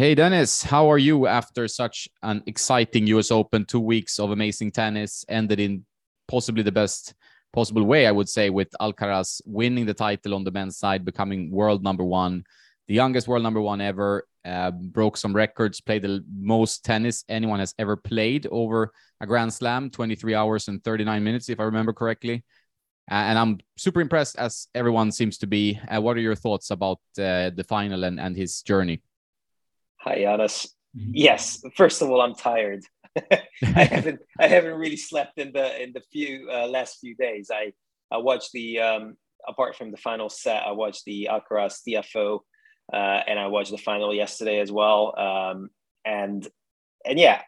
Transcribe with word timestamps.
Hey, 0.00 0.14
Dennis, 0.14 0.62
how 0.62 0.90
are 0.90 0.96
you 0.96 1.26
after 1.26 1.68
such 1.68 2.08
an 2.22 2.42
exciting 2.46 3.06
US 3.08 3.30
Open? 3.30 3.66
Two 3.66 3.80
weeks 3.80 4.18
of 4.18 4.30
amazing 4.30 4.70
tennis 4.70 5.26
ended 5.28 5.60
in 5.60 5.84
possibly 6.26 6.62
the 6.62 6.72
best 6.72 7.12
possible 7.52 7.84
way, 7.84 8.06
I 8.06 8.10
would 8.10 8.26
say, 8.26 8.48
with 8.48 8.70
Alcaraz 8.80 9.42
winning 9.44 9.84
the 9.84 9.92
title 9.92 10.34
on 10.34 10.42
the 10.42 10.50
men's 10.50 10.78
side, 10.78 11.04
becoming 11.04 11.50
world 11.50 11.84
number 11.84 12.02
one, 12.02 12.44
the 12.88 12.94
youngest 12.94 13.28
world 13.28 13.42
number 13.42 13.60
one 13.60 13.82
ever, 13.82 14.26
uh, 14.46 14.70
broke 14.70 15.18
some 15.18 15.36
records, 15.36 15.82
played 15.82 16.00
the 16.00 16.24
most 16.34 16.82
tennis 16.82 17.22
anyone 17.28 17.60
has 17.60 17.74
ever 17.78 17.94
played 17.94 18.46
over 18.50 18.94
a 19.20 19.26
Grand 19.26 19.52
Slam, 19.52 19.90
23 19.90 20.34
hours 20.34 20.68
and 20.68 20.82
39 20.82 21.22
minutes, 21.22 21.50
if 21.50 21.60
I 21.60 21.64
remember 21.64 21.92
correctly. 21.92 22.42
Uh, 23.10 23.16
and 23.28 23.38
I'm 23.38 23.58
super 23.76 24.00
impressed, 24.00 24.36
as 24.36 24.66
everyone 24.74 25.12
seems 25.12 25.36
to 25.36 25.46
be. 25.46 25.78
Uh, 25.94 26.00
what 26.00 26.16
are 26.16 26.20
your 26.20 26.36
thoughts 26.36 26.70
about 26.70 27.00
uh, 27.18 27.50
the 27.50 27.66
final 27.68 28.04
and, 28.04 28.18
and 28.18 28.34
his 28.34 28.62
journey? 28.62 29.02
Hi, 30.02 30.18
Giannis. 30.18 30.66
Mm-hmm. 30.96 31.10
Yes, 31.12 31.62
first 31.76 32.00
of 32.00 32.10
all, 32.10 32.22
I'm 32.22 32.34
tired. 32.34 32.82
I 33.30 33.44
haven't 33.84 34.20
I 34.38 34.46
haven't 34.46 34.78
really 34.78 34.96
slept 34.96 35.38
in 35.38 35.52
the 35.52 35.82
in 35.82 35.92
the 35.92 36.00
few 36.12 36.48
uh, 36.50 36.66
last 36.66 36.98
few 37.00 37.14
days. 37.14 37.50
I 37.52 37.72
I 38.10 38.16
watched 38.16 38.52
the 38.52 38.80
um, 38.80 39.16
apart 39.46 39.76
from 39.76 39.90
the 39.90 39.98
final 39.98 40.30
set, 40.30 40.62
I 40.66 40.72
watched 40.72 41.04
the 41.04 41.28
Alcaraz 41.30 41.80
Tiafoe, 41.86 42.40
uh, 42.92 42.96
and 43.26 43.38
I 43.38 43.48
watched 43.48 43.72
the 43.72 43.78
final 43.78 44.14
yesterday 44.14 44.60
as 44.60 44.72
well. 44.72 45.14
Um, 45.18 45.68
and 46.04 46.48
and 47.04 47.18
yeah, 47.18 47.42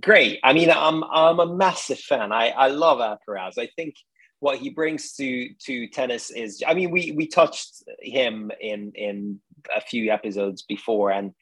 great. 0.00 0.40
I 0.42 0.52
mean, 0.54 0.70
I'm 0.70 1.04
I'm 1.04 1.38
a 1.38 1.46
massive 1.46 2.00
fan. 2.00 2.32
I 2.32 2.48
I 2.48 2.68
love 2.68 2.98
Alcaraz. 2.98 3.56
I 3.56 3.68
think 3.76 3.94
what 4.40 4.58
he 4.58 4.70
brings 4.70 5.14
to 5.14 5.50
to 5.66 5.86
tennis 5.88 6.30
is 6.30 6.62
I 6.66 6.74
mean 6.74 6.90
we 6.90 7.12
we 7.12 7.28
touched 7.28 7.84
him 8.00 8.50
in 8.60 8.92
in 8.94 9.40
a 9.74 9.80
few 9.80 10.10
episodes 10.10 10.62
before 10.62 11.10
and 11.10 11.34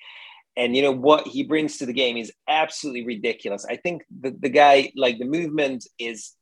and 0.57 0.75
you 0.75 0.83
know 0.83 0.93
what 0.93 1.27
he 1.27 1.43
brings 1.43 1.79
to 1.79 1.87
the 1.87 1.93
game 1.93 2.17
is 2.17 2.33
absolutely 2.49 3.05
ridiculous. 3.05 3.67
I 3.69 3.77
think 3.77 4.03
the, 4.21 4.31
the 4.31 4.49
guy 4.49 4.93
like 4.97 5.19
the 5.19 5.25
movement 5.25 5.87
is 5.99 6.33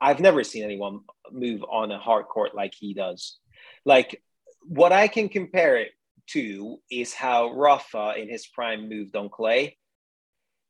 I've 0.00 0.20
never 0.20 0.44
seen 0.44 0.64
anyone 0.64 1.00
move 1.32 1.64
on 1.64 1.90
a 1.90 1.98
hard 1.98 2.26
court 2.26 2.54
like 2.54 2.74
he 2.78 2.94
does. 2.94 3.38
Like 3.84 4.22
what 4.62 4.92
I 4.92 5.08
can 5.08 5.28
compare 5.28 5.76
it 5.76 5.92
to 6.28 6.78
is 6.90 7.12
how 7.12 7.52
Rafa 7.52 8.14
in 8.16 8.28
his 8.28 8.46
prime 8.46 8.88
moved 8.88 9.16
on 9.16 9.28
clay 9.28 9.76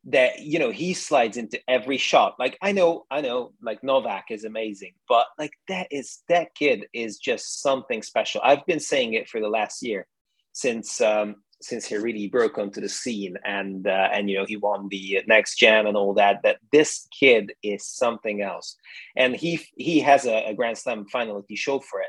that 0.06 0.41
you 0.41 0.58
know 0.58 0.70
he 0.70 0.92
slides 0.92 1.36
into 1.36 1.58
every 1.66 1.96
shot 1.96 2.34
like 2.39 2.58
i 2.61 2.72
know 2.72 3.06
i 3.11 3.22
know 3.22 3.52
like 3.62 3.83
novak 3.83 4.27
is 4.30 4.44
amazing 4.44 4.92
but 5.08 5.27
like 5.39 5.52
that 5.66 5.86
is 5.91 6.22
that 6.28 6.55
kid 6.55 6.86
is 6.92 7.16
just 7.16 7.62
something 7.62 8.02
special 8.02 8.41
i've 8.44 8.64
been 8.66 8.80
saying 8.80 9.14
it 9.14 9.28
for 9.28 9.41
the 9.41 9.48
last 9.48 9.83
year 9.83 10.06
since 10.52 11.00
um 11.00 11.36
since 11.64 11.86
he 11.86 11.96
really 11.96 12.28
broke 12.28 12.58
onto 12.58 12.80
the 12.80 12.88
scene 12.88 13.36
and 13.44 13.86
uh, 13.86 14.08
and 14.12 14.30
you 14.30 14.36
know 14.36 14.44
he 14.44 14.56
won 14.56 14.88
the 14.90 15.22
next 15.26 15.56
gen 15.56 15.86
and 15.86 15.96
all 15.96 16.14
that 16.14 16.40
that 16.42 16.58
this 16.72 17.06
kid 17.18 17.52
is 17.62 17.86
something 17.86 18.42
else 18.42 18.76
and 19.16 19.34
he 19.34 19.60
he 19.76 20.00
has 20.00 20.26
a, 20.26 20.48
a 20.48 20.54
grand 20.54 20.78
slam 20.78 21.06
final 21.06 21.44
he 21.48 21.56
showed 21.56 21.84
for 21.84 22.00
it 22.00 22.08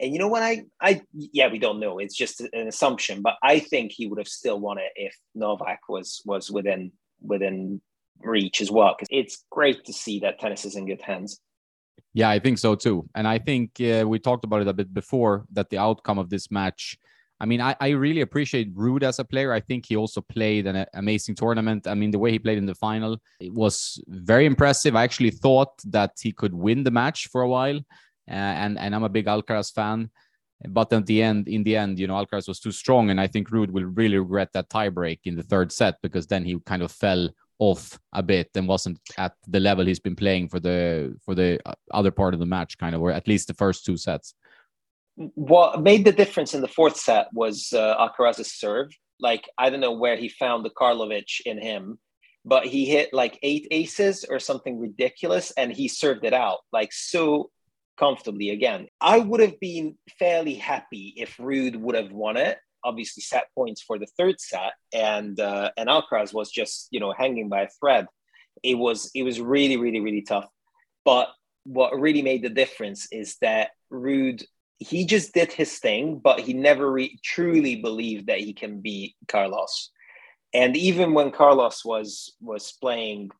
and 0.00 0.12
you 0.12 0.18
know 0.18 0.28
what 0.28 0.42
i 0.42 0.64
i 0.80 1.00
yeah 1.14 1.48
we 1.48 1.58
don't 1.58 1.80
know 1.80 1.98
it's 1.98 2.16
just 2.16 2.40
an 2.40 2.68
assumption 2.68 3.22
but 3.22 3.34
i 3.42 3.58
think 3.58 3.92
he 3.92 4.06
would 4.06 4.18
have 4.18 4.28
still 4.28 4.58
won 4.58 4.78
it 4.78 4.92
if 4.96 5.14
novak 5.34 5.80
was 5.88 6.22
was 6.24 6.50
within 6.50 6.92
within 7.20 7.80
reach 8.24 8.60
as 8.60 8.70
well. 8.70 8.94
Because 8.96 9.08
it's 9.10 9.44
great 9.50 9.84
to 9.84 9.92
see 9.92 10.20
that 10.20 10.38
tennis 10.38 10.64
is 10.64 10.76
in 10.76 10.86
good 10.86 11.02
hands. 11.02 11.40
Yeah, 12.14 12.28
I 12.28 12.38
think 12.38 12.58
so 12.58 12.74
too. 12.74 13.08
And 13.14 13.26
I 13.26 13.38
think 13.38 13.80
uh, 13.80 14.04
we 14.06 14.18
talked 14.18 14.44
about 14.44 14.60
it 14.60 14.68
a 14.68 14.72
bit 14.72 14.92
before 14.92 15.46
that 15.52 15.70
the 15.70 15.78
outcome 15.78 16.18
of 16.18 16.30
this 16.30 16.50
match. 16.50 16.98
I 17.42 17.44
mean, 17.44 17.60
I, 17.60 17.74
I 17.80 17.88
really 17.88 18.20
appreciate 18.20 18.72
Ruud 18.72 19.02
as 19.02 19.18
a 19.18 19.24
player. 19.24 19.52
I 19.52 19.58
think 19.58 19.86
he 19.86 19.96
also 19.96 20.20
played 20.20 20.68
an 20.68 20.86
amazing 20.94 21.34
tournament. 21.34 21.88
I 21.88 21.94
mean, 21.94 22.12
the 22.12 22.18
way 22.20 22.30
he 22.30 22.38
played 22.38 22.56
in 22.56 22.66
the 22.66 22.76
final 22.76 23.20
it 23.40 23.52
was 23.52 24.00
very 24.06 24.46
impressive. 24.46 24.94
I 24.94 25.02
actually 25.02 25.32
thought 25.32 25.72
that 25.86 26.12
he 26.20 26.30
could 26.30 26.54
win 26.54 26.84
the 26.84 26.92
match 26.92 27.26
for 27.32 27.42
a 27.42 27.48
while, 27.48 27.78
uh, 28.30 28.54
and 28.62 28.78
and 28.78 28.94
I'm 28.94 29.02
a 29.02 29.08
big 29.08 29.26
Alcaraz 29.26 29.74
fan. 29.74 30.10
But 30.68 30.92
at 30.92 31.06
the 31.06 31.20
end, 31.20 31.48
in 31.48 31.64
the 31.64 31.76
end, 31.76 31.98
you 31.98 32.06
know, 32.06 32.14
Alcaraz 32.14 32.46
was 32.46 32.60
too 32.60 32.70
strong, 32.70 33.10
and 33.10 33.20
I 33.20 33.26
think 33.26 33.50
Ruud 33.50 33.70
will 33.72 33.86
really 33.86 34.18
regret 34.18 34.52
that 34.52 34.70
tiebreak 34.70 35.18
in 35.24 35.34
the 35.34 35.42
third 35.42 35.72
set 35.72 35.96
because 36.00 36.28
then 36.28 36.44
he 36.44 36.60
kind 36.64 36.82
of 36.82 36.92
fell 36.92 37.28
off 37.58 37.98
a 38.12 38.22
bit 38.22 38.50
and 38.54 38.68
wasn't 38.68 39.00
at 39.18 39.34
the 39.48 39.58
level 39.58 39.84
he's 39.84 40.00
been 40.00 40.16
playing 40.16 40.48
for 40.48 40.60
the 40.60 41.16
for 41.24 41.34
the 41.34 41.58
uh, 41.66 41.74
other 41.90 42.12
part 42.12 42.34
of 42.34 42.40
the 42.40 42.46
match, 42.46 42.78
kind 42.78 42.94
of, 42.94 43.00
or 43.00 43.10
at 43.10 43.26
least 43.26 43.48
the 43.48 43.54
first 43.54 43.84
two 43.84 43.96
sets. 43.96 44.34
What 45.34 45.82
made 45.82 46.04
the 46.04 46.12
difference 46.12 46.54
in 46.54 46.60
the 46.60 46.68
fourth 46.68 46.96
set 46.96 47.28
was 47.32 47.72
uh, 47.72 47.96
Alcaraz's 47.96 48.52
serve. 48.52 48.88
Like 49.20 49.48
I 49.58 49.70
don't 49.70 49.80
know 49.80 49.92
where 49.92 50.16
he 50.16 50.28
found 50.28 50.64
the 50.64 50.70
Karlovic 50.70 51.40
in 51.44 51.60
him, 51.60 51.98
but 52.44 52.66
he 52.66 52.86
hit 52.86 53.12
like 53.12 53.38
eight 53.42 53.68
aces 53.70 54.24
or 54.28 54.38
something 54.38 54.78
ridiculous, 54.78 55.52
and 55.56 55.72
he 55.72 55.88
served 55.88 56.24
it 56.24 56.32
out 56.32 56.58
like 56.72 56.92
so 56.92 57.50
comfortably 57.98 58.50
again. 58.50 58.88
I 59.00 59.18
would 59.18 59.40
have 59.40 59.60
been 59.60 59.96
fairly 60.18 60.54
happy 60.54 61.14
if 61.16 61.36
Ruud 61.36 61.76
would 61.76 61.94
have 61.94 62.12
won 62.12 62.36
it. 62.36 62.58
Obviously, 62.84 63.22
set 63.22 63.44
points 63.54 63.80
for 63.82 63.98
the 63.98 64.08
third 64.18 64.40
set, 64.40 64.72
and 64.92 65.38
uh, 65.38 65.70
and 65.76 65.88
Alcaraz 65.88 66.34
was 66.34 66.50
just 66.50 66.88
you 66.90 66.98
know 66.98 67.12
hanging 67.16 67.48
by 67.48 67.62
a 67.62 67.68
thread. 67.80 68.06
It 68.62 68.74
was 68.74 69.10
it 69.14 69.22
was 69.22 69.40
really 69.40 69.76
really 69.76 70.00
really 70.00 70.22
tough. 70.22 70.48
But 71.04 71.28
what 71.64 71.98
really 71.98 72.22
made 72.22 72.42
the 72.42 72.48
difference 72.48 73.06
is 73.12 73.36
that 73.40 73.70
Ruud 73.92 74.42
he 74.82 75.04
just 75.04 75.32
did 75.32 75.52
his 75.52 75.78
thing, 75.78 76.18
but 76.18 76.40
he 76.40 76.52
never 76.52 76.90
re- 76.90 77.18
truly 77.22 77.76
believed 77.76 78.26
that 78.26 78.40
he 78.40 78.52
can 78.52 78.80
beat 78.80 79.14
Carlos. 79.28 79.90
And 80.54 80.76
even 80.76 81.14
when 81.14 81.30
Carlos 81.30 81.84
was 81.84 82.34
was 82.40 82.72
playing 82.80 83.30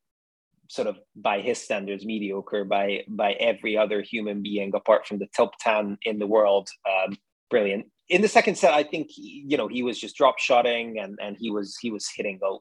sort 0.68 0.88
of 0.88 0.96
by 1.14 1.40
his 1.40 1.58
standards 1.58 2.06
mediocre 2.06 2.64
by 2.64 3.04
by 3.06 3.32
every 3.34 3.76
other 3.76 4.00
human 4.00 4.42
being 4.42 4.72
apart 4.74 5.06
from 5.06 5.18
the 5.18 5.28
top 5.36 5.52
10 5.60 5.98
in 6.04 6.18
the 6.18 6.26
world 6.26 6.66
um, 6.88 7.14
brilliant 7.50 7.84
in 8.12 8.20
the 8.20 8.28
second 8.28 8.56
set 8.56 8.74
i 8.74 8.82
think 8.82 9.10
he, 9.10 9.44
you 9.48 9.56
know 9.56 9.66
he 9.66 9.82
was 9.82 9.98
just 9.98 10.16
drop 10.16 10.38
shotting 10.38 10.98
and 10.98 11.18
and 11.20 11.36
he 11.38 11.50
was 11.50 11.76
he 11.80 11.90
was 11.90 12.08
hitting 12.14 12.38
the 12.40 12.58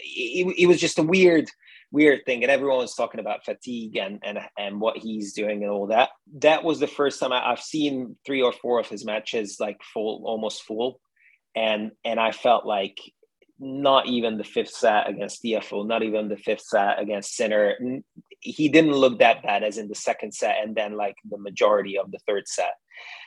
it, 0.00 0.54
it 0.58 0.66
was 0.66 0.80
just 0.80 0.98
a 0.98 1.02
weird 1.02 1.48
weird 1.92 2.20
thing 2.24 2.42
and 2.42 2.50
everyone 2.50 2.78
was 2.78 2.94
talking 2.94 3.20
about 3.20 3.44
fatigue 3.44 3.96
and 3.96 4.18
and 4.24 4.38
and 4.58 4.80
what 4.80 4.96
he's 4.96 5.34
doing 5.34 5.62
and 5.62 5.70
all 5.70 5.86
that 5.86 6.08
that 6.38 6.64
was 6.64 6.80
the 6.80 6.86
first 6.86 7.20
time 7.20 7.32
I, 7.32 7.50
i've 7.50 7.60
seen 7.60 8.16
three 8.24 8.42
or 8.42 8.52
four 8.52 8.80
of 8.80 8.88
his 8.88 9.04
matches 9.04 9.58
like 9.60 9.78
full 9.92 10.22
almost 10.24 10.62
full 10.62 11.00
and 11.54 11.92
and 12.04 12.18
i 12.18 12.32
felt 12.32 12.64
like 12.64 12.98
not 13.60 14.06
even 14.06 14.36
the 14.36 14.44
fifth 14.44 14.70
set 14.70 15.08
against 15.08 15.42
Tiafoe, 15.42 15.86
not 15.86 16.02
even 16.02 16.28
the 16.28 16.36
fifth 16.36 16.62
set 16.62 17.00
against 17.00 17.36
Sinner. 17.36 17.76
He 18.40 18.68
didn't 18.68 18.92
look 18.92 19.20
that 19.20 19.44
bad 19.44 19.62
as 19.62 19.78
in 19.78 19.86
the 19.86 19.94
second 19.94 20.34
set 20.34 20.56
and 20.60 20.74
then 20.74 20.96
like 20.96 21.14
the 21.30 21.38
majority 21.38 21.96
of 21.96 22.10
the 22.10 22.18
third 22.26 22.48
set. 22.48 22.72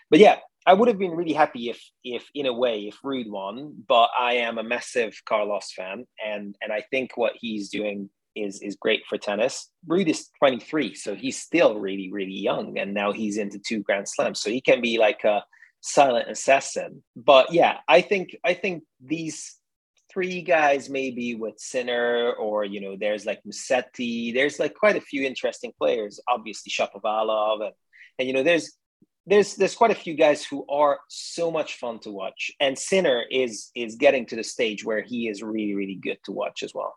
But 0.09 0.19
yeah, 0.19 0.39
I 0.67 0.73
would 0.73 0.89
have 0.89 0.99
been 0.99 1.15
really 1.15 1.33
happy 1.33 1.69
if 1.69 1.81
if 2.03 2.29
in 2.35 2.45
a 2.45 2.53
way 2.53 2.81
if 2.81 2.99
Ruud 3.01 3.29
won, 3.29 3.73
but 3.87 4.09
I 4.19 4.33
am 4.33 4.57
a 4.57 4.63
massive 4.63 5.19
Carlos 5.25 5.71
fan 5.71 6.05
and 6.23 6.55
and 6.61 6.73
I 6.73 6.83
think 6.91 7.15
what 7.15 7.33
he's 7.39 7.69
doing 7.69 8.09
is 8.35 8.61
is 8.61 8.75
great 8.75 9.03
for 9.07 9.17
tennis. 9.17 9.69
Ruud 9.87 10.09
is 10.09 10.29
23, 10.39 10.93
so 10.93 11.15
he's 11.15 11.41
still 11.41 11.79
really 11.79 12.11
really 12.11 12.39
young 12.49 12.77
and 12.77 12.93
now 12.93 13.13
he's 13.13 13.37
into 13.37 13.59
two 13.59 13.81
grand 13.81 14.09
slams. 14.09 14.41
So 14.41 14.49
he 14.49 14.59
can 14.59 14.81
be 14.81 14.97
like 14.97 15.23
a 15.23 15.41
silent 15.79 16.29
assassin. 16.29 17.01
But 17.15 17.53
yeah, 17.53 17.77
I 17.87 18.01
think 18.01 18.35
I 18.43 18.53
think 18.53 18.83
these 18.99 19.55
three 20.11 20.41
guys 20.41 20.89
maybe 20.89 21.35
with 21.35 21.59
Sinner 21.59 22.33
or 22.33 22.65
you 22.65 22.81
know 22.81 22.97
there's 22.99 23.25
like 23.25 23.41
Musetti. 23.45 24.33
There's 24.33 24.59
like 24.59 24.73
quite 24.75 24.97
a 24.97 25.07
few 25.09 25.23
interesting 25.23 25.71
players. 25.79 26.19
Obviously 26.27 26.73
Shapovalov 26.73 27.63
and 27.63 27.73
and 28.19 28.27
you 28.27 28.33
know 28.33 28.43
there's 28.43 28.75
there's 29.27 29.55
there's 29.55 29.75
quite 29.75 29.91
a 29.91 29.95
few 29.95 30.15
guys 30.15 30.45
who 30.45 30.65
are 30.69 30.99
so 31.09 31.51
much 31.51 31.77
fun 31.77 31.99
to 31.99 32.11
watch. 32.11 32.51
And 32.59 32.77
Sinner 32.77 33.23
is 33.29 33.69
is 33.75 33.95
getting 33.95 34.25
to 34.27 34.35
the 34.35 34.43
stage 34.43 34.83
where 34.83 35.01
he 35.01 35.27
is 35.27 35.43
really 35.43 35.75
really 35.75 35.99
good 36.01 36.17
to 36.25 36.31
watch 36.31 36.63
as 36.63 36.73
well. 36.73 36.95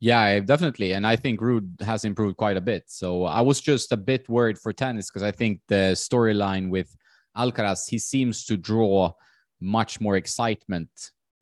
Yeah, 0.00 0.40
definitely. 0.40 0.92
And 0.92 1.06
I 1.06 1.16
think 1.16 1.40
Ruud 1.40 1.82
has 1.82 2.04
improved 2.06 2.38
quite 2.38 2.56
a 2.56 2.60
bit. 2.60 2.84
So 2.86 3.24
I 3.24 3.42
was 3.42 3.60
just 3.60 3.92
a 3.92 3.98
bit 3.98 4.28
worried 4.30 4.58
for 4.58 4.72
tennis 4.72 5.10
because 5.10 5.22
I 5.22 5.30
think 5.30 5.60
the 5.68 5.92
storyline 5.94 6.70
with 6.70 6.96
Alcaraz, 7.36 7.88
he 7.88 7.98
seems 7.98 8.46
to 8.46 8.56
draw 8.56 9.12
much 9.60 10.00
more 10.00 10.16
excitement 10.16 10.88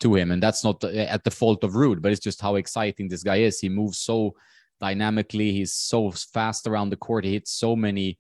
to 0.01 0.17
him. 0.17 0.33
And 0.33 0.43
that's 0.43 0.65
not 0.65 0.83
uh, 0.83 0.89
at 0.89 1.23
the 1.23 1.31
fault 1.31 1.63
of 1.63 1.75
Ruud, 1.75 2.03
but 2.03 2.11
it's 2.11 2.21
just 2.21 2.43
how 2.43 2.57
exciting 2.57 3.09
this 3.09 3.23
guy 3.23 3.37
is. 3.37 3.61
He 3.61 3.69
moves 3.69 3.99
so 3.99 4.35
dynamically, 4.81 5.53
he's 5.53 5.75
so 5.75 6.11
fast 6.11 6.67
around 6.67 6.91
the 6.91 6.97
court, 6.97 7.25
he 7.25 7.35
hits 7.35 7.53
so 7.53 7.77
many 7.77 8.19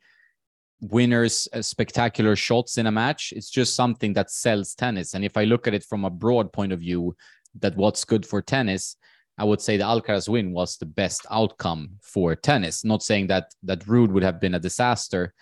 winners, 0.80 1.48
uh, 1.52 1.62
spectacular 1.62 2.36
shots 2.36 2.78
in 2.78 2.86
a 2.86 2.92
match. 2.92 3.32
It's 3.34 3.50
just 3.50 3.74
something 3.74 4.12
that 4.14 4.30
sells 4.30 4.74
tennis. 4.74 5.14
And 5.14 5.24
if 5.24 5.36
I 5.36 5.44
look 5.44 5.66
at 5.66 5.74
it 5.74 5.84
from 5.84 6.04
a 6.04 6.10
broad 6.10 6.52
point 6.52 6.72
of 6.72 6.80
view, 6.80 7.16
that 7.60 7.76
what's 7.76 8.04
good 8.04 8.24
for 8.24 8.40
tennis, 8.40 8.96
I 9.36 9.44
would 9.44 9.60
say 9.60 9.76
the 9.76 9.84
Alcaraz 9.84 10.28
win 10.28 10.52
was 10.52 10.76
the 10.76 10.86
best 10.86 11.26
outcome 11.30 11.90
for 12.02 12.34
tennis. 12.34 12.84
Not 12.84 13.02
saying 13.02 13.28
that 13.28 13.54
that 13.62 13.80
Ruud 13.86 14.10
would 14.10 14.22
have 14.22 14.40
been 14.40 14.54
a 14.54 14.60
disaster, 14.60 15.32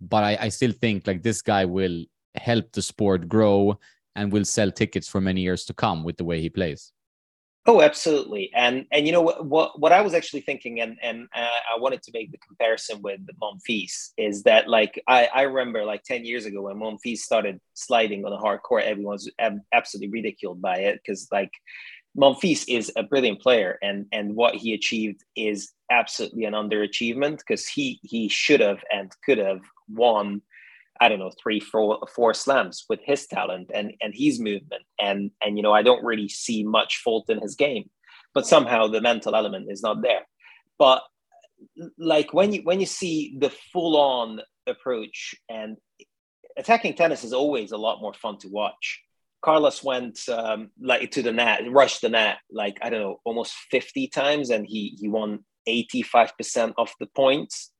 but 0.00 0.24
I, 0.24 0.38
I 0.40 0.48
still 0.48 0.72
think 0.72 1.06
like 1.06 1.22
this 1.22 1.42
guy 1.42 1.64
will 1.64 2.04
help 2.34 2.72
the 2.72 2.82
sport 2.82 3.28
grow 3.28 3.78
and 4.14 4.32
will 4.32 4.44
sell 4.44 4.70
tickets 4.70 5.08
for 5.08 5.20
many 5.20 5.40
years 5.40 5.64
to 5.66 5.74
come 5.74 6.04
with 6.04 6.16
the 6.16 6.24
way 6.24 6.40
he 6.40 6.50
plays. 6.50 6.92
Oh, 7.70 7.82
absolutely. 7.82 8.50
And 8.54 8.86
and 8.90 9.04
you 9.04 9.12
know 9.12 9.20
what 9.20 9.44
what, 9.44 9.78
what 9.78 9.92
I 9.92 10.00
was 10.00 10.14
actually 10.14 10.40
thinking, 10.40 10.80
and 10.80 10.96
and 11.02 11.28
uh, 11.36 11.58
I 11.76 11.78
wanted 11.78 12.02
to 12.04 12.10
make 12.14 12.32
the 12.32 12.38
comparison 12.38 13.02
with 13.02 13.20
Monfils 13.42 14.12
is 14.16 14.44
that 14.44 14.68
like 14.68 14.98
I 15.06 15.28
I 15.34 15.42
remember 15.42 15.84
like 15.84 16.02
ten 16.02 16.24
years 16.24 16.46
ago 16.46 16.62
when 16.62 16.76
Monfils 16.76 17.18
started 17.18 17.60
sliding 17.74 18.24
on 18.24 18.30
the 18.30 18.38
hard 18.38 18.62
court, 18.62 18.84
everyone 18.84 19.12
was 19.12 19.30
absolutely 19.74 20.08
ridiculed 20.10 20.62
by 20.62 20.78
it 20.78 21.00
because 21.04 21.28
like 21.30 21.50
Monfils 22.16 22.64
is 22.68 22.90
a 22.96 23.02
brilliant 23.02 23.42
player, 23.42 23.78
and 23.82 24.06
and 24.12 24.34
what 24.34 24.54
he 24.54 24.72
achieved 24.72 25.22
is 25.36 25.70
absolutely 25.90 26.44
an 26.46 26.54
underachievement 26.54 27.36
because 27.36 27.66
he 27.68 28.00
he 28.02 28.30
should 28.30 28.60
have 28.60 28.82
and 28.90 29.12
could 29.26 29.36
have 29.36 29.60
won 29.90 30.40
I 31.00 31.08
don't 31.08 31.18
know, 31.18 31.32
three, 31.42 31.60
four, 31.60 32.00
four 32.14 32.34
slams 32.34 32.84
with 32.88 33.00
his 33.04 33.26
talent 33.26 33.70
and 33.74 33.92
and 34.00 34.12
his 34.14 34.40
movement. 34.40 34.82
And 35.00 35.30
and 35.42 35.56
you 35.56 35.62
know, 35.62 35.72
I 35.72 35.82
don't 35.82 36.04
really 36.04 36.28
see 36.28 36.64
much 36.64 36.98
fault 36.98 37.30
in 37.30 37.40
his 37.40 37.54
game, 37.54 37.90
but 38.34 38.46
somehow 38.46 38.88
the 38.88 39.00
mental 39.00 39.34
element 39.34 39.70
is 39.70 39.82
not 39.82 40.02
there. 40.02 40.26
But 40.78 41.02
like 41.98 42.32
when 42.32 42.52
you 42.52 42.62
when 42.62 42.80
you 42.80 42.86
see 42.86 43.36
the 43.38 43.50
full 43.72 43.96
on 43.96 44.40
approach 44.66 45.34
and 45.48 45.76
attacking 46.56 46.94
tennis 46.94 47.24
is 47.24 47.32
always 47.32 47.72
a 47.72 47.78
lot 47.78 48.00
more 48.00 48.14
fun 48.14 48.38
to 48.38 48.48
watch. 48.48 49.02
Carlos 49.40 49.84
went 49.84 50.18
um, 50.28 50.70
like 50.80 51.12
to 51.12 51.22
the 51.22 51.30
net, 51.30 51.60
rushed 51.70 52.00
the 52.00 52.08
net 52.08 52.38
like 52.50 52.76
I 52.82 52.90
don't 52.90 53.00
know, 53.00 53.20
almost 53.24 53.54
fifty 53.70 54.08
times, 54.08 54.50
and 54.50 54.66
he 54.66 54.96
he 54.98 55.08
won 55.08 55.44
eighty 55.66 56.02
five 56.02 56.36
percent 56.36 56.74
of 56.76 56.92
the 56.98 57.06
points 57.06 57.72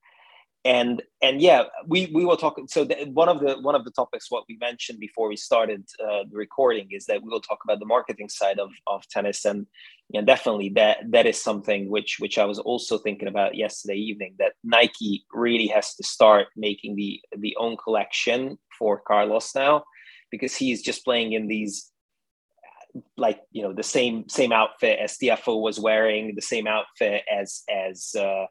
and 0.65 1.03
and 1.23 1.41
yeah 1.41 1.63
we 1.87 2.11
we 2.13 2.25
will 2.25 2.37
talk 2.37 2.59
so 2.67 2.85
the, 2.85 3.09
one 3.13 3.29
of 3.29 3.41
the 3.41 3.59
one 3.61 3.75
of 3.75 3.85
the 3.85 3.91
topics 3.93 4.31
what 4.31 4.45
we 4.49 4.57
mentioned 4.61 4.99
before 4.99 5.29
we 5.29 5.37
started 5.37 5.85
uh, 6.03 6.25
the 6.31 6.37
recording 6.37 6.89
is 6.91 7.07
that 7.07 7.23
we 7.23 7.29
will 7.29 7.41
talk 7.41 7.59
about 7.65 7.79
the 7.79 7.87
marketing 7.87 8.29
side 8.29 8.59
of 8.59 8.71
of 8.87 9.07
tennis. 9.09 9.45
And 9.45 9.67
and 10.15 10.27
definitely 10.27 10.71
that 10.71 10.99
that 11.11 11.27
is 11.27 11.41
something 11.41 11.91
which 11.91 12.17
which 12.19 12.39
i 12.39 12.45
was 12.45 12.59
also 12.59 12.99
thinking 12.99 13.29
about 13.29 13.55
yesterday 13.55 13.97
evening 13.97 14.35
that 14.39 14.53
nike 14.65 15.25
really 15.33 15.67
has 15.67 15.95
to 15.95 16.03
start 16.03 16.47
making 16.57 16.97
the 16.97 17.21
the 17.37 17.55
own 17.59 17.77
collection 17.77 18.59
for 18.79 19.01
carlos 19.01 19.55
now 19.55 19.85
because 20.31 20.55
he's 20.55 20.83
just 20.83 21.05
playing 21.05 21.35
in 21.35 21.47
these 21.47 21.93
like 23.17 23.41
you 23.53 23.63
know 23.63 23.73
the 23.73 23.83
same 23.83 24.29
same 24.29 24.53
outfit 24.53 24.99
as 24.99 25.19
Tiafoe 25.19 25.61
was 25.61 25.79
wearing 25.79 26.35
the 26.35 26.43
same 26.43 26.67
outfit 26.67 27.23
as 27.31 27.63
as 27.71 28.15
uh, 28.19 28.47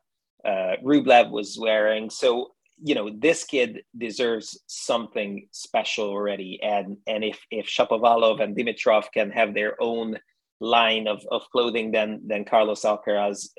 uh, 0.45 0.75
Rublev 0.83 1.29
was 1.29 1.57
wearing. 1.59 2.09
So 2.09 2.51
you 2.81 2.93
know 2.93 3.09
this 3.09 3.43
kid 3.43 3.81
deserves 3.97 4.59
something 4.67 5.47
special 5.51 6.09
already, 6.09 6.59
and 6.61 6.97
and 7.07 7.23
if 7.23 7.39
if 7.51 7.67
Shapovalov 7.67 8.41
and 8.41 8.55
Dimitrov 8.55 9.05
can 9.13 9.31
have 9.31 9.53
their 9.53 9.81
own 9.81 10.17
line 10.59 11.07
of, 11.07 11.25
of 11.31 11.49
clothing, 11.51 11.91
then 11.91 12.21
then 12.25 12.45
Carlos 12.45 12.83
Alcaraz 12.83 13.49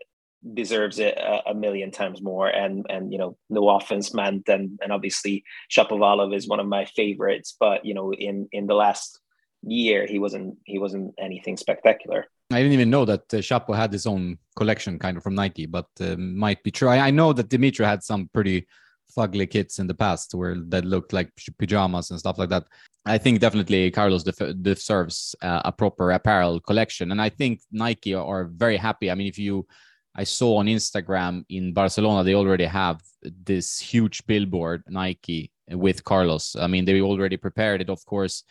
deserves 0.54 1.00
it 1.00 1.16
a, 1.19 1.50
a, 1.50 1.54
million 1.54 1.90
times 1.90 2.22
more. 2.22 2.48
And 2.48 2.86
and 2.88 3.12
you 3.12 3.19
know 3.19 3.36
no 3.50 3.69
offense 3.70 4.14
meant, 4.14 4.48
and 4.48 4.78
and 4.82 4.92
obviously 4.92 5.44
Shapovalov 5.70 6.34
is 6.34 6.48
one 6.48 6.60
of 6.60 6.66
my 6.66 6.84
favorites, 6.84 7.56
but 7.58 7.84
you 7.84 7.94
know 7.94 8.12
in 8.12 8.48
in 8.52 8.66
the 8.66 8.74
last 8.74 9.20
year 9.62 10.06
he 10.06 10.19
wasn't 10.19 10.58
he 10.64 10.78
wasn't 10.78 11.14
anything 11.19 11.56
spectacular. 11.56 12.26
I 12.50 12.58
didn't 12.58 12.72
even 12.72 12.90
know 12.90 13.04
that 13.04 13.34
uh, 13.34 13.38
Chapo 13.38 13.76
had 13.76 13.92
his 13.92 14.06
own 14.06 14.38
collection 14.56 14.98
kind 14.98 15.16
of 15.16 15.22
from 15.22 15.34
Nike, 15.34 15.66
but 15.66 15.86
uh, 16.00 16.16
might 16.16 16.62
be 16.62 16.70
true. 16.70 16.88
I, 16.88 17.08
I, 17.08 17.10
know 17.10 17.34
that 17.34 17.50
Dimitri 17.50 17.84
had 17.84 18.02
some 18.02 18.30
pretty 18.32 18.66
fugly 19.14 19.48
kits 19.50 19.78
in 19.78 19.86
the 19.86 19.94
past 19.94 20.34
where 20.34 20.56
that 20.68 20.86
looked 20.86 21.12
like 21.12 21.30
pajamas 21.58 22.10
and 22.10 22.18
stuff 22.18 22.38
like 22.38 22.48
that. 22.48 22.64
I 23.04 23.18
think 23.18 23.40
definitely 23.40 23.90
Carlos 23.90 24.22
def- 24.22 24.62
deserves 24.62 25.34
uh, 25.42 25.62
a 25.66 25.72
proper 25.72 26.10
apparel 26.12 26.60
collection, 26.60 27.12
and 27.12 27.20
I 27.20 27.28
think 27.28 27.60
Nike 27.70 28.14
are 28.14 28.44
very 28.44 28.78
happy. 28.78 29.10
I 29.10 29.14
mean, 29.14 29.26
if 29.26 29.38
you, 29.38 29.66
I 30.14 30.24
saw 30.24 30.56
on 30.56 30.66
Instagram 30.66 31.44
in 31.50 31.74
Barcelona, 31.74 32.24
they 32.24 32.34
already 32.34 32.64
have 32.64 33.00
this 33.22 33.78
huge 33.78 34.26
billboard 34.26 34.84
Nike 34.88 35.52
with 35.70 36.02
Carlos. 36.02 36.56
I 36.56 36.66
mean, 36.66 36.86
they 36.86 37.02
already 37.02 37.36
prepared 37.36 37.82
it, 37.82 37.90
of 37.90 38.04
course 38.06 38.44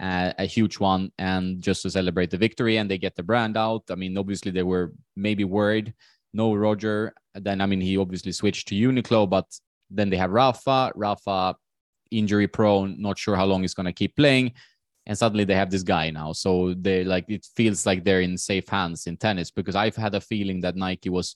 a 0.00 0.46
huge 0.46 0.78
one, 0.78 1.12
and 1.18 1.60
just 1.60 1.82
to 1.82 1.90
celebrate 1.90 2.30
the 2.30 2.38
victory, 2.38 2.78
and 2.78 2.90
they 2.90 2.98
get 2.98 3.16
the 3.16 3.22
brand 3.22 3.56
out. 3.56 3.84
I 3.90 3.94
mean, 3.94 4.16
obviously 4.16 4.50
they 4.50 4.62
were 4.62 4.92
maybe 5.16 5.44
worried. 5.44 5.94
No 6.32 6.54
Roger. 6.54 7.14
Then 7.34 7.60
I 7.60 7.66
mean, 7.66 7.80
he 7.80 7.96
obviously 7.98 8.32
switched 8.32 8.68
to 8.68 8.74
Uniqlo, 8.74 9.28
but 9.28 9.46
then 9.90 10.10
they 10.10 10.16
have 10.16 10.30
Rafa. 10.30 10.92
Rafa 10.94 11.56
injury 12.10 12.48
prone, 12.48 13.00
not 13.00 13.18
sure 13.18 13.36
how 13.36 13.44
long 13.44 13.62
he's 13.62 13.74
gonna 13.74 13.92
keep 13.92 14.16
playing. 14.16 14.52
And 15.06 15.16
suddenly 15.16 15.44
they 15.44 15.54
have 15.54 15.70
this 15.70 15.82
guy 15.82 16.10
now. 16.10 16.32
So 16.32 16.74
they 16.74 17.04
like 17.04 17.24
it 17.28 17.46
feels 17.56 17.86
like 17.86 18.04
they're 18.04 18.20
in 18.20 18.38
safe 18.38 18.68
hands 18.68 19.06
in 19.06 19.16
tennis 19.16 19.50
because 19.50 19.74
I've 19.74 19.96
had 19.96 20.14
a 20.14 20.20
feeling 20.20 20.60
that 20.60 20.76
Nike 20.76 21.08
was 21.08 21.34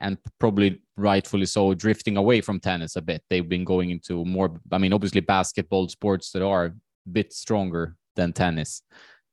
and 0.00 0.16
probably 0.38 0.80
rightfully 0.96 1.46
so 1.46 1.74
drifting 1.74 2.16
away 2.16 2.40
from 2.40 2.60
tennis 2.60 2.96
a 2.96 3.02
bit. 3.02 3.22
They've 3.28 3.48
been 3.48 3.64
going 3.64 3.90
into 3.90 4.24
more, 4.24 4.58
I 4.72 4.78
mean, 4.78 4.92
obviously 4.92 5.20
basketball 5.20 5.88
sports 5.88 6.30
that 6.32 6.42
are 6.42 6.74
bit 7.10 7.32
stronger 7.32 7.96
than 8.16 8.32
tennis. 8.32 8.82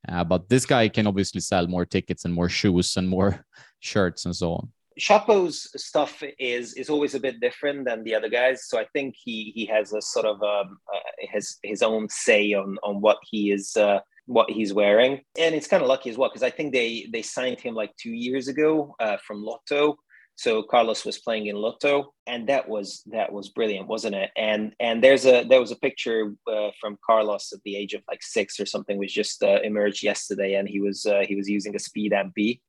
Uh, 0.08 0.24
but 0.24 0.48
this 0.50 0.66
guy 0.66 0.88
can 0.88 1.08
obviously 1.08 1.42
sell 1.42 1.68
more 1.68 1.86
tickets 1.86 2.26
and 2.26 2.34
more 2.34 2.50
shoes 2.50 2.98
and 2.98 3.08
more 3.08 3.46
shirts 3.80 4.26
and 4.26 4.36
so 4.36 4.54
on. 4.54 4.72
Chapo's 5.00 5.70
stuff 5.80 6.24
is 6.40 6.74
is 6.74 6.90
always 6.90 7.14
a 7.14 7.20
bit 7.20 7.40
different 7.40 7.86
than 7.86 8.04
the 8.04 8.16
other 8.16 8.30
guys, 8.30 8.68
so 8.68 8.80
I 8.80 8.86
think 8.94 9.16
he 9.16 9.52
he 9.54 9.66
has 9.68 9.94
a 9.94 10.02
sort 10.02 10.26
of 10.26 10.42
um, 10.42 10.80
uh, 10.92 11.00
his 11.20 11.58
his 11.62 11.84
own 11.84 12.10
say 12.10 12.54
on 12.54 12.78
on 12.82 13.00
what 13.00 13.20
he 13.30 13.52
is 13.52 13.78
uh, 13.78 14.00
what 14.26 14.50
he's 14.50 14.74
wearing, 14.74 15.22
and 15.38 15.54
it's 15.54 15.68
kind 15.68 15.84
of 15.84 15.90
lucky 15.90 16.10
as 16.10 16.18
well 16.18 16.30
because 16.30 16.42
I 16.42 16.50
think 16.50 16.74
they 16.74 17.08
they 17.12 17.22
signed 17.22 17.60
him 17.60 17.76
like 17.76 17.96
two 18.02 18.12
years 18.12 18.48
ago 18.48 18.96
uh, 19.00 19.18
from 19.26 19.44
Lotto, 19.44 19.98
so 20.38 20.62
Carlos 20.62 21.04
was 21.04 21.18
playing 21.18 21.48
in 21.48 21.56
Lotto, 21.56 22.13
and 22.28 22.48
that 22.48 22.69
was 22.69 23.01
that 23.07 23.34
was 23.34 23.50
brilliant, 23.50 23.88
wasn't 23.88 24.13
it? 24.13 24.30
And 24.38 24.72
and 24.80 25.04
there's 25.04 25.25
a 25.25 25.44
there 25.44 25.60
was 25.60 25.72
a 25.72 25.75
picture 25.75 26.36
uh, 26.48 26.69
from 26.80 27.00
Carlos 27.04 27.51
at 27.54 27.63
the 27.63 27.75
age 27.75 27.95
of 27.95 28.04
like 28.07 28.22
six 28.22 28.60
or 28.60 28.68
something, 28.68 29.00
was 29.00 29.12
just 29.12 29.42
uh, 29.42 29.60
emerged 29.63 30.04
yesterday, 30.04 30.54
and 30.54 30.69
he 30.69 30.80
was 30.80 31.07
uh, 31.07 31.24
he 31.28 31.36
was 31.36 31.50
using 31.50 31.75
a 31.75 31.80
Speed 31.80 32.12
MP. 32.12 32.62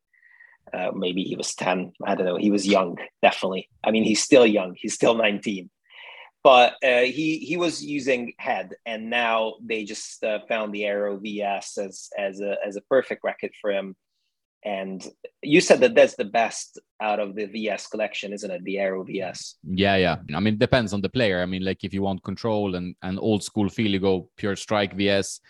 Uh, 0.72 0.92
maybe 0.94 1.22
he 1.22 1.36
was 1.36 1.54
ten. 1.54 1.92
I 2.02 2.14
don't 2.14 2.24
know. 2.24 2.36
He 2.36 2.50
was 2.50 2.66
young, 2.66 2.96
definitely. 3.20 3.68
I 3.84 3.90
mean, 3.90 4.04
he's 4.04 4.22
still 4.22 4.46
young. 4.46 4.74
He's 4.74 4.94
still 4.94 5.14
nineteen, 5.14 5.68
but 6.42 6.72
uh, 6.82 7.02
he 7.02 7.38
he 7.40 7.58
was 7.58 7.84
using 7.84 8.32
head, 8.38 8.76
and 8.86 9.10
now 9.10 9.56
they 9.62 9.84
just 9.84 10.24
uh, 10.24 10.38
found 10.48 10.72
the 10.72 10.86
Aero 10.86 11.18
VS 11.18 11.76
as 11.76 12.08
as 12.16 12.40
a 12.40 12.56
as 12.66 12.76
a 12.76 12.82
perfect 12.82 13.24
racket 13.24 13.52
for 13.60 13.70
him 13.70 13.94
and 14.64 15.06
you 15.42 15.60
said 15.60 15.80
that 15.80 15.94
that's 15.94 16.16
the 16.16 16.24
best 16.24 16.80
out 17.00 17.20
of 17.20 17.34
the 17.36 17.46
VS 17.46 17.86
collection, 17.86 18.32
isn't 18.32 18.50
it? 18.50 18.64
The 18.64 18.78
Aero 18.78 19.04
VS. 19.04 19.56
Yeah, 19.62 19.96
yeah. 19.96 20.16
I 20.34 20.40
mean, 20.40 20.54
it 20.54 20.58
depends 20.58 20.92
on 20.92 21.00
the 21.00 21.08
player. 21.08 21.40
I 21.42 21.46
mean, 21.46 21.64
like 21.64 21.84
if 21.84 21.94
you 21.94 22.02
want 22.02 22.24
control 22.24 22.74
and, 22.74 22.96
and 23.02 23.18
old 23.20 23.44
school 23.44 23.68
feel, 23.68 23.90
you 23.90 24.00
go 24.00 24.30
pure 24.36 24.56
strike 24.56 24.94
VS. 24.94 25.40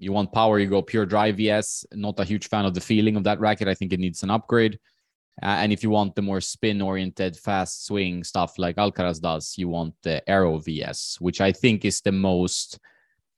You 0.00 0.12
want 0.12 0.32
power, 0.32 0.58
you 0.58 0.66
go 0.68 0.82
pure 0.82 1.06
drive 1.06 1.36
VS. 1.36 1.86
Not 1.92 2.18
a 2.18 2.24
huge 2.24 2.48
fan 2.48 2.64
of 2.64 2.74
the 2.74 2.80
feeling 2.80 3.16
of 3.16 3.24
that 3.24 3.38
racket. 3.38 3.68
I 3.68 3.74
think 3.74 3.92
it 3.92 4.00
needs 4.00 4.24
an 4.24 4.30
upgrade. 4.30 4.80
Uh, 5.42 5.46
and 5.46 5.72
if 5.72 5.82
you 5.82 5.90
want 5.90 6.14
the 6.14 6.22
more 6.22 6.40
spin 6.40 6.82
oriented, 6.82 7.36
fast 7.36 7.86
swing 7.86 8.22
stuff 8.22 8.58
like 8.58 8.76
Alcaraz 8.76 9.20
does, 9.20 9.54
you 9.56 9.68
want 9.68 9.94
the 10.02 10.28
Aero 10.28 10.58
VS, 10.58 11.18
which 11.20 11.40
I 11.40 11.52
think 11.52 11.84
is 11.84 12.00
the 12.00 12.12
most 12.12 12.78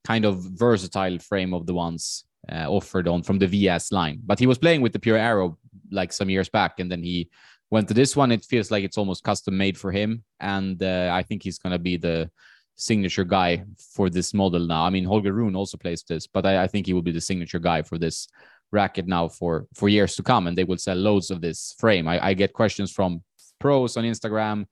kind 0.04 0.24
of 0.24 0.38
versatile 0.38 1.18
frame 1.18 1.52
of 1.54 1.66
the 1.66 1.74
ones 1.74 2.25
uh, 2.50 2.70
offered 2.70 3.08
on 3.08 3.22
from 3.22 3.38
the 3.38 3.46
VS 3.46 3.92
line. 3.92 4.20
But 4.24 4.38
he 4.38 4.46
was 4.46 4.58
playing 4.58 4.80
with 4.82 4.92
the 4.92 4.98
Pure 4.98 5.18
Aero 5.18 5.58
like 5.90 6.12
some 6.12 6.30
years 6.30 6.48
back, 6.48 6.80
and 6.80 6.90
then 6.90 7.02
he 7.02 7.30
went 7.70 7.88
to 7.88 7.94
this 7.94 8.16
one. 8.16 8.32
It 8.32 8.44
feels 8.44 8.70
like 8.70 8.84
it's 8.84 8.98
almost 8.98 9.24
custom 9.24 9.56
made 9.56 9.78
for 9.78 9.92
him, 9.92 10.24
and 10.40 10.82
uh, 10.82 11.10
I 11.12 11.22
think 11.22 11.42
he's 11.42 11.58
gonna 11.58 11.78
be 11.78 11.96
the 11.96 12.30
signature 12.76 13.24
guy 13.24 13.64
for 13.94 14.10
this 14.10 14.34
model 14.34 14.66
now. 14.66 14.84
I 14.84 14.90
mean, 14.90 15.04
Holger 15.04 15.32
Rune 15.32 15.56
also 15.56 15.76
plays 15.76 16.04
this, 16.08 16.26
but 16.26 16.44
I, 16.44 16.64
I 16.64 16.66
think 16.66 16.86
he 16.86 16.92
will 16.92 17.02
be 17.02 17.12
the 17.12 17.20
signature 17.20 17.58
guy 17.58 17.82
for 17.82 17.98
this 17.98 18.28
racket 18.72 19.06
now 19.06 19.28
for 19.28 19.66
for 19.74 19.88
years 19.88 20.16
to 20.16 20.22
come, 20.22 20.46
and 20.46 20.56
they 20.56 20.64
will 20.64 20.78
sell 20.78 20.96
loads 20.96 21.30
of 21.30 21.40
this 21.40 21.74
frame. 21.78 22.08
I, 22.08 22.28
I 22.28 22.34
get 22.34 22.52
questions 22.52 22.92
from 22.92 23.22
pros 23.58 23.96
on 23.96 24.04
Instagram 24.04 24.66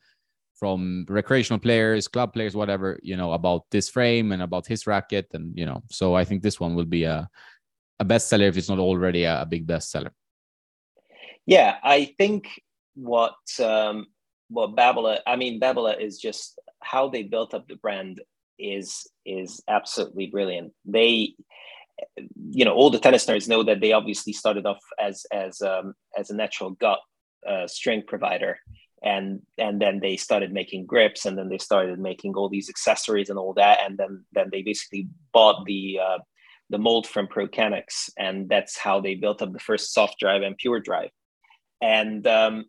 from 0.54 1.04
recreational 1.08 1.58
players, 1.58 2.08
club 2.08 2.32
players, 2.32 2.54
whatever, 2.54 2.98
you 3.02 3.16
know, 3.16 3.32
about 3.32 3.64
this 3.70 3.88
frame 3.88 4.32
and 4.32 4.42
about 4.42 4.66
his 4.66 4.86
racket. 4.86 5.26
And, 5.34 5.56
you 5.58 5.66
know, 5.66 5.82
so 5.90 6.14
I 6.14 6.24
think 6.24 6.42
this 6.42 6.60
one 6.60 6.74
will 6.74 6.84
be 6.84 7.04
a, 7.04 7.28
a 8.00 8.04
bestseller 8.04 8.48
if 8.48 8.56
it's 8.56 8.68
not 8.68 8.78
already 8.78 9.24
a, 9.24 9.42
a 9.42 9.46
big 9.46 9.66
bestseller. 9.66 10.10
Yeah, 11.46 11.76
I 11.82 12.14
think 12.18 12.48
what 12.94 13.36
um, 13.60 14.06
what 14.48 14.76
Babolat, 14.76 15.20
I 15.26 15.36
mean, 15.36 15.60
Babolat 15.60 16.00
is 16.00 16.18
just 16.18 16.58
how 16.80 17.08
they 17.08 17.22
built 17.22 17.54
up 17.54 17.66
the 17.68 17.76
brand 17.76 18.20
is 18.58 19.06
is 19.26 19.62
absolutely 19.68 20.26
brilliant. 20.26 20.72
They, 20.84 21.34
you 22.50 22.64
know, 22.64 22.74
all 22.74 22.90
the 22.90 22.98
tennis 22.98 23.26
nerds 23.26 23.48
know 23.48 23.62
that 23.64 23.80
they 23.80 23.92
obviously 23.92 24.32
started 24.32 24.66
off 24.66 24.82
as 24.98 25.26
as 25.32 25.60
um, 25.60 25.94
as 26.16 26.30
a 26.30 26.36
natural 26.36 26.70
gut 26.70 27.00
uh, 27.46 27.66
string 27.66 28.02
provider, 28.06 28.58
and 29.02 29.40
and 29.58 29.80
then 29.80 30.00
they 30.00 30.16
started 30.16 30.52
making 30.52 30.86
grips, 30.86 31.26
and 31.26 31.36
then 31.36 31.48
they 31.48 31.58
started 31.58 31.98
making 31.98 32.34
all 32.34 32.48
these 32.48 32.70
accessories 32.70 33.28
and 33.28 33.38
all 33.38 33.54
that, 33.54 33.80
and 33.84 33.98
then 33.98 34.24
then 34.32 34.48
they 34.50 34.62
basically 34.62 35.08
bought 35.32 35.64
the 35.66 35.98
uh, 36.02 36.18
the 36.70 36.78
mold 36.78 37.06
from 37.06 37.26
ProKennex, 37.26 38.10
and 38.18 38.48
that's 38.48 38.76
how 38.76 39.00
they 39.00 39.14
built 39.14 39.42
up 39.42 39.52
the 39.52 39.58
first 39.58 39.92
soft 39.92 40.18
drive 40.18 40.42
and 40.42 40.56
pure 40.56 40.80
drive, 40.80 41.10
and 41.80 42.26
um, 42.26 42.64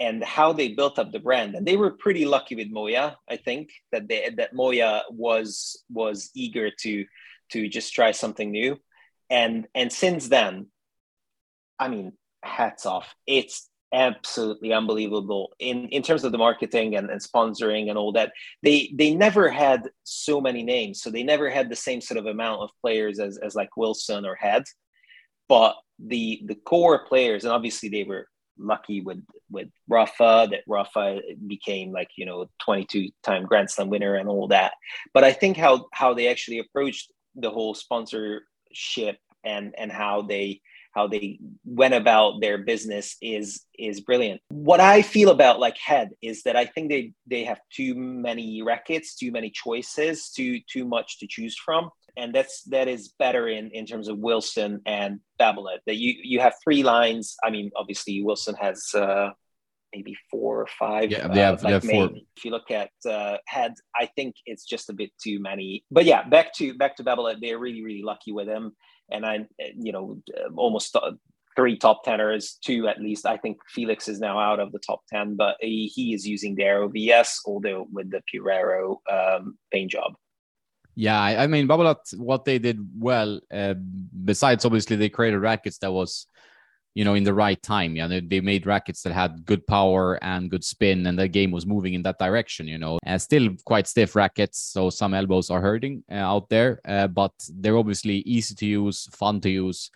and 0.00 0.22
how 0.22 0.52
they 0.52 0.68
built 0.68 0.98
up 0.98 1.12
the 1.12 1.18
brand. 1.18 1.54
And 1.54 1.66
they 1.66 1.76
were 1.76 1.90
pretty 1.90 2.24
lucky 2.24 2.54
with 2.54 2.70
Moya, 2.70 3.16
I 3.28 3.36
think 3.36 3.70
that 3.92 4.08
they 4.08 4.30
that 4.36 4.54
Moya 4.54 5.02
was 5.10 5.82
was 5.90 6.30
eager 6.34 6.70
to 6.80 7.04
to 7.52 7.68
just 7.68 7.94
try 7.94 8.12
something 8.12 8.50
new, 8.50 8.76
and 9.30 9.66
and 9.74 9.92
since 9.92 10.28
then, 10.28 10.66
I 11.78 11.88
mean, 11.88 12.12
hats 12.42 12.86
off. 12.86 13.14
It's 13.26 13.68
absolutely 13.92 14.72
unbelievable 14.72 15.52
in 15.58 15.88
in 15.88 16.02
terms 16.02 16.24
of 16.24 16.32
the 16.32 16.38
marketing 16.38 16.96
and, 16.96 17.10
and 17.10 17.20
sponsoring 17.20 17.88
and 17.88 17.98
all 17.98 18.12
that. 18.12 18.32
They 18.62 18.92
they 18.94 19.14
never 19.14 19.48
had 19.48 19.88
so 20.04 20.40
many 20.40 20.62
names 20.62 21.00
so 21.02 21.10
they 21.10 21.22
never 21.22 21.48
had 21.50 21.70
the 21.70 21.76
same 21.76 22.00
sort 22.00 22.18
of 22.18 22.26
amount 22.26 22.62
of 22.62 22.70
players 22.80 23.18
as 23.18 23.38
as 23.38 23.54
like 23.54 23.76
wilson 23.76 24.26
or 24.26 24.34
Head, 24.34 24.64
but 25.48 25.76
the 25.98 26.42
the 26.46 26.54
core 26.54 27.04
players 27.06 27.44
and 27.44 27.52
obviously 27.52 27.88
they 27.88 28.04
were 28.04 28.28
lucky 28.60 29.00
with 29.00 29.22
with 29.50 29.68
rafa 29.88 30.48
that 30.50 30.62
rafa 30.66 31.20
became 31.46 31.92
like 31.92 32.08
you 32.16 32.26
know 32.26 32.46
22 32.64 33.08
time 33.22 33.44
grand 33.44 33.70
slam 33.70 33.88
winner 33.88 34.16
and 34.16 34.28
all 34.28 34.48
that. 34.48 34.72
But 35.14 35.24
i 35.24 35.32
think 35.32 35.56
how 35.56 35.86
how 35.92 36.14
they 36.14 36.28
actually 36.28 36.58
approached 36.58 37.10
the 37.34 37.50
whole 37.50 37.74
sponsorship 37.74 39.18
and 39.44 39.74
and 39.78 39.90
how 39.90 40.22
they 40.22 40.60
how 40.98 41.06
they 41.06 41.38
went 41.64 41.94
about 41.94 42.40
their 42.40 42.58
business 42.72 43.16
is 43.22 43.64
is 43.78 44.00
brilliant. 44.00 44.40
What 44.48 44.80
I 44.80 45.02
feel 45.02 45.30
about 45.30 45.60
like 45.60 45.78
Head 45.78 46.08
is 46.20 46.42
that 46.42 46.56
I 46.56 46.64
think 46.72 46.84
they 46.88 47.12
they 47.32 47.44
have 47.44 47.60
too 47.78 47.94
many 48.28 48.62
rackets, 48.62 49.14
too 49.14 49.30
many 49.30 49.50
choices, 49.64 50.30
too 50.36 50.52
too 50.72 50.84
much 50.84 51.08
to 51.20 51.26
choose 51.28 51.56
from, 51.64 51.90
and 52.16 52.34
that's 52.34 52.56
that 52.74 52.88
is 52.88 53.02
better 53.24 53.44
in 53.48 53.70
in 53.78 53.86
terms 53.86 54.08
of 54.08 54.18
Wilson 54.18 54.80
and 54.86 55.20
Babolat. 55.40 55.80
That 55.86 55.98
you 56.02 56.10
you 56.32 56.40
have 56.40 56.54
three 56.64 56.82
lines. 56.82 57.36
I 57.46 57.50
mean, 57.50 57.70
obviously 57.80 58.14
Wilson 58.28 58.56
has. 58.66 58.78
Uh, 58.94 59.30
maybe 59.94 60.14
four 60.30 60.60
or 60.60 60.68
five. 60.78 61.10
Yeah, 61.10 61.28
they 61.28 61.40
have, 61.40 61.64
uh, 61.64 61.68
like 61.68 61.82
they 61.82 61.96
have 61.96 62.10
four. 62.10 62.18
If 62.36 62.44
you 62.44 62.50
look 62.50 62.70
at 62.70 62.90
uh, 63.08 63.38
head, 63.46 63.72
I 63.98 64.04
think 64.16 64.34
it's 64.44 64.66
just 64.66 64.90
a 64.90 64.92
bit 64.92 65.10
too 65.24 65.40
many. 65.40 65.82
But 65.90 66.04
yeah, 66.04 66.28
back 66.28 66.52
to 66.58 66.74
back 66.74 66.96
to 66.96 67.04
Babolat, 67.04 67.36
they're 67.40 67.62
really 67.66 67.82
really 67.82 68.04
lucky 68.12 68.32
with 68.38 68.48
him 68.48 68.64
and 69.10 69.24
I, 69.24 69.46
you 69.76 69.92
know, 69.92 70.20
almost 70.56 70.96
three 71.56 71.76
top 71.76 72.04
tenors, 72.04 72.56
two 72.64 72.86
at 72.86 73.00
least. 73.00 73.26
I 73.26 73.36
think 73.36 73.58
Felix 73.68 74.06
is 74.06 74.20
now 74.20 74.38
out 74.38 74.60
of 74.60 74.70
the 74.70 74.78
top 74.78 75.00
10, 75.12 75.34
but 75.34 75.56
he, 75.60 75.90
he 75.92 76.14
is 76.14 76.26
using 76.26 76.54
the 76.54 76.64
Aero 76.64 76.88
VS, 76.88 77.40
although 77.46 77.88
with 77.90 78.10
the 78.10 78.22
Pure 78.28 78.96
um, 79.10 79.58
paint 79.72 79.90
job. 79.90 80.14
Yeah, 80.94 81.20
I, 81.20 81.44
I 81.44 81.46
mean, 81.46 81.68
Babolat, 81.68 82.16
what 82.16 82.44
they 82.44 82.58
did 82.58 82.78
well, 82.96 83.40
uh, 83.52 83.74
besides 84.24 84.64
obviously 84.64 84.96
they 84.96 85.08
created 85.08 85.38
rackets 85.38 85.78
that 85.78 85.92
was 85.92 86.26
you 86.94 87.04
know, 87.04 87.14
in 87.14 87.24
the 87.24 87.34
right 87.34 87.62
time. 87.62 87.96
Yeah, 87.96 88.06
they, 88.06 88.20
they 88.20 88.40
made 88.40 88.66
rackets 88.66 89.02
that 89.02 89.12
had 89.12 89.44
good 89.44 89.66
power 89.66 90.18
and 90.22 90.50
good 90.50 90.64
spin, 90.64 91.06
and 91.06 91.18
the 91.18 91.28
game 91.28 91.50
was 91.50 91.66
moving 91.66 91.94
in 91.94 92.02
that 92.02 92.18
direction. 92.18 92.66
You 92.66 92.78
know, 92.78 92.98
uh, 93.06 93.18
still 93.18 93.50
quite 93.64 93.86
stiff 93.86 94.16
rackets, 94.16 94.60
so 94.60 94.90
some 94.90 95.14
elbows 95.14 95.50
are 95.50 95.60
hurting 95.60 96.02
uh, 96.10 96.14
out 96.16 96.48
there, 96.48 96.80
uh, 96.84 97.06
but 97.06 97.32
they're 97.54 97.76
obviously 97.76 98.16
easy 98.18 98.54
to 98.56 98.66
use, 98.66 99.08
fun 99.12 99.40
to 99.42 99.50
use, 99.50 99.90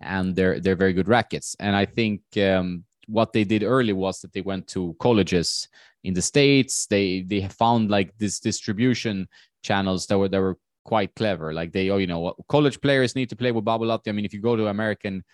and 0.00 0.36
they're 0.36 0.60
they're 0.60 0.76
very 0.76 0.92
good 0.92 1.08
rackets. 1.08 1.56
And 1.58 1.74
I 1.74 1.84
think 1.84 2.22
um, 2.38 2.84
what 3.08 3.32
they 3.32 3.44
did 3.44 3.62
early 3.62 3.92
was 3.92 4.20
that 4.20 4.32
they 4.32 4.42
went 4.42 4.66
to 4.68 4.96
colleges 5.00 5.68
in 6.04 6.14
the 6.14 6.22
states. 6.22 6.86
They 6.86 7.22
they 7.22 7.48
found 7.48 7.90
like 7.90 8.16
this 8.18 8.40
distribution 8.40 9.28
channels 9.62 10.06
that 10.06 10.18
were 10.18 10.28
that 10.28 10.40
were 10.40 10.58
quite 10.84 11.14
clever. 11.16 11.52
Like 11.52 11.72
they, 11.72 11.90
oh, 11.90 11.98
you 11.98 12.06
know, 12.06 12.34
college 12.48 12.80
players 12.80 13.16
need 13.16 13.28
to 13.30 13.36
play 13.36 13.52
with 13.52 13.64
Babolat. 13.64 14.06
I 14.06 14.12
mean, 14.12 14.24
if 14.24 14.32
you 14.32 14.40
go 14.40 14.56
to 14.56 14.68
American 14.68 15.24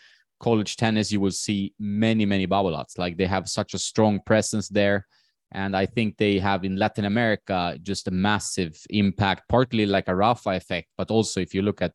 college 0.42 0.76
tennis, 0.76 1.12
you 1.12 1.20
will 1.20 1.30
see 1.30 1.72
many, 1.78 2.26
many 2.26 2.46
Babolats. 2.46 2.98
Like 2.98 3.16
they 3.16 3.26
have 3.26 3.48
such 3.48 3.72
a 3.74 3.78
strong 3.78 4.20
presence 4.26 4.68
there. 4.68 5.06
And 5.52 5.76
I 5.76 5.86
think 5.86 6.16
they 6.16 6.38
have 6.38 6.64
in 6.64 6.76
Latin 6.76 7.04
America 7.04 7.78
just 7.82 8.08
a 8.08 8.10
massive 8.10 8.78
impact, 8.90 9.48
partly 9.48 9.86
like 9.86 10.08
a 10.08 10.14
Rafa 10.14 10.50
effect, 10.50 10.88
but 10.96 11.10
also 11.10 11.40
if 11.40 11.54
you 11.54 11.62
look 11.62 11.82
at 11.82 11.94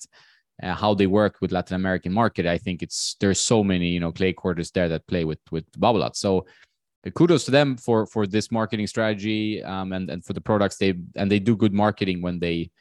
uh, 0.62 0.74
how 0.74 0.94
they 0.94 1.08
work 1.08 1.38
with 1.42 1.52
Latin 1.52 1.76
American 1.76 2.14
market, 2.14 2.46
I 2.46 2.58
think 2.58 2.82
it's 2.82 3.16
there's 3.20 3.40
so 3.40 3.64
many 3.64 3.90
you 3.90 4.00
know 4.00 4.12
clay 4.12 4.34
quarters 4.34 4.72
there 4.72 4.90
that 4.90 5.08
play 5.08 5.26
with 5.26 5.40
with 5.52 5.66
Babolat. 5.72 6.16
So 6.16 6.46
uh, 7.06 7.12
kudos 7.12 7.46
to 7.46 7.52
them 7.52 7.78
for 7.78 8.06
for 8.08 8.26
this 8.26 8.52
marketing 8.52 8.88
strategy 8.88 9.64
um, 9.64 9.92
and 9.92 10.10
and 10.10 10.26
for 10.26 10.34
the 10.34 10.42
products 10.42 10.78
they 10.78 10.94
and 11.16 11.30
they 11.30 11.40
do 11.40 11.56
good 11.56 11.74
marketing 11.74 12.22
when 12.22 12.40
they 12.40 12.72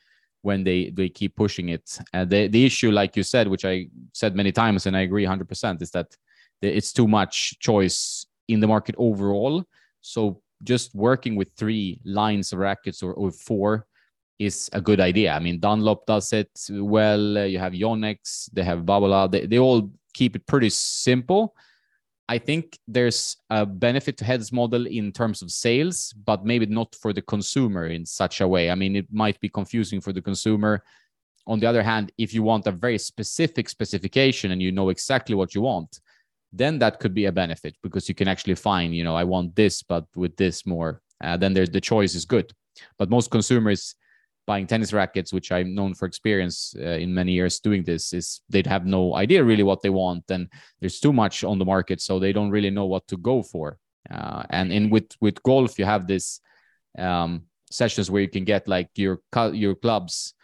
when 0.46 0.62
they 0.62 0.90
they 0.90 1.08
keep 1.08 1.34
pushing 1.34 1.70
it. 1.70 1.98
And 2.12 2.30
the 2.30 2.46
the 2.46 2.64
issue, 2.64 2.90
like 3.00 3.16
you 3.16 3.24
said, 3.24 3.48
which 3.48 3.64
I 3.64 3.88
said 4.12 4.36
many 4.36 4.52
times, 4.52 4.86
and 4.86 4.96
I 4.96 5.02
agree 5.08 5.26
100%, 5.26 5.82
is 5.82 5.90
that 5.90 6.08
it's 6.62 6.92
too 6.92 7.08
much 7.08 7.58
choice 7.58 8.26
in 8.46 8.60
the 8.60 8.68
market 8.68 8.94
overall. 8.96 9.64
So 10.00 10.40
just 10.62 10.94
working 10.94 11.34
with 11.36 11.48
three 11.56 12.00
lines 12.04 12.52
of 12.52 12.60
rackets 12.60 13.02
or, 13.02 13.12
or 13.12 13.32
four 13.32 13.86
is 14.38 14.70
a 14.72 14.80
good 14.80 15.00
idea. 15.00 15.32
I 15.32 15.40
mean, 15.40 15.58
Dunlop 15.58 16.06
does 16.06 16.32
it 16.32 16.52
well. 16.70 17.24
You 17.46 17.58
have 17.58 17.72
Yonex, 17.72 18.48
they 18.52 18.62
have 18.62 18.86
Babolat. 18.90 19.32
They, 19.32 19.46
they 19.46 19.58
all 19.58 19.90
keep 20.14 20.36
it 20.36 20.46
pretty 20.46 20.70
simple. 20.70 21.56
I 22.28 22.38
think 22.38 22.78
there's 22.88 23.36
a 23.50 23.64
benefit 23.64 24.16
to 24.18 24.24
Head's 24.24 24.52
model 24.52 24.86
in 24.86 25.12
terms 25.12 25.42
of 25.42 25.50
sales, 25.52 26.12
but 26.24 26.44
maybe 26.44 26.66
not 26.66 26.94
for 26.96 27.12
the 27.12 27.22
consumer 27.22 27.86
in 27.86 28.04
such 28.04 28.40
a 28.40 28.48
way. 28.48 28.70
I 28.70 28.74
mean, 28.74 28.96
it 28.96 29.06
might 29.12 29.38
be 29.40 29.48
confusing 29.48 30.00
for 30.00 30.12
the 30.12 30.22
consumer. 30.22 30.82
On 31.46 31.60
the 31.60 31.66
other 31.66 31.84
hand, 31.84 32.10
if 32.18 32.34
you 32.34 32.42
want 32.42 32.66
a 32.66 32.72
very 32.72 32.98
specific 32.98 33.68
specification 33.68 34.50
and 34.50 34.60
you 34.60 34.72
know 34.72 34.88
exactly 34.88 35.36
what 35.36 35.54
you 35.54 35.60
want, 35.60 36.00
then 36.52 36.78
that 36.80 36.98
could 36.98 37.14
be 37.14 37.26
a 37.26 37.32
benefit 37.32 37.76
because 37.82 38.08
you 38.08 38.14
can 38.14 38.26
actually 38.26 38.56
find, 38.56 38.94
you 38.94 39.04
know, 39.04 39.14
I 39.14 39.22
want 39.22 39.54
this, 39.54 39.82
but 39.82 40.06
with 40.16 40.36
this 40.36 40.66
more. 40.66 41.02
Uh, 41.22 41.36
then 41.36 41.54
there's 41.54 41.70
the 41.70 41.80
choice 41.80 42.14
is 42.16 42.24
good. 42.24 42.52
But 42.98 43.08
most 43.08 43.30
consumers 43.30 43.94
buying 44.46 44.66
tennis 44.66 44.92
rackets, 44.92 45.32
which 45.32 45.50
I'm 45.50 45.74
known 45.74 45.94
for 45.94 46.06
experience 46.06 46.74
uh, 46.78 46.84
in 46.84 47.12
many 47.12 47.32
years 47.32 47.60
doing 47.60 47.82
this, 47.82 48.12
is 48.12 48.40
they'd 48.48 48.66
have 48.66 48.86
no 48.86 49.14
idea 49.16 49.44
really 49.44 49.64
what 49.64 49.82
they 49.82 49.90
want, 49.90 50.24
and 50.30 50.48
there's 50.80 51.00
too 51.00 51.12
much 51.12 51.44
on 51.44 51.58
the 51.58 51.64
market, 51.64 52.00
so 52.00 52.18
they 52.18 52.32
don't 52.32 52.50
really 52.50 52.70
know 52.70 52.86
what 52.86 53.06
to 53.08 53.16
go 53.16 53.42
for. 53.42 53.78
Uh, 54.10 54.44
and 54.50 54.72
in 54.72 54.88
with 54.90 55.10
with 55.20 55.42
golf, 55.42 55.78
you 55.78 55.84
have 55.84 56.06
this 56.06 56.40
um, 56.98 57.42
sessions 57.70 58.10
where 58.10 58.22
you 58.22 58.28
can 58.28 58.44
get 58.44 58.68
like 58.68 58.88
your 58.94 59.20
your 59.52 59.74
clubs, 59.74 60.34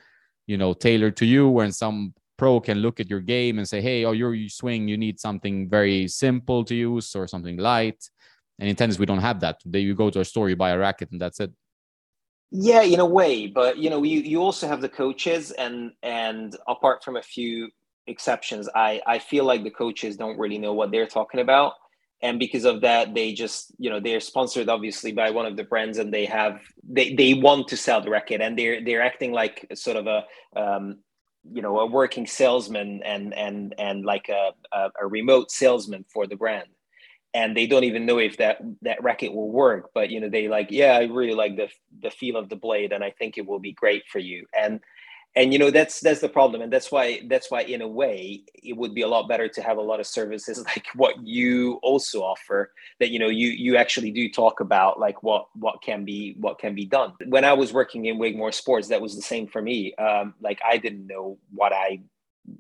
you 0.47 0.59
know, 0.59 0.75
tailored 0.75 1.17
to 1.17 1.27
you, 1.27 1.49
when 1.49 1.73
some 1.73 2.13
pro 2.37 2.61
can 2.61 2.79
look 2.79 2.99
at 2.99 3.09
your 3.09 3.21
game 3.21 3.59
and 3.59 3.69
say, 3.69 3.81
"Hey, 3.81 4.05
oh, 4.05 4.13
your 4.13 4.37
swing, 4.49 4.89
you 4.89 4.97
need 4.97 5.21
something 5.21 5.69
very 5.69 6.09
simple 6.09 6.65
to 6.65 6.75
use 6.75 7.15
or 7.15 7.29
something 7.29 7.57
light." 7.57 8.03
And 8.59 8.69
in 8.69 8.77
tennis, 8.77 8.99
we 8.99 9.07
don't 9.07 9.21
have 9.21 9.41
that. 9.41 9.61
They, 9.65 9.81
you 9.81 9.95
go 9.95 10.11
to 10.11 10.21
a 10.21 10.25
store, 10.25 10.49
you 10.49 10.57
buy 10.57 10.71
a 10.71 10.79
racket, 10.79 11.11
and 11.13 11.21
that's 11.21 11.41
it. 11.41 11.53
Yeah, 12.55 12.83
in 12.83 13.01
a 13.01 13.07
way, 13.07 13.47
but 13.47 13.79
you 13.79 13.89
know, 13.89 14.03
you 14.03 14.21
you 14.21 14.43
also 14.43 14.69
have 14.69 14.83
the 14.83 14.89
coaches, 14.89 15.53
and 15.53 15.93
and 16.03 16.55
apart 16.69 17.03
from 17.03 17.17
a 17.17 17.23
few 17.23 17.71
exceptions, 18.07 18.69
I 18.75 19.01
I 19.07 19.19
feel 19.21 19.45
like 19.47 19.65
the 19.65 19.71
coaches 19.71 20.19
don't 20.19 20.39
really 20.39 20.59
know 20.59 20.75
what 20.75 20.91
they're 20.91 21.07
talking 21.07 21.41
about, 21.41 21.73
and 22.21 22.39
because 22.39 22.67
of 22.67 22.83
that, 22.83 23.15
they 23.15 23.33
just 23.33 23.73
you 23.79 23.89
know 23.89 24.01
they're 24.01 24.21
sponsored 24.21 24.69
obviously 24.69 25.13
by 25.13 25.31
one 25.31 25.47
of 25.47 25.57
the 25.57 25.65
brands, 25.65 25.97
and 25.97 26.13
they 26.13 26.27
have 26.27 26.61
they 26.87 27.15
they 27.15 27.33
want 27.33 27.69
to 27.69 27.77
sell 27.77 28.03
the 28.03 28.11
racket, 28.11 28.43
and 28.43 28.59
they're 28.59 28.85
they're 28.85 29.03
acting 29.03 29.33
like 29.33 29.67
sort 29.75 29.97
of 29.97 30.07
a 30.07 30.25
um, 30.55 30.99
you 31.51 31.63
know 31.63 31.81
a 31.81 31.87
working 31.87 32.27
salesman 32.27 33.03
and 33.03 33.33
and 33.33 33.75
and 33.79 34.05
like 34.05 34.29
a, 34.29 34.51
a, 34.77 34.91
a 35.01 35.07
remote 35.07 35.51
salesman 35.51 36.05
for 36.13 36.27
the 36.27 36.37
brand 36.37 36.69
and 37.35 37.57
they 37.57 37.67
don't 37.67 37.85
even 37.85 38.07
know 38.07 38.19
if 38.19 38.37
that 38.37 38.59
that 38.83 39.03
racket 39.03 39.33
will 39.33 39.51
work 39.51 39.91
but 39.95 40.11
you 40.11 40.21
know 40.21 40.29
they 40.29 40.49
like 40.49 40.71
yeah 40.71 40.93
i 40.93 41.05
really 41.05 41.35
like 41.35 41.57
the 41.57 41.69
the 42.03 42.11
feel 42.11 42.37
of 42.37 42.49
the 42.49 42.57
blade 42.57 42.93
and 42.93 43.03
i 43.03 43.11
think 43.11 43.39
it 43.39 43.47
will 43.47 43.59
be 43.59 43.73
great 43.73 44.05
for 44.11 44.19
you. 44.19 44.47
And 44.59 44.81
and 45.35 45.53
you 45.53 45.59
know 45.59 45.71
that's 45.71 46.01
that's 46.01 46.21
the 46.21 46.29
problem 46.29 46.61
and 46.61 46.73
that's 46.73 46.93
why 46.93 47.21
that's 47.27 47.51
why 47.51 47.63
in 47.63 47.81
a 47.81 47.89
way 47.89 48.43
it 48.63 48.77
would 48.77 48.95
be 48.95 49.03
a 49.03 49.09
lot 49.09 49.29
better 49.29 49.49
to 49.49 49.63
have 49.63 49.79
a 49.79 49.83
lot 49.83 50.01
of 50.01 50.07
services 50.07 50.59
like 50.67 50.87
what 50.95 51.15
you 51.27 51.79
also 51.83 52.23
offer 52.23 52.73
that 53.01 53.11
you 53.11 53.19
know 53.19 53.29
you 53.29 53.49
you 53.49 53.77
actually 53.77 54.11
do 54.11 54.29
talk 54.29 54.61
about 54.61 55.01
like 55.01 55.23
what 55.23 55.47
what 55.55 55.83
can 55.83 56.05
be 56.05 56.37
what 56.39 56.59
can 56.59 56.75
be 56.75 56.85
done. 56.85 57.13
When 57.27 57.45
i 57.45 57.53
was 57.53 57.73
working 57.73 58.07
in 58.07 58.19
wigmore 58.19 58.53
sports 58.53 58.89
that 58.89 59.01
was 59.01 59.17
the 59.17 59.23
same 59.23 59.47
for 59.47 59.63
me. 59.63 59.95
Um 59.95 60.35
like 60.41 60.61
i 60.69 60.77
didn't 60.77 61.07
know 61.07 61.39
what 61.51 61.73
i 61.73 62.01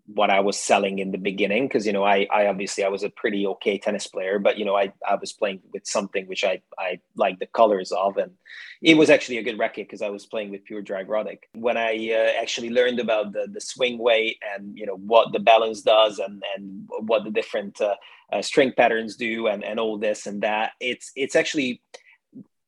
what 0.06 0.30
I 0.30 0.40
was 0.40 0.58
selling 0.58 1.00
in 1.00 1.10
the 1.10 1.18
beginning 1.18 1.66
because 1.66 1.86
you 1.86 1.92
know 1.92 2.04
I 2.04 2.26
I 2.32 2.46
obviously 2.46 2.84
I 2.84 2.88
was 2.88 3.02
a 3.02 3.10
pretty 3.10 3.46
okay 3.46 3.78
tennis 3.78 4.06
player 4.06 4.38
but 4.38 4.56
you 4.56 4.64
know 4.64 4.76
I 4.76 4.92
I 5.08 5.16
was 5.16 5.32
playing 5.32 5.60
with 5.72 5.86
something 5.86 6.26
which 6.26 6.44
I 6.44 6.62
I 6.78 7.00
like 7.16 7.40
the 7.40 7.46
colors 7.46 7.90
of 7.90 8.16
and 8.16 8.32
it 8.80 8.96
was 8.96 9.10
actually 9.10 9.38
a 9.38 9.42
good 9.42 9.58
racket 9.58 9.88
because 9.88 10.02
I 10.02 10.10
was 10.10 10.26
playing 10.26 10.50
with 10.50 10.64
pure 10.64 10.82
drive 10.82 11.06
Roddick. 11.06 11.38
When 11.54 11.76
I 11.76 12.10
uh, 12.12 12.40
actually 12.40 12.70
learned 12.70 13.00
about 13.00 13.32
the 13.32 13.48
the 13.52 13.60
swing 13.60 13.98
weight 13.98 14.38
and 14.54 14.78
you 14.78 14.86
know 14.86 14.96
what 14.96 15.32
the 15.32 15.40
balance 15.40 15.82
does 15.82 16.20
and 16.20 16.42
and 16.56 16.88
what 17.00 17.24
the 17.24 17.30
different 17.30 17.80
uh, 17.80 17.96
uh, 18.32 18.42
string 18.42 18.72
patterns 18.76 19.16
do 19.16 19.48
and 19.48 19.64
and 19.64 19.80
all 19.80 19.98
this 19.98 20.26
and 20.26 20.42
that 20.42 20.72
it's 20.78 21.10
it's 21.16 21.34
actually 21.34 21.82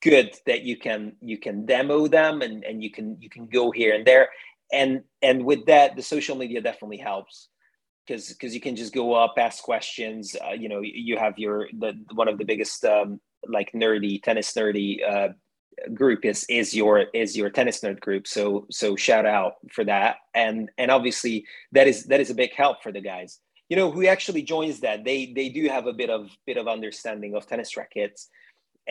good 0.02 0.36
that 0.46 0.62
you 0.62 0.76
can 0.76 1.16
you 1.20 1.38
can 1.38 1.64
demo 1.64 2.06
them 2.06 2.42
and 2.42 2.64
and 2.64 2.82
you 2.82 2.90
can 2.90 3.16
you 3.20 3.30
can 3.30 3.46
go 3.46 3.70
here 3.70 3.94
and 3.94 4.04
there 4.04 4.28
and 4.72 5.02
and 5.22 5.44
with 5.44 5.66
that, 5.66 5.96
the 5.96 6.02
social 6.02 6.36
media 6.36 6.60
definitely 6.60 6.98
helps 6.98 7.48
because 8.06 8.28
because 8.28 8.54
you 8.54 8.60
can 8.60 8.76
just 8.76 8.94
go 8.94 9.14
up, 9.14 9.34
ask 9.38 9.62
questions. 9.62 10.36
Uh, 10.44 10.52
you 10.52 10.68
know, 10.68 10.80
you 10.82 11.16
have 11.16 11.38
your 11.38 11.68
the 11.78 11.94
one 12.14 12.28
of 12.28 12.38
the 12.38 12.44
biggest 12.44 12.84
um, 12.84 13.20
like 13.46 13.72
nerdy 13.72 14.22
tennis 14.22 14.52
nerdy 14.52 14.98
uh, 15.08 15.28
group 15.92 16.24
is 16.24 16.44
is 16.48 16.74
your 16.74 17.06
is 17.14 17.36
your 17.36 17.50
tennis 17.50 17.80
nerd 17.80 18.00
group. 18.00 18.26
So 18.26 18.66
so 18.70 18.96
shout 18.96 19.26
out 19.26 19.54
for 19.72 19.84
that. 19.84 20.16
And 20.34 20.70
and 20.78 20.90
obviously 20.90 21.46
that 21.72 21.86
is 21.86 22.04
that 22.06 22.20
is 22.20 22.30
a 22.30 22.34
big 22.34 22.52
help 22.54 22.82
for 22.82 22.92
the 22.92 23.00
guys. 23.00 23.40
You 23.68 23.76
know, 23.76 23.90
who 23.90 24.06
actually 24.06 24.42
joins 24.42 24.80
that, 24.80 25.04
they 25.04 25.32
they 25.34 25.48
do 25.48 25.68
have 25.68 25.86
a 25.86 25.92
bit 25.92 26.10
of 26.10 26.30
bit 26.46 26.56
of 26.56 26.68
understanding 26.68 27.34
of 27.34 27.46
tennis 27.46 27.76
rackets 27.76 28.28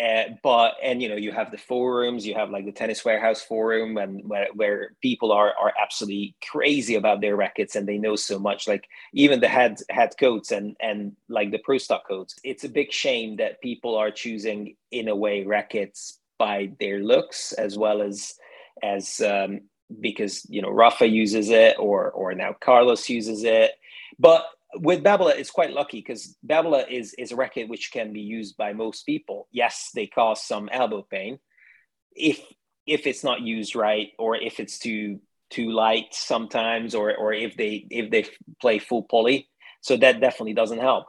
uh, 0.01 0.23
but 0.41 0.73
and 0.81 1.03
you 1.03 1.09
know 1.09 1.15
you 1.15 1.31
have 1.31 1.51
the 1.51 1.57
forums 1.57 2.25
you 2.25 2.33
have 2.33 2.49
like 2.49 2.65
the 2.65 2.71
tennis 2.71 3.05
warehouse 3.05 3.41
forum 3.41 3.97
and 3.97 4.27
where, 4.27 4.47
where 4.55 4.91
people 5.01 5.31
are 5.31 5.53
are 5.61 5.71
absolutely 5.79 6.35
crazy 6.49 6.95
about 6.95 7.21
their 7.21 7.35
rackets 7.35 7.75
and 7.75 7.87
they 7.87 7.99
know 7.99 8.15
so 8.15 8.39
much 8.39 8.67
like 8.67 8.87
even 9.13 9.39
the 9.39 9.47
head 9.47 9.79
head 9.89 10.11
codes 10.19 10.51
and 10.51 10.75
and 10.79 11.15
like 11.29 11.51
the 11.51 11.59
pro 11.59 11.77
stock 11.77 12.07
codes. 12.07 12.35
It's 12.43 12.63
a 12.63 12.69
big 12.69 12.91
shame 12.91 13.35
that 13.37 13.61
people 13.61 13.95
are 13.95 14.09
choosing 14.09 14.75
in 14.91 15.07
a 15.09 15.15
way 15.15 15.43
rackets 15.43 16.19
by 16.39 16.71
their 16.79 16.99
looks 16.99 17.53
as 17.53 17.77
well 17.77 18.01
as 18.01 18.33
as 18.81 19.21
um, 19.21 19.61
because 19.99 20.43
you 20.49 20.61
know 20.61 20.71
rafa 20.71 21.05
uses 21.07 21.51
it 21.51 21.77
or 21.77 22.09
or 22.11 22.33
now 22.33 22.55
carlos 22.59 23.09
uses 23.09 23.43
it. 23.43 23.73
But 24.17 24.45
with 24.75 25.03
Babolat, 25.03 25.37
it's 25.37 25.51
quite 25.51 25.71
lucky 25.71 25.99
because 25.99 26.37
Babolat 26.45 26.91
is 26.91 27.13
is 27.15 27.31
a 27.31 27.35
racket 27.35 27.69
which 27.69 27.91
can 27.91 28.13
be 28.13 28.21
used 28.21 28.57
by 28.57 28.73
most 28.73 29.05
people. 29.05 29.47
Yes, 29.51 29.91
they 29.93 30.07
cause 30.07 30.43
some 30.43 30.69
elbow 30.71 31.05
pain 31.09 31.39
if 32.15 32.39
if 32.85 33.07
it's 33.07 33.23
not 33.23 33.41
used 33.41 33.75
right 33.75 34.09
or 34.19 34.35
if 34.35 34.59
it's 34.59 34.79
too 34.79 35.19
too 35.49 35.71
light 35.71 36.07
sometimes 36.11 36.95
or 36.95 37.15
or 37.15 37.33
if 37.33 37.55
they 37.55 37.85
if 37.89 38.09
they 38.09 38.25
play 38.61 38.79
full 38.79 39.03
poly. 39.03 39.49
So 39.81 39.97
that 39.97 40.21
definitely 40.21 40.53
doesn't 40.53 40.79
help. 40.79 41.05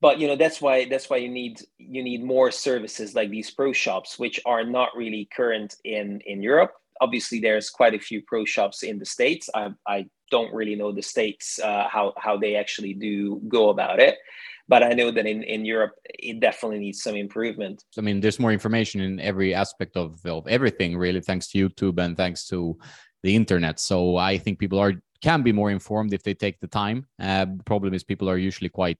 But 0.00 0.18
you 0.18 0.26
know 0.26 0.36
that's 0.36 0.60
why 0.60 0.86
that's 0.86 1.08
why 1.08 1.18
you 1.18 1.28
need 1.28 1.60
you 1.78 2.02
need 2.02 2.22
more 2.22 2.50
services 2.50 3.14
like 3.14 3.30
these 3.30 3.50
pro 3.50 3.72
shops, 3.72 4.18
which 4.18 4.40
are 4.44 4.64
not 4.64 4.96
really 4.96 5.28
current 5.34 5.74
in 5.84 6.20
in 6.26 6.42
Europe. 6.42 6.72
Obviously, 7.00 7.40
there's 7.40 7.70
quite 7.70 7.94
a 7.94 7.98
few 7.98 8.22
pro 8.22 8.44
shops 8.44 8.82
in 8.82 8.98
the 8.98 9.06
states. 9.06 9.48
I 9.54 9.70
I 9.86 10.06
don't 10.30 10.54
really 10.54 10.74
know 10.74 10.92
the 10.92 11.02
states 11.02 11.58
uh, 11.62 11.88
how 11.88 12.12
how 12.16 12.36
they 12.36 12.56
actually 12.56 12.94
do 12.94 13.40
go 13.48 13.70
about 13.70 14.00
it 14.00 14.16
but 14.68 14.82
I 14.82 14.90
know 14.90 15.10
that 15.10 15.26
in, 15.26 15.42
in 15.42 15.64
Europe 15.64 15.94
it 16.06 16.40
definitely 16.40 16.78
needs 16.78 17.02
some 17.02 17.16
improvement. 17.16 17.84
I 17.98 18.00
mean, 18.00 18.20
there's 18.20 18.40
more 18.40 18.52
information 18.52 19.00
in 19.00 19.20
every 19.20 19.54
aspect 19.54 19.96
of, 19.96 20.24
of 20.24 20.46
everything, 20.48 20.96
really, 20.96 21.20
thanks 21.20 21.48
to 21.48 21.68
YouTube 21.68 21.98
and 21.98 22.16
thanks 22.16 22.46
to 22.48 22.78
the 23.22 23.34
internet. 23.34 23.80
So 23.80 24.16
I 24.16 24.38
think 24.38 24.58
people 24.58 24.78
are 24.78 24.94
can 25.22 25.42
be 25.42 25.52
more 25.52 25.70
informed 25.70 26.12
if 26.12 26.22
they 26.22 26.34
take 26.34 26.60
the 26.60 26.66
time. 26.66 27.06
Uh, 27.18 27.46
the 27.46 27.62
problem 27.64 27.94
is 27.94 28.04
people 28.04 28.28
are 28.28 28.36
usually 28.36 28.68
quite 28.68 28.98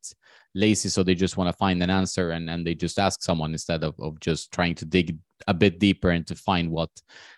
lazy, 0.55 0.89
so 0.89 1.03
they 1.03 1.15
just 1.15 1.37
want 1.37 1.49
to 1.49 1.57
find 1.59 1.83
an 1.83 1.91
answer 1.91 2.31
and, 2.31 2.49
and 2.49 2.67
they 2.67 2.75
just 2.75 2.99
ask 2.99 3.23
someone 3.23 3.53
instead 3.53 3.85
of, 3.85 3.95
of 4.01 4.19
just 4.21 4.51
trying 4.51 4.75
to 4.75 4.87
dig 4.87 5.19
a 5.47 5.53
bit 5.53 5.79
deeper 5.79 6.09
and 6.11 6.27
to 6.27 6.35
find 6.35 6.71
what 6.71 6.89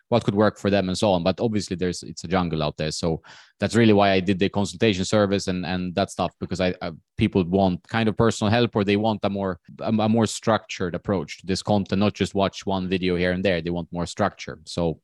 what 0.08 0.24
could 0.24 0.34
work 0.34 0.58
for 0.58 0.70
them 0.70 0.88
and 0.88 0.96
so 0.96 1.10
on. 1.10 1.22
But 1.22 1.40
obviously 1.40 1.76
there's 1.76 2.02
it's 2.02 2.24
a 2.24 2.28
jungle 2.28 2.62
out 2.62 2.76
there. 2.76 2.90
So 2.90 3.22
that's 3.60 3.74
really 3.74 3.92
why 3.92 4.10
i 4.10 4.20
did 4.20 4.38
the 4.38 4.48
consultation 4.48 5.04
service 5.04 5.48
and 5.48 5.64
and 5.64 5.94
that 5.94 6.10
stuff 6.10 6.32
because 6.40 6.60
i, 6.60 6.74
people 7.16 7.42
want 7.44 7.86
kind 7.88 8.08
of 8.08 8.16
personal 8.16 8.50
help 8.50 8.76
or 8.76 8.84
they 8.84 8.96
want 8.96 9.20
a 9.22 9.30
more 9.30 9.58
a, 9.80 9.88
a, 9.88 10.08
more 10.08 10.26
structured 10.26 10.94
approach 10.94 11.38
to 11.38 11.46
this 11.46 11.62
content 11.62 12.00
not 12.00 12.12
just 12.12 12.34
watch 12.34 12.66
one 12.66 12.88
video 12.88 13.16
here 13.16 13.32
and 13.32 13.44
there. 13.44 13.60
They 13.60 13.70
want 13.70 13.92
more 13.92 14.06
structure. 14.06 14.58
So 14.64 15.00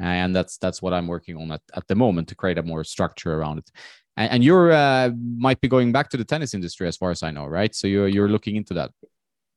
and 0.00 0.34
that's 0.34 0.58
that's 0.58 0.80
what 0.80 0.92
i'm 0.92 1.08
working 1.08 1.36
on 1.36 1.50
at, 1.50 1.60
at 1.74 1.86
the 1.88 1.94
moment 1.94 2.28
to 2.28 2.36
create 2.36 2.58
a 2.58 2.62
more 2.62 2.84
structure 2.84 3.34
around 3.34 3.58
it. 3.58 3.70
And, 4.16 4.30
and 4.32 4.44
you're 4.44 4.72
uh, 4.72 5.10
might 5.36 5.60
be 5.60 5.68
going 5.68 5.92
back 5.92 6.08
to 6.10 6.16
the 6.16 6.24
tennis 6.24 6.54
industry 6.54 6.86
as 6.86 6.96
far 6.96 7.10
as 7.10 7.22
i 7.22 7.30
know 7.30 7.46
right? 7.46 7.74
So 7.74 7.86
you're 7.88 8.08
you're 8.08 8.28
looking 8.28 8.56
into 8.56 8.74
that 8.74 8.92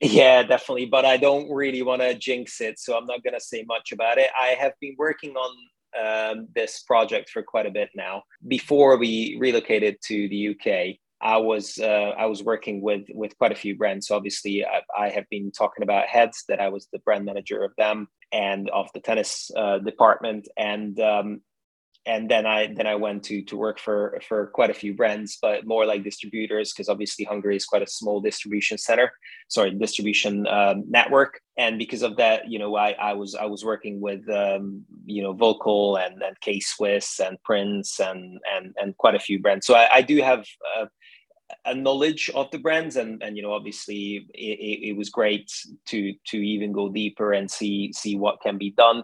yeah, 0.01 0.43
definitely. 0.43 0.85
But 0.85 1.05
I 1.05 1.17
don't 1.17 1.49
really 1.51 1.81
want 1.81 2.01
to 2.01 2.13
jinx 2.15 2.61
it. 2.61 2.79
So 2.79 2.97
I'm 2.97 3.05
not 3.05 3.23
going 3.23 3.33
to 3.33 3.39
say 3.39 3.63
much 3.67 3.91
about 3.91 4.17
it. 4.17 4.29
I 4.39 4.49
have 4.59 4.73
been 4.79 4.95
working 4.97 5.35
on 5.35 5.55
um, 5.99 6.47
this 6.55 6.81
project 6.83 7.29
for 7.29 7.43
quite 7.43 7.65
a 7.65 7.71
bit 7.71 7.89
now. 7.95 8.23
Before 8.47 8.97
we 8.97 9.37
relocated 9.39 9.97
to 10.07 10.27
the 10.29 10.49
UK, 10.49 10.97
I 11.21 11.37
was 11.37 11.77
uh, 11.77 12.13
I 12.17 12.25
was 12.25 12.43
working 12.43 12.81
with 12.81 13.03
with 13.13 13.37
quite 13.37 13.51
a 13.51 13.55
few 13.55 13.77
brands. 13.77 14.07
So 14.07 14.15
obviously, 14.15 14.65
I, 14.65 14.81
I, 14.97 15.09
have 15.09 15.29
been 15.29 15.51
talking 15.51 15.83
about 15.83 16.07
Heads 16.07 16.45
that 16.49 16.59
I 16.59 16.69
was 16.69 16.87
the 16.91 16.99
brand 16.99 17.25
manager 17.25 17.63
of 17.63 17.73
them 17.77 18.07
and 18.31 18.69
of 18.71 18.89
the 18.93 19.01
tennis 19.01 19.51
uh, 19.55 19.77
department, 19.79 20.47
and 20.57 20.99
um, 20.99 21.41
and 22.05 22.29
then 22.29 22.45
I 22.45 22.73
then 22.73 22.87
I 22.87 22.95
went 22.95 23.23
to 23.25 23.43
to 23.43 23.57
work 23.57 23.79
for 23.79 24.19
for 24.27 24.47
quite 24.47 24.71
a 24.71 24.73
few 24.73 24.95
brands, 24.95 25.37
but 25.41 25.67
more 25.67 25.85
like 25.85 26.03
distributors 26.03 26.73
because 26.73 26.89
obviously 26.89 27.25
Hungary 27.25 27.55
is 27.55 27.65
quite 27.65 27.83
a 27.83 27.87
small 27.87 28.19
distribution 28.21 28.77
center, 28.77 29.11
sorry, 29.49 29.71
distribution 29.71 30.47
um, 30.47 30.83
network, 30.89 31.39
and 31.57 31.77
because 31.77 32.01
of 32.01 32.17
that, 32.17 32.49
you 32.49 32.57
know, 32.57 32.75
I, 32.75 32.91
I 32.93 33.13
was 33.13 33.35
I 33.35 33.45
was 33.45 33.63
working 33.63 34.01
with 34.01 34.27
um, 34.29 34.83
you 35.05 35.21
know 35.21 35.35
Volkl 35.35 36.03
and 36.03 36.21
and 36.23 36.39
K 36.41 36.59
Swiss 36.59 37.19
and 37.19 37.41
Prince 37.43 37.99
and 37.99 38.39
and 38.55 38.73
and 38.77 38.97
quite 38.97 39.15
a 39.15 39.19
few 39.19 39.39
brands. 39.39 39.67
So 39.67 39.75
I, 39.75 39.95
I 39.95 40.01
do 40.01 40.21
have. 40.21 40.45
Uh, 40.77 40.85
a 41.65 41.75
knowledge 41.75 42.31
of 42.33 42.49
the 42.51 42.57
brands 42.57 42.95
and 42.95 43.21
and 43.21 43.35
you 43.35 43.43
know 43.43 43.51
obviously 43.51 44.25
it, 44.33 44.87
it, 44.89 44.95
was 44.95 45.09
great 45.09 45.51
to 45.85 46.13
to 46.25 46.37
even 46.37 46.71
go 46.71 46.87
deeper 46.87 47.33
and 47.33 47.51
see 47.51 47.91
see 47.91 48.15
what 48.17 48.39
can 48.39 48.57
be 48.57 48.71
done 48.71 49.03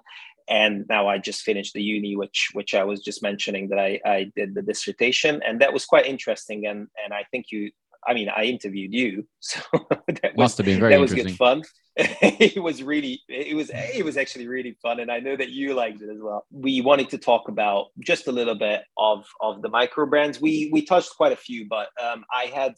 and 0.49 0.85
now 0.87 1.07
I 1.07 1.17
just 1.17 1.41
finished 1.41 1.73
the 1.73 1.81
uni, 1.81 2.15
which 2.15 2.49
which 2.53 2.73
I 2.73 2.83
was 2.83 3.01
just 3.01 3.21
mentioning 3.21 3.69
that 3.69 3.79
I, 3.79 3.99
I 4.05 4.31
did 4.35 4.55
the 4.55 4.61
dissertation, 4.61 5.41
and 5.45 5.61
that 5.61 5.73
was 5.73 5.85
quite 5.85 6.05
interesting. 6.05 6.65
And 6.65 6.87
and 7.03 7.13
I 7.13 7.23
think 7.31 7.47
you, 7.51 7.71
I 8.07 8.13
mean, 8.13 8.29
I 8.29 8.43
interviewed 8.43 8.93
you, 8.93 9.27
so 9.39 9.59
that 10.07 10.23
was, 10.23 10.37
must 10.37 10.57
have 10.57 10.65
been 10.65 10.79
very 10.79 10.93
that 10.93 11.01
was 11.01 11.13
good 11.13 11.35
fun. 11.35 11.63
it 11.97 12.61
was 12.61 12.83
really, 12.83 13.21
it 13.27 13.55
was 13.55 13.71
it 13.73 14.05
was 14.05 14.17
actually 14.17 14.47
really 14.47 14.77
fun, 14.81 14.99
and 14.99 15.11
I 15.11 15.19
know 15.19 15.35
that 15.35 15.49
you 15.49 15.73
liked 15.73 16.01
it 16.01 16.09
as 16.09 16.19
well. 16.21 16.45
We 16.51 16.79
wanted 16.81 17.09
to 17.09 17.17
talk 17.17 17.49
about 17.49 17.87
just 17.99 18.27
a 18.27 18.31
little 18.31 18.55
bit 18.55 18.83
of 18.97 19.25
of 19.41 19.61
the 19.61 19.69
micro 19.69 20.05
brands. 20.05 20.39
We 20.39 20.69
we 20.71 20.83
touched 20.83 21.15
quite 21.17 21.33
a 21.33 21.37
few, 21.37 21.67
but 21.67 21.89
um, 22.01 22.23
I 22.33 22.45
had. 22.45 22.75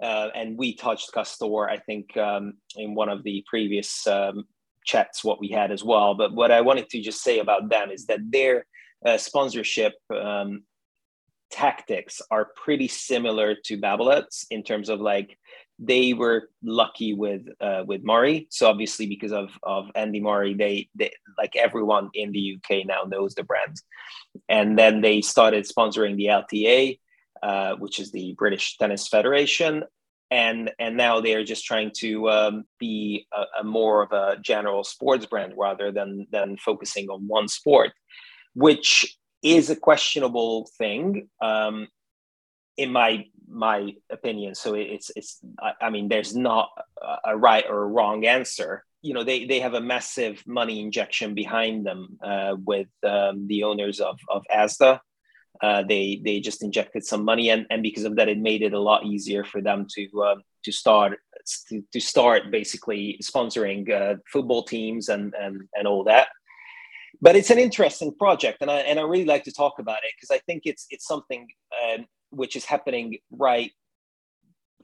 Uh, 0.00 0.28
and 0.32 0.56
we 0.56 0.76
touched 0.76 1.10
Castore, 1.12 1.68
I 1.68 1.78
think, 1.78 2.16
um, 2.16 2.52
in 2.76 2.94
one 2.94 3.08
of 3.08 3.24
the 3.24 3.44
previous 3.48 4.06
um, 4.06 4.44
chats 4.88 5.22
what 5.22 5.38
we 5.38 5.48
had 5.48 5.70
as 5.70 5.84
well. 5.84 6.14
But 6.14 6.32
what 6.32 6.50
I 6.50 6.62
wanted 6.62 6.88
to 6.90 7.00
just 7.00 7.22
say 7.22 7.38
about 7.38 7.68
them 7.68 7.90
is 7.90 8.06
that 8.06 8.20
their 8.30 8.66
uh, 9.04 9.18
sponsorship 9.18 9.92
um, 10.10 10.62
tactics 11.50 12.20
are 12.30 12.48
pretty 12.56 12.88
similar 12.88 13.54
to 13.66 13.78
Babolat's 13.78 14.46
in 14.50 14.62
terms 14.62 14.88
of 14.88 15.00
like 15.00 15.38
they 15.78 16.12
were 16.12 16.50
lucky 16.62 17.14
with 17.14 17.42
uh, 17.60 17.84
with 17.86 18.02
Murray. 18.02 18.48
So 18.50 18.68
obviously 18.68 19.06
because 19.06 19.32
of 19.32 19.50
of 19.62 19.90
Andy 19.94 20.20
Murray, 20.20 20.54
they, 20.54 20.88
they 20.96 21.12
like 21.36 21.54
everyone 21.54 22.10
in 22.14 22.32
the 22.32 22.56
UK 22.56 22.86
now 22.86 23.02
knows 23.06 23.34
the 23.34 23.44
brand, 23.44 23.76
and 24.48 24.78
then 24.78 25.00
they 25.02 25.20
started 25.20 25.64
sponsoring 25.64 26.16
the 26.16 26.26
LTA. 26.26 26.98
Uh, 27.40 27.76
which 27.76 28.00
is 28.00 28.10
the 28.10 28.34
British 28.36 28.76
Tennis 28.78 29.06
Federation, 29.06 29.84
and 30.30 30.70
and 30.78 30.96
now 30.96 31.20
they 31.20 31.34
are 31.34 31.44
just 31.44 31.64
trying 31.64 31.90
to 31.98 32.28
um, 32.30 32.64
be 32.78 33.26
a, 33.32 33.60
a, 33.60 33.64
more 33.64 34.02
of 34.02 34.12
a 34.12 34.36
general 34.40 34.84
sports 34.84 35.26
brand 35.26 35.54
rather 35.56 35.90
than 35.90 36.26
than 36.30 36.56
focusing 36.58 37.08
on 37.08 37.26
one 37.26 37.48
sport, 37.48 37.92
which 38.54 39.18
is 39.42 39.70
a 39.70 39.76
questionable 39.76 40.68
thing, 40.76 41.28
um, 41.40 41.88
in 42.76 42.92
my 42.92 43.24
my 43.48 43.94
opinion. 44.10 44.54
So 44.54 44.74
it's 44.74 45.10
it's 45.16 45.38
I, 45.60 45.86
I 45.86 45.90
mean 45.90 46.08
there's 46.08 46.36
not 46.36 46.70
a 47.24 47.36
right 47.36 47.64
or 47.68 47.82
a 47.82 47.88
wrong 47.88 48.26
answer. 48.26 48.84
You 49.00 49.14
know 49.14 49.24
they 49.24 49.46
they 49.46 49.60
have 49.60 49.74
a 49.74 49.80
massive 49.80 50.42
money 50.46 50.80
injection 50.80 51.34
behind 51.34 51.86
them 51.86 52.18
uh, 52.22 52.56
with 52.62 52.88
um, 53.02 53.46
the 53.46 53.64
owners 53.64 54.00
of 54.00 54.18
of 54.28 54.44
ASDA 54.54 55.00
uh, 55.62 55.82
they 55.88 56.20
they 56.24 56.40
just 56.40 56.62
injected 56.62 57.04
some 57.04 57.24
money, 57.24 57.50
and, 57.50 57.66
and 57.70 57.82
because 57.82 58.04
of 58.04 58.16
that, 58.16 58.28
it 58.28 58.38
made 58.38 58.62
it 58.62 58.72
a 58.72 58.80
lot 58.80 59.04
easier 59.04 59.44
for 59.44 59.60
them 59.60 59.86
to 59.94 60.22
uh, 60.22 60.36
to 60.64 60.72
start 60.72 61.18
to, 61.68 61.82
to 61.92 62.00
start 62.00 62.50
basically 62.50 63.18
sponsoring 63.22 63.90
uh, 63.90 64.16
football 64.32 64.62
teams 64.62 65.08
and, 65.08 65.34
and 65.40 65.62
and 65.74 65.86
all 65.86 66.04
that. 66.04 66.28
But 67.20 67.34
it's 67.34 67.50
an 67.50 67.58
interesting 67.58 68.14
project, 68.14 68.58
and 68.60 68.70
I 68.70 68.80
and 68.80 68.98
I 68.98 69.02
really 69.02 69.24
like 69.24 69.44
to 69.44 69.52
talk 69.52 69.78
about 69.78 69.98
it 70.04 70.12
because 70.16 70.34
I 70.34 70.40
think 70.46 70.62
it's 70.64 70.86
it's 70.90 71.06
something 71.06 71.48
um, 71.82 72.06
which 72.30 72.54
is 72.54 72.64
happening 72.64 73.18
right 73.30 73.72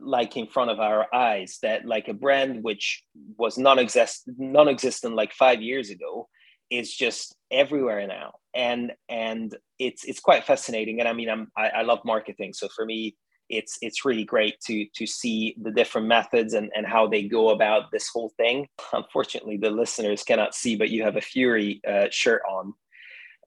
like 0.00 0.36
in 0.36 0.46
front 0.46 0.70
of 0.70 0.80
our 0.80 1.06
eyes 1.14 1.58
that 1.62 1.84
like 1.84 2.08
a 2.08 2.14
brand 2.14 2.64
which 2.64 3.04
was 3.38 3.56
non-exist 3.56 4.24
non-existent 4.36 5.14
like 5.14 5.32
five 5.32 5.62
years 5.62 5.88
ago 5.88 6.28
is 6.70 6.94
just 6.94 7.36
everywhere 7.50 8.06
now 8.06 8.32
and 8.54 8.92
and 9.08 9.56
it's 9.78 10.04
it's 10.04 10.20
quite 10.20 10.44
fascinating 10.44 11.00
and 11.00 11.08
i 11.08 11.12
mean 11.12 11.28
i'm 11.28 11.50
I, 11.56 11.68
I, 11.68 11.82
love 11.82 12.00
marketing 12.04 12.52
so 12.52 12.68
for 12.68 12.84
me 12.84 13.16
it's 13.48 13.78
it's 13.82 14.04
really 14.04 14.24
great 14.24 14.60
to 14.66 14.86
to 14.94 15.06
see 15.06 15.54
the 15.62 15.70
different 15.70 16.06
methods 16.06 16.54
and 16.54 16.70
and 16.74 16.86
how 16.86 17.06
they 17.06 17.24
go 17.24 17.50
about 17.50 17.90
this 17.92 18.08
whole 18.08 18.32
thing 18.36 18.68
unfortunately 18.92 19.56
the 19.56 19.70
listeners 19.70 20.22
cannot 20.22 20.54
see 20.54 20.76
but 20.76 20.90
you 20.90 21.02
have 21.02 21.16
a 21.16 21.20
fury 21.20 21.80
uh, 21.86 22.06
shirt 22.10 22.42
on 22.48 22.74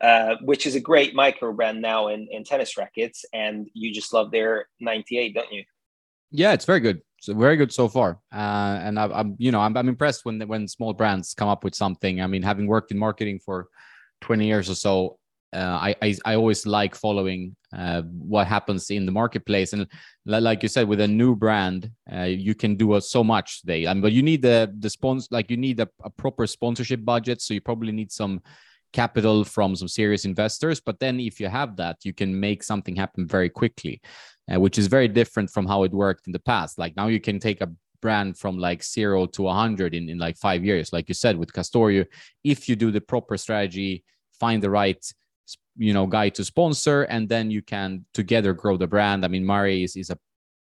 uh, 0.02 0.36
which 0.42 0.68
is 0.68 0.76
a 0.76 0.80
great 0.80 1.16
micro 1.16 1.52
brand 1.52 1.82
now 1.82 2.08
in, 2.08 2.28
in 2.32 2.44
tennis 2.44 2.78
rackets. 2.78 3.26
And 3.34 3.68
you 3.74 3.94
just 3.94 4.14
love 4.14 4.32
their 4.32 4.68
98, 4.80 5.34
don't 5.34 5.52
you? 5.52 5.64
Yeah, 6.32 6.54
it's 6.54 6.66
very 6.66 6.80
good. 6.80 7.02
So 7.20 7.34
very 7.34 7.58
good 7.58 7.74
so 7.74 7.88
far. 7.88 8.20
Uh, 8.34 8.80
and 8.84 9.00
I, 9.00 9.20
am 9.20 9.36
you 9.40 9.52
know, 9.52 9.60
I'm, 9.60 9.76
I'm 9.76 9.90
impressed 9.90 10.26
when 10.26 10.40
when 10.48 10.68
small 10.68 10.94
brands 10.94 11.34
come 11.34 11.50
up 11.50 11.64
with 11.64 11.76
something. 11.76 12.22
I 12.22 12.28
mean, 12.28 12.44
having 12.44 12.68
worked 12.68 12.92
in 12.92 12.98
marketing 12.98 13.40
for 13.40 13.68
20 14.22 14.46
years 14.46 14.70
or 14.70 14.76
so, 14.76 15.18
uh, 15.54 15.80
I, 15.82 15.96
I, 16.02 16.16
I 16.26 16.36
always 16.36 16.66
like 16.66 16.94
following 16.94 17.56
uh, 17.76 18.02
what 18.04 18.48
happens 18.48 18.90
in 18.90 19.06
the 19.06 19.12
marketplace. 19.12 19.74
And 19.74 19.88
like 20.26 20.62
you 20.62 20.70
said 20.70 20.88
with 20.88 21.02
a 21.02 21.08
new 21.08 21.36
brand 21.36 21.90
uh, 22.12 22.24
you 22.24 22.54
can 22.54 22.76
do 22.76 23.00
so 23.02 23.24
much 23.24 23.62
today. 23.62 23.86
Um, 23.86 24.02
but 24.02 24.12
you 24.12 24.22
need 24.22 24.42
the 24.42 24.74
the 24.80 24.90
sponsor 24.90 25.28
like 25.32 25.50
you 25.50 25.58
need 25.58 25.80
a, 25.80 25.90
a, 26.04 26.10
proper 26.10 26.46
sponsorship 26.48 27.04
budget. 27.04 27.42
So 27.42 27.54
you 27.54 27.62
probably 27.62 27.92
need 27.92 28.12
some 28.12 28.42
capital 28.94 29.44
from 29.44 29.76
some 29.76 29.88
serious 29.88 30.26
investors. 30.26 30.80
But 30.80 31.00
then 31.00 31.20
if 31.20 31.40
you 31.40 31.48
have 31.48 31.78
that 31.78 31.98
you 32.04 32.14
can 32.14 32.38
make 32.40 32.62
something 32.62 32.96
happen 32.96 33.28
very 33.28 33.50
quickly 33.50 34.02
uh, 34.52 34.60
which 34.60 34.78
is 34.78 34.88
very 34.88 35.08
different 35.08 35.50
from 35.50 35.66
how 35.66 35.84
it 35.84 35.92
worked 35.92 36.28
in 36.28 36.34
the 36.34 36.40
past. 36.40 36.78
Like 36.78 36.96
now 36.96 37.08
you 37.08 37.20
can 37.20 37.40
take 37.40 37.62
a 37.62 37.70
brand 38.02 38.38
from 38.38 38.58
like 38.58 38.84
zero 38.84 39.26
to 39.26 39.44
100 39.44 39.94
in, 39.94 40.10
in 40.10 40.18
like 40.18 40.38
five 40.38 40.64
years 40.64 40.94
like 40.94 41.08
you 41.08 41.16
said 41.16 41.38
with 41.38 41.52
Castore. 41.52 42.06
If 42.44 42.70
you 42.70 42.76
do 42.76 42.92
the 42.92 43.02
proper 43.02 43.38
strategy 43.38 44.04
find 44.40 44.62
the 44.62 44.70
right 44.70 45.04
you 45.78 45.94
know 45.94 46.06
guy 46.06 46.30
to 46.30 46.44
sponsor 46.44 47.04
and 47.04 47.28
then 47.28 47.50
you 47.52 47.62
can 47.62 48.06
together 48.14 48.54
grow 48.54 48.78
the 48.78 48.88
brand. 48.88 49.26
I 49.26 49.28
mean 49.28 49.46
murray 49.46 49.84
is, 49.84 49.96
is 49.96 50.10
a 50.10 50.18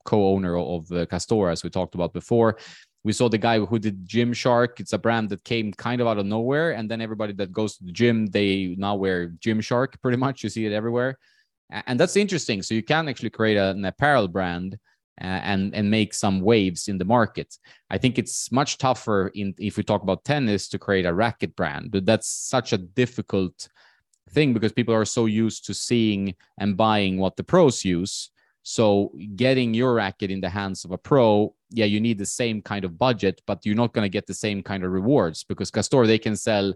co-owner 0.03 0.57
of 0.57 0.91
uh, 0.91 1.05
Castore 1.05 1.51
as 1.51 1.63
we 1.63 1.69
talked 1.69 1.95
about 1.95 2.13
before. 2.13 2.57
We 3.03 3.13
saw 3.13 3.29
the 3.29 3.37
guy 3.37 3.59
who 3.59 3.79
did 3.79 4.05
Gym 4.05 4.31
Shark. 4.31 4.79
it's 4.79 4.93
a 4.93 4.97
brand 4.97 5.29
that 5.29 5.43
came 5.43 5.71
kind 5.73 6.01
of 6.01 6.07
out 6.07 6.19
of 6.19 6.25
nowhere 6.25 6.71
and 6.71 6.89
then 6.89 7.01
everybody 7.01 7.33
that 7.33 7.51
goes 7.51 7.77
to 7.77 7.85
the 7.85 7.91
gym 7.91 8.27
they 8.27 8.75
now 8.77 8.95
wear 8.95 9.27
Gym 9.39 9.61
Shark 9.61 9.99
pretty 10.01 10.17
much. 10.17 10.43
You 10.43 10.49
see 10.49 10.65
it 10.65 10.73
everywhere 10.73 11.17
and 11.71 11.99
that's 11.99 12.15
interesting 12.15 12.61
so 12.61 12.73
you 12.73 12.83
can 12.83 13.07
actually 13.07 13.29
create 13.29 13.57
an 13.57 13.85
apparel 13.85 14.27
brand 14.27 14.77
uh, 15.21 15.41
and 15.43 15.75
and 15.75 15.89
make 15.89 16.13
some 16.13 16.41
waves 16.41 16.87
in 16.87 16.97
the 16.97 17.05
market 17.05 17.57
i 17.89 17.97
think 17.97 18.17
it's 18.17 18.51
much 18.51 18.77
tougher 18.77 19.31
in 19.35 19.53
if 19.59 19.77
we 19.77 19.83
talk 19.83 20.03
about 20.03 20.23
tennis 20.23 20.67
to 20.67 20.79
create 20.79 21.05
a 21.05 21.13
racket 21.13 21.55
brand 21.55 21.91
but 21.91 22.05
that's 22.05 22.27
such 22.27 22.73
a 22.73 22.77
difficult 22.77 23.69
thing 24.31 24.53
because 24.53 24.71
people 24.71 24.93
are 24.93 25.05
so 25.05 25.25
used 25.25 25.65
to 25.65 25.73
seeing 25.73 26.35
and 26.57 26.77
buying 26.77 27.17
what 27.17 27.35
the 27.35 27.43
pros 27.43 27.85
use. 27.85 28.31
So 28.63 29.11
getting 29.35 29.73
your 29.73 29.95
racket 29.95 30.31
in 30.31 30.41
the 30.41 30.49
hands 30.49 30.85
of 30.85 30.91
a 30.91 30.97
pro, 30.97 31.53
yeah, 31.71 31.85
you 31.85 31.99
need 31.99 32.17
the 32.17 32.25
same 32.25 32.61
kind 32.61 32.85
of 32.85 32.97
budget, 32.97 33.41
but 33.47 33.65
you're 33.65 33.75
not 33.75 33.93
going 33.93 34.05
to 34.05 34.09
get 34.09 34.27
the 34.27 34.33
same 34.33 34.61
kind 34.61 34.83
of 34.83 34.91
rewards 34.91 35.43
because 35.43 35.71
Castore 35.71 36.05
they 36.05 36.19
can 36.19 36.35
sell 36.35 36.73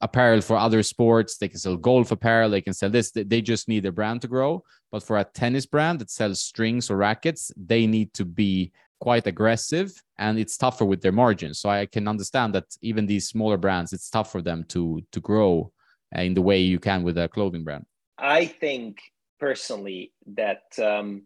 apparel 0.00 0.40
for 0.40 0.56
other 0.56 0.82
sports, 0.82 1.36
they 1.36 1.48
can 1.48 1.58
sell 1.58 1.76
golf 1.76 2.10
apparel, 2.10 2.50
they 2.50 2.60
can 2.60 2.74
sell 2.74 2.90
this. 2.90 3.10
They 3.10 3.40
just 3.40 3.68
need 3.68 3.84
their 3.84 3.92
brand 3.92 4.22
to 4.22 4.28
grow. 4.28 4.64
But 4.90 5.02
for 5.02 5.18
a 5.18 5.24
tennis 5.24 5.66
brand 5.66 6.00
that 6.00 6.10
sells 6.10 6.40
strings 6.40 6.90
or 6.90 6.96
rackets, 6.96 7.52
they 7.56 7.86
need 7.86 8.14
to 8.14 8.24
be 8.24 8.72
quite 9.00 9.26
aggressive 9.26 9.92
and 10.18 10.38
it's 10.38 10.56
tougher 10.56 10.84
with 10.84 11.00
their 11.00 11.12
margins. 11.12 11.60
So 11.60 11.68
I 11.68 11.86
can 11.86 12.08
understand 12.08 12.54
that 12.54 12.64
even 12.82 13.06
these 13.06 13.28
smaller 13.28 13.56
brands, 13.56 13.92
it's 13.92 14.10
tough 14.10 14.32
for 14.32 14.42
them 14.42 14.64
to 14.68 15.02
to 15.12 15.20
grow 15.20 15.72
uh, 16.16 16.22
in 16.22 16.34
the 16.34 16.42
way 16.42 16.58
you 16.58 16.78
can 16.78 17.02
with 17.02 17.18
a 17.18 17.28
clothing 17.28 17.64
brand? 17.64 17.84
I 18.16 18.46
think 18.46 18.98
personally 19.38 20.12
that 20.34 20.62
um, 20.78 21.24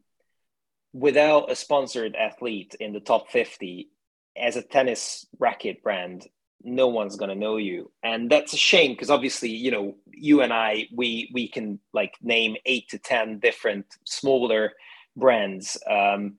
without 0.92 1.51
a 1.51 1.57
sponsored 1.57 2.16
athlete 2.16 2.75
in 2.81 2.92
the 2.92 3.01
top 3.01 3.31
50 3.31 3.88
as 4.37 4.57
a 4.57 4.62
tennis 4.62 5.27
racket 5.38 5.83
brand 5.83 6.27
no 6.64 6.88
one's 6.88 7.16
going 7.16 7.29
to 7.29 7.35
know 7.35 7.57
you 7.57 7.90
and 8.03 8.31
that's 8.31 8.53
a 8.53 8.57
shame 8.57 8.92
because 8.92 9.11
obviously 9.11 9.51
you 9.51 9.70
know 9.70 9.94
you 10.12 10.40
and 10.42 10.53
i 10.53 10.87
we 10.94 11.31
we 11.33 11.48
can 11.48 11.79
like 11.92 12.14
name 12.22 12.57
eight 12.66 12.88
to 12.88 12.98
ten 12.98 13.38
different 13.38 13.87
smaller 14.05 14.72
brands 15.16 15.77
um, 15.90 16.37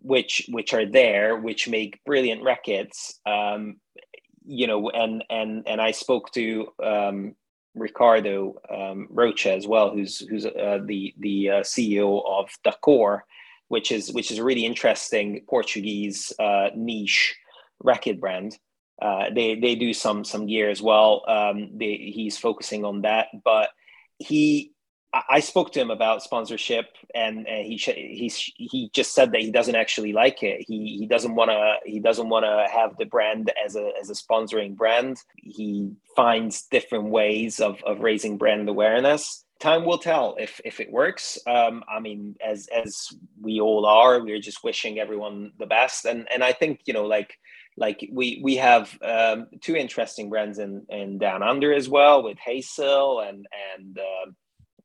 which 0.00 0.46
which 0.50 0.74
are 0.74 0.86
there 0.86 1.36
which 1.36 1.68
make 1.68 2.02
brilliant 2.04 2.42
records 2.42 3.20
um, 3.26 3.76
you 4.44 4.66
know 4.66 4.90
and 4.90 5.24
and 5.30 5.66
and 5.66 5.80
i 5.80 5.90
spoke 5.90 6.30
to 6.32 6.68
um, 6.82 7.34
Ricardo 7.76 8.54
um, 8.70 9.06
Rocha 9.10 9.52
as 9.52 9.66
well, 9.66 9.90
who's 9.90 10.20
who's 10.20 10.46
uh, 10.46 10.78
the 10.84 11.14
the 11.18 11.50
uh, 11.50 11.60
CEO 11.60 12.22
of 12.26 12.48
Dacor, 12.64 13.20
which 13.68 13.92
is 13.92 14.12
which 14.12 14.30
is 14.30 14.38
a 14.38 14.44
really 14.44 14.64
interesting 14.64 15.44
Portuguese 15.48 16.32
uh, 16.40 16.70
niche 16.74 17.36
racket 17.82 18.18
brand. 18.18 18.58
Uh, 19.00 19.26
they 19.34 19.54
they 19.54 19.74
do 19.74 19.92
some 19.92 20.24
some 20.24 20.46
gear 20.46 20.70
as 20.70 20.80
well. 20.80 21.22
Um, 21.28 21.76
they, 21.78 22.12
he's 22.14 22.38
focusing 22.38 22.84
on 22.84 23.02
that, 23.02 23.28
but 23.44 23.70
he 24.18 24.72
I 25.28 25.40
spoke 25.40 25.72
to 25.72 25.80
him 25.80 25.90
about 25.90 26.22
sponsorship, 26.22 26.86
and, 27.14 27.46
and 27.46 27.64
he 27.64 27.76
he 27.76 28.28
he 28.56 28.90
just 28.92 29.14
said 29.14 29.32
that 29.32 29.40
he 29.40 29.50
doesn't 29.50 29.74
actually 29.74 30.12
like 30.12 30.42
it. 30.42 30.64
He 30.66 30.96
he 30.98 31.06
doesn't 31.06 31.34
want 31.34 31.50
to 31.50 31.76
he 31.84 32.00
doesn't 32.00 32.28
want 32.28 32.44
to 32.44 32.66
have 32.70 32.96
the 32.98 33.06
brand 33.06 33.52
as 33.64 33.76
a 33.76 33.92
as 34.00 34.10
a 34.10 34.14
sponsoring 34.14 34.76
brand. 34.76 35.18
He 35.36 35.92
finds 36.14 36.66
different 36.70 37.10
ways 37.10 37.60
of 37.60 37.82
of 37.84 38.00
raising 38.00 38.36
brand 38.36 38.68
awareness. 38.68 39.44
Time 39.58 39.86
will 39.86 39.98
tell 39.98 40.36
if 40.38 40.60
if 40.64 40.80
it 40.80 40.92
works. 40.92 41.38
Um, 41.46 41.82
I 41.88 42.00
mean, 42.00 42.36
as 42.44 42.68
as 42.68 43.08
we 43.40 43.60
all 43.60 43.86
are, 43.86 44.22
we're 44.22 44.40
just 44.40 44.64
wishing 44.64 44.98
everyone 44.98 45.52
the 45.58 45.66
best. 45.66 46.04
And 46.04 46.26
and 46.32 46.42
I 46.44 46.52
think 46.52 46.80
you 46.84 46.92
know 46.92 47.06
like 47.06 47.38
like 47.76 48.08
we 48.10 48.40
we 48.42 48.56
have 48.56 48.96
um, 49.02 49.48
two 49.60 49.76
interesting 49.76 50.30
brands 50.30 50.58
in 50.58 50.86
in 50.88 51.18
down 51.18 51.42
under 51.42 51.72
as 51.72 51.88
well 51.88 52.22
with 52.22 52.38
Hazel 52.38 53.20
and 53.20 53.46
and. 53.76 53.98
Uh, 53.98 54.30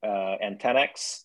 uh, 0.04 0.36
and 0.42 0.60
10x. 0.60 1.24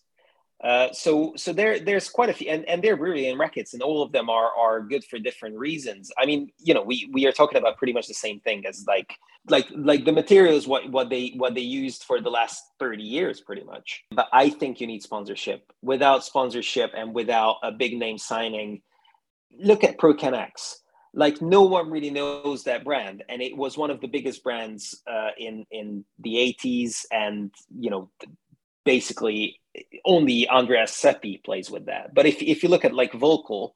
Uh, 0.63 0.91
so 0.91 1.33
so 1.35 1.53
there 1.53 1.79
there's 1.79 2.09
quite 2.09 2.29
a 2.29 2.33
few 2.33 2.49
and, 2.49 2.65
and 2.65 2.83
they're 2.83 2.95
really 2.95 3.27
in 3.27 3.37
rackets 3.37 3.75
and 3.75 3.83
all 3.83 4.01
of 4.01 4.11
them 4.11 4.27
are 4.27 4.49
are 4.57 4.81
good 4.81 5.03
for 5.03 5.19
different 5.19 5.55
reasons 5.55 6.11
i 6.17 6.25
mean 6.25 6.49
you 6.57 6.73
know 6.73 6.81
we 6.81 7.07
we 7.13 7.27
are 7.27 7.31
talking 7.31 7.59
about 7.59 7.77
pretty 7.77 7.93
much 7.93 8.07
the 8.07 8.13
same 8.15 8.39
thing 8.39 8.65
as 8.65 8.83
like 8.87 9.13
like 9.51 9.67
like 9.75 10.03
the 10.03 10.11
materials 10.11 10.67
what 10.67 10.89
what 10.89 11.11
they 11.11 11.31
what 11.37 11.53
they 11.53 11.61
used 11.61 12.05
for 12.05 12.19
the 12.19 12.31
last 12.31 12.63
30 12.79 13.03
years 13.03 13.39
pretty 13.39 13.63
much 13.63 14.03
but 14.09 14.27
i 14.33 14.49
think 14.49 14.81
you 14.81 14.87
need 14.87 15.03
sponsorship 15.03 15.71
without 15.83 16.23
sponsorship 16.23 16.89
and 16.97 17.13
without 17.13 17.57
a 17.61 17.71
big 17.71 17.95
name 17.95 18.17
signing 18.17 18.81
look 19.59 19.83
at 19.83 19.99
ProKennex 19.99 20.77
like 21.13 21.41
no 21.41 21.63
one 21.63 21.89
really 21.89 22.09
knows 22.09 22.63
that 22.63 22.83
brand 22.83 23.23
and 23.29 23.41
it 23.41 23.55
was 23.55 23.77
one 23.77 23.89
of 23.89 24.01
the 24.01 24.07
biggest 24.07 24.43
brands 24.43 25.01
uh, 25.11 25.29
in 25.37 25.65
in 25.71 26.05
the 26.19 26.35
80s 26.35 27.05
and 27.11 27.53
you 27.77 27.89
know 27.89 28.09
basically 28.87 29.59
only 30.05 30.47
Andreas 30.49 30.93
Seppi 30.93 31.41
plays 31.43 31.69
with 31.69 31.85
that. 31.85 32.13
But 32.13 32.25
if, 32.25 32.41
if 32.41 32.63
you 32.63 32.69
look 32.69 32.85
at 32.85 32.93
like 32.93 33.11
Volkl, 33.11 33.73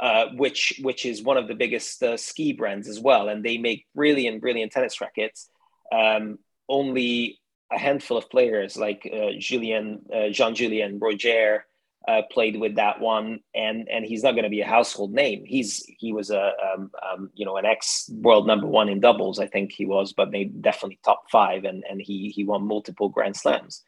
uh, 0.00 0.26
which 0.36 0.80
which 0.82 1.04
is 1.04 1.22
one 1.22 1.36
of 1.36 1.48
the 1.48 1.54
biggest 1.54 2.02
uh, 2.02 2.16
ski 2.16 2.52
brands 2.52 2.88
as 2.88 2.98
well, 2.98 3.28
and 3.28 3.44
they 3.44 3.58
make 3.58 3.86
brilliant, 3.94 4.40
brilliant 4.40 4.72
tennis 4.72 5.00
rackets. 5.00 5.48
Um, 5.92 6.38
only 6.68 7.40
a 7.70 7.78
handful 7.78 8.16
of 8.16 8.30
players 8.30 8.76
like 8.76 9.08
uh, 9.12 9.32
Julien, 9.38 10.00
uh, 10.14 10.28
Jean 10.30 10.54
Julien 10.54 10.98
Rojer 10.98 11.60
uh, 12.08 12.22
played 12.30 12.58
with 12.58 12.76
that 12.76 13.00
one, 13.00 13.40
and 13.54 13.88
and 13.88 14.04
he's 14.04 14.22
not 14.22 14.32
going 14.32 14.44
to 14.44 14.50
be 14.50 14.60
a 14.60 14.66
household 14.66 15.12
name. 15.12 15.44
He's 15.46 15.84
he 15.98 16.12
was 16.12 16.30
a 16.30 16.52
um, 16.74 16.90
um, 17.10 17.30
you 17.34 17.44
know 17.44 17.56
an 17.56 17.66
ex 17.66 18.10
world 18.12 18.46
number 18.46 18.66
one 18.66 18.88
in 18.88 19.00
doubles, 19.00 19.38
I 19.38 19.46
think 19.46 19.72
he 19.72 19.86
was, 19.86 20.12
but 20.12 20.30
maybe 20.30 20.50
definitely 20.60 20.98
top 21.04 21.30
five, 21.30 21.64
and 21.64 21.84
and 21.88 22.00
he 22.00 22.28
he 22.28 22.44
won 22.44 22.66
multiple 22.66 23.08
Grand 23.08 23.36
Slams. 23.36 23.82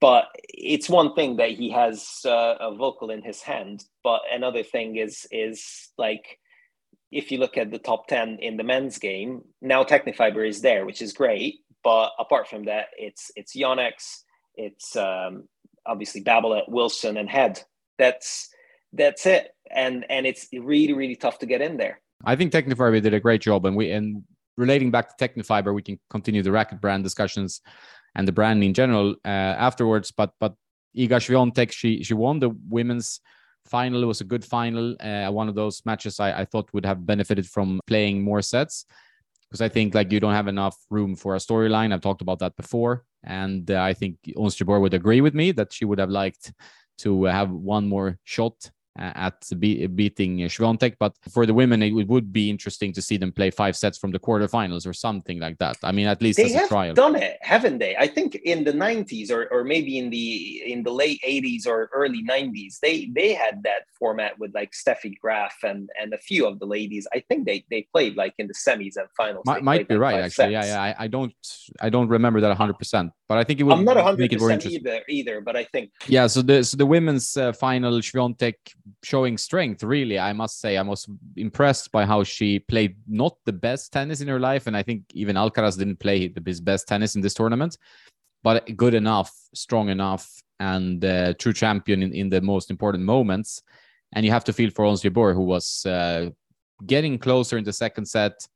But 0.00 0.28
it's 0.48 0.88
one 0.88 1.14
thing 1.14 1.36
that 1.36 1.50
he 1.50 1.70
has 1.70 2.22
uh, 2.24 2.54
a 2.58 2.72
Volkl 2.72 3.12
in 3.12 3.22
his 3.22 3.42
hand 3.42 3.84
but 4.02 4.22
another 4.32 4.62
thing 4.62 4.96
is 4.96 5.26
is 5.30 5.90
like 5.98 6.38
if 7.12 7.32
you 7.32 7.38
look 7.38 7.56
at 7.56 7.70
the 7.70 7.78
top 7.78 8.06
10 8.06 8.38
in 8.40 8.56
the 8.56 8.62
men's 8.62 8.98
game 8.98 9.42
now 9.60 9.82
tecnifibre 9.82 10.48
is 10.48 10.60
there 10.60 10.86
which 10.86 11.02
is 11.02 11.12
great. 11.12 11.60
But 11.82 12.10
apart 12.18 12.48
from 12.48 12.64
that 12.64 12.86
it's 12.96 13.30
it's 13.36 13.56
yonex 13.56 14.22
it's 14.56 14.96
um, 14.96 15.48
obviously 15.90 16.22
babolat 16.22 16.68
wilson 16.68 17.16
and 17.16 17.28
head 17.28 17.62
that's 17.98 18.48
that's 18.92 19.26
it 19.26 19.50
and 19.70 20.04
and 20.08 20.26
it's 20.26 20.48
really 20.52 20.94
really 20.94 21.16
tough 21.16 21.38
to 21.38 21.46
get 21.46 21.60
in 21.60 21.76
there 21.76 22.00
i 22.24 22.34
think 22.36 22.52
tecnifibre 22.52 23.02
did 23.02 23.14
a 23.14 23.20
great 23.20 23.40
job 23.40 23.66
and 23.66 23.76
we 23.76 23.90
and 23.90 24.22
relating 24.56 24.90
back 24.90 25.06
to 25.08 25.28
tecnifibre 25.28 25.74
we 25.74 25.82
can 25.82 25.98
continue 26.10 26.42
the 26.42 26.52
racket 26.52 26.80
brand 26.80 27.02
discussions 27.02 27.60
and 28.14 28.26
the 28.26 28.32
brand 28.32 28.62
in 28.62 28.74
general 28.74 29.14
uh, 29.24 29.28
afterwards. 29.28 30.10
But 30.10 30.32
but 30.40 30.54
Iga 30.96 31.18
Swiatek, 31.20 31.72
she 31.72 32.02
she 32.02 32.14
won 32.14 32.40
the 32.40 32.50
women's 32.68 33.20
final. 33.66 34.02
It 34.02 34.06
was 34.06 34.20
a 34.20 34.24
good 34.24 34.44
final. 34.44 34.96
Uh, 35.00 35.30
one 35.30 35.48
of 35.48 35.54
those 35.54 35.82
matches 35.84 36.20
I, 36.20 36.40
I 36.40 36.44
thought 36.44 36.72
would 36.72 36.86
have 36.86 37.06
benefited 37.06 37.46
from 37.46 37.80
playing 37.86 38.22
more 38.22 38.42
sets 38.42 38.84
because 39.48 39.60
I 39.60 39.68
think 39.68 39.94
like 39.94 40.12
you 40.12 40.20
don't 40.20 40.34
have 40.34 40.48
enough 40.48 40.76
room 40.90 41.16
for 41.16 41.34
a 41.34 41.38
storyline. 41.38 41.92
I've 41.92 42.00
talked 42.00 42.22
about 42.22 42.40
that 42.40 42.56
before, 42.56 43.04
and 43.24 43.70
uh, 43.70 43.80
I 43.80 43.94
think 43.94 44.16
Ons 44.36 44.60
would 44.60 44.94
agree 44.94 45.20
with 45.20 45.34
me 45.34 45.52
that 45.52 45.72
she 45.72 45.84
would 45.84 45.98
have 45.98 46.10
liked 46.10 46.52
to 46.98 47.24
have 47.24 47.50
one 47.50 47.88
more 47.88 48.18
shot 48.24 48.70
at 48.98 49.48
be- 49.58 49.86
beating 49.86 50.38
Swiatek. 50.38 50.96
But 50.98 51.14
for 51.30 51.46
the 51.46 51.54
women, 51.54 51.82
it 51.82 51.92
would 51.92 52.32
be 52.32 52.50
interesting 52.50 52.92
to 52.94 53.02
see 53.02 53.16
them 53.16 53.32
play 53.32 53.50
five 53.50 53.76
sets 53.76 53.98
from 53.98 54.10
the 54.10 54.18
quarterfinals 54.18 54.86
or 54.86 54.92
something 54.92 55.38
like 55.38 55.58
that. 55.58 55.76
I 55.82 55.92
mean, 55.92 56.06
at 56.06 56.20
least 56.22 56.38
they 56.38 56.44
as 56.44 56.54
have 56.54 56.64
a 56.64 56.68
trial. 56.68 56.94
done 56.94 57.16
it, 57.16 57.38
haven't 57.40 57.78
they? 57.78 57.96
I 57.96 58.06
think 58.06 58.34
in 58.36 58.64
the 58.64 58.72
'90s 58.72 59.30
or, 59.30 59.48
or 59.52 59.64
maybe 59.64 59.98
in 59.98 60.10
the 60.10 60.62
in 60.72 60.82
the 60.82 60.92
late 60.92 61.20
'80s 61.26 61.66
or 61.66 61.90
early 61.92 62.24
'90s, 62.24 62.78
they 62.80 63.10
they 63.14 63.32
had 63.32 63.62
that 63.62 63.82
format 63.98 64.38
with 64.38 64.54
like 64.54 64.72
Steffi 64.72 65.18
Graf 65.18 65.54
and 65.62 65.88
and 66.00 66.12
a 66.12 66.18
few 66.18 66.46
of 66.46 66.58
the 66.58 66.66
ladies. 66.66 67.06
I 67.12 67.20
think 67.28 67.46
they 67.46 67.64
they 67.70 67.86
played 67.92 68.16
like 68.16 68.34
in 68.38 68.48
the 68.48 68.54
semis 68.54 68.96
and 68.96 69.08
finals. 69.16 69.44
Might, 69.46 69.62
might 69.62 69.88
be 69.88 69.96
right, 69.96 70.14
actually. 70.14 70.30
Sets. 70.30 70.52
Yeah, 70.52 70.64
yeah. 70.64 70.82
I, 70.82 71.04
I, 71.04 71.06
don't 71.06 71.34
I 71.80 71.90
don't 71.90 72.08
remember 72.08 72.40
that 72.40 72.48
100, 72.48 72.78
percent 72.78 73.12
but 73.28 73.38
I 73.38 73.44
think 73.44 73.60
it 73.60 73.62
would. 73.62 73.76
I'm 73.76 73.84
not 73.84 73.96
100 73.96 74.32
percent 74.32 74.66
either, 74.66 75.02
either, 75.08 75.40
but 75.40 75.56
I 75.56 75.64
think. 75.64 75.90
Yeah. 76.08 76.26
So 76.26 76.42
the 76.42 76.64
so 76.64 76.76
the 76.76 76.86
women's 76.86 77.36
uh, 77.36 77.52
final, 77.52 77.92
Swiatek 78.00 78.54
showing 79.02 79.38
strength. 79.38 79.82
Really, 79.82 80.18
I 80.18 80.32
must 80.32 80.60
say, 80.60 80.76
I 80.76 80.82
was 80.82 81.08
impressed 81.36 81.92
by 81.92 82.06
how 82.06 82.22
she 82.22 82.58
played 82.58 82.96
not 83.08 83.36
the 83.44 83.52
best 83.52 83.92
tennis 83.92 84.20
in 84.20 84.28
her 84.28 84.40
life, 84.40 84.66
and 84.66 84.76
I 84.76 84.82
think 84.82 85.04
even 85.14 85.36
Alcaraz 85.36 85.78
didn't 85.78 86.00
play 86.00 86.32
his 86.44 86.60
best 86.60 86.88
tennis 86.88 87.14
in 87.14 87.20
this 87.20 87.34
tournament, 87.34 87.78
but 88.42 88.76
good 88.76 88.94
enough, 88.94 89.32
strong 89.54 89.88
enough, 89.88 90.30
and 90.58 91.04
uh, 91.04 91.34
true 91.34 91.52
champion 91.52 92.02
in, 92.02 92.12
in 92.12 92.28
the 92.28 92.40
most 92.40 92.70
important 92.70 93.04
moments. 93.04 93.62
And 94.12 94.24
you 94.24 94.32
have 94.32 94.44
to 94.44 94.52
feel 94.52 94.70
for 94.70 94.84
Ons 94.84 95.02
Jabeur, 95.02 95.34
who 95.34 95.44
was 95.44 95.86
uh, 95.86 96.30
getting 96.84 97.18
closer 97.18 97.56
in 97.58 97.64
the 97.64 97.72
second 97.72 98.06
set, 98.06 98.46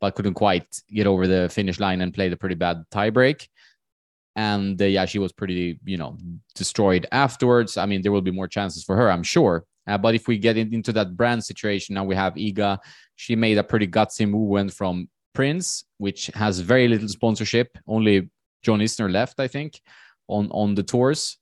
but 0.00 0.14
couldn't 0.14 0.34
quite 0.34 0.80
get 0.88 1.06
over 1.06 1.26
the 1.26 1.48
finish 1.48 1.80
line 1.80 2.00
and 2.00 2.14
played 2.14 2.32
a 2.32 2.36
pretty 2.36 2.54
bad 2.54 2.84
tiebreak 2.90 3.48
and 4.36 4.80
uh, 4.80 4.86
yeah, 4.86 5.04
she 5.04 5.18
was 5.18 5.32
pretty, 5.32 5.78
you 5.84 5.96
know, 5.96 6.16
destroyed 6.54 7.06
afterwards. 7.12 7.76
I 7.76 7.86
mean, 7.86 8.02
there 8.02 8.12
will 8.12 8.22
be 8.22 8.30
more 8.30 8.48
chances 8.48 8.82
for 8.82 8.96
her, 8.96 9.10
I'm 9.10 9.22
sure. 9.22 9.64
Uh, 9.86 9.98
but 9.98 10.14
if 10.14 10.28
we 10.28 10.38
get 10.38 10.56
in, 10.56 10.72
into 10.72 10.92
that 10.92 11.16
brand 11.16 11.44
situation, 11.44 11.94
now 11.94 12.04
we 12.04 12.14
have 12.14 12.34
Iga. 12.34 12.78
She 13.16 13.36
made 13.36 13.58
a 13.58 13.64
pretty 13.64 13.88
gutsy 13.88 14.28
move, 14.28 14.48
went 14.48 14.72
from 14.72 15.08
Prince, 15.34 15.84
which 15.98 16.26
has 16.34 16.60
very 16.60 16.88
little 16.88 17.08
sponsorship, 17.08 17.76
only 17.86 18.30
John 18.62 18.80
Isner 18.80 19.10
left, 19.10 19.40
I 19.40 19.48
think, 19.48 19.80
on 20.28 20.50
on 20.50 20.74
the 20.74 20.82
tours, 20.82 21.38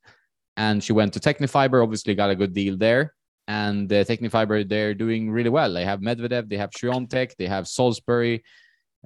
and 0.57 0.83
she 0.83 0.93
went 0.93 1.13
to 1.15 1.21
Tecnifibre. 1.21 1.83
Obviously, 1.83 2.15
got 2.15 2.31
a 2.31 2.37
good 2.37 2.55
deal 2.55 2.77
there. 2.77 3.15
And 3.49 3.93
uh, 3.93 4.05
Tecnifibre, 4.05 4.69
they're 4.69 4.95
doing 4.95 5.29
really 5.31 5.51
well. 5.51 5.73
They 5.73 5.85
have 5.85 6.01
Medvedev, 6.01 6.49
they 6.49 6.57
have 6.57 6.71
Swiatek, 6.71 7.35
they 7.37 7.47
have 7.47 7.67
Salisbury, 7.67 8.45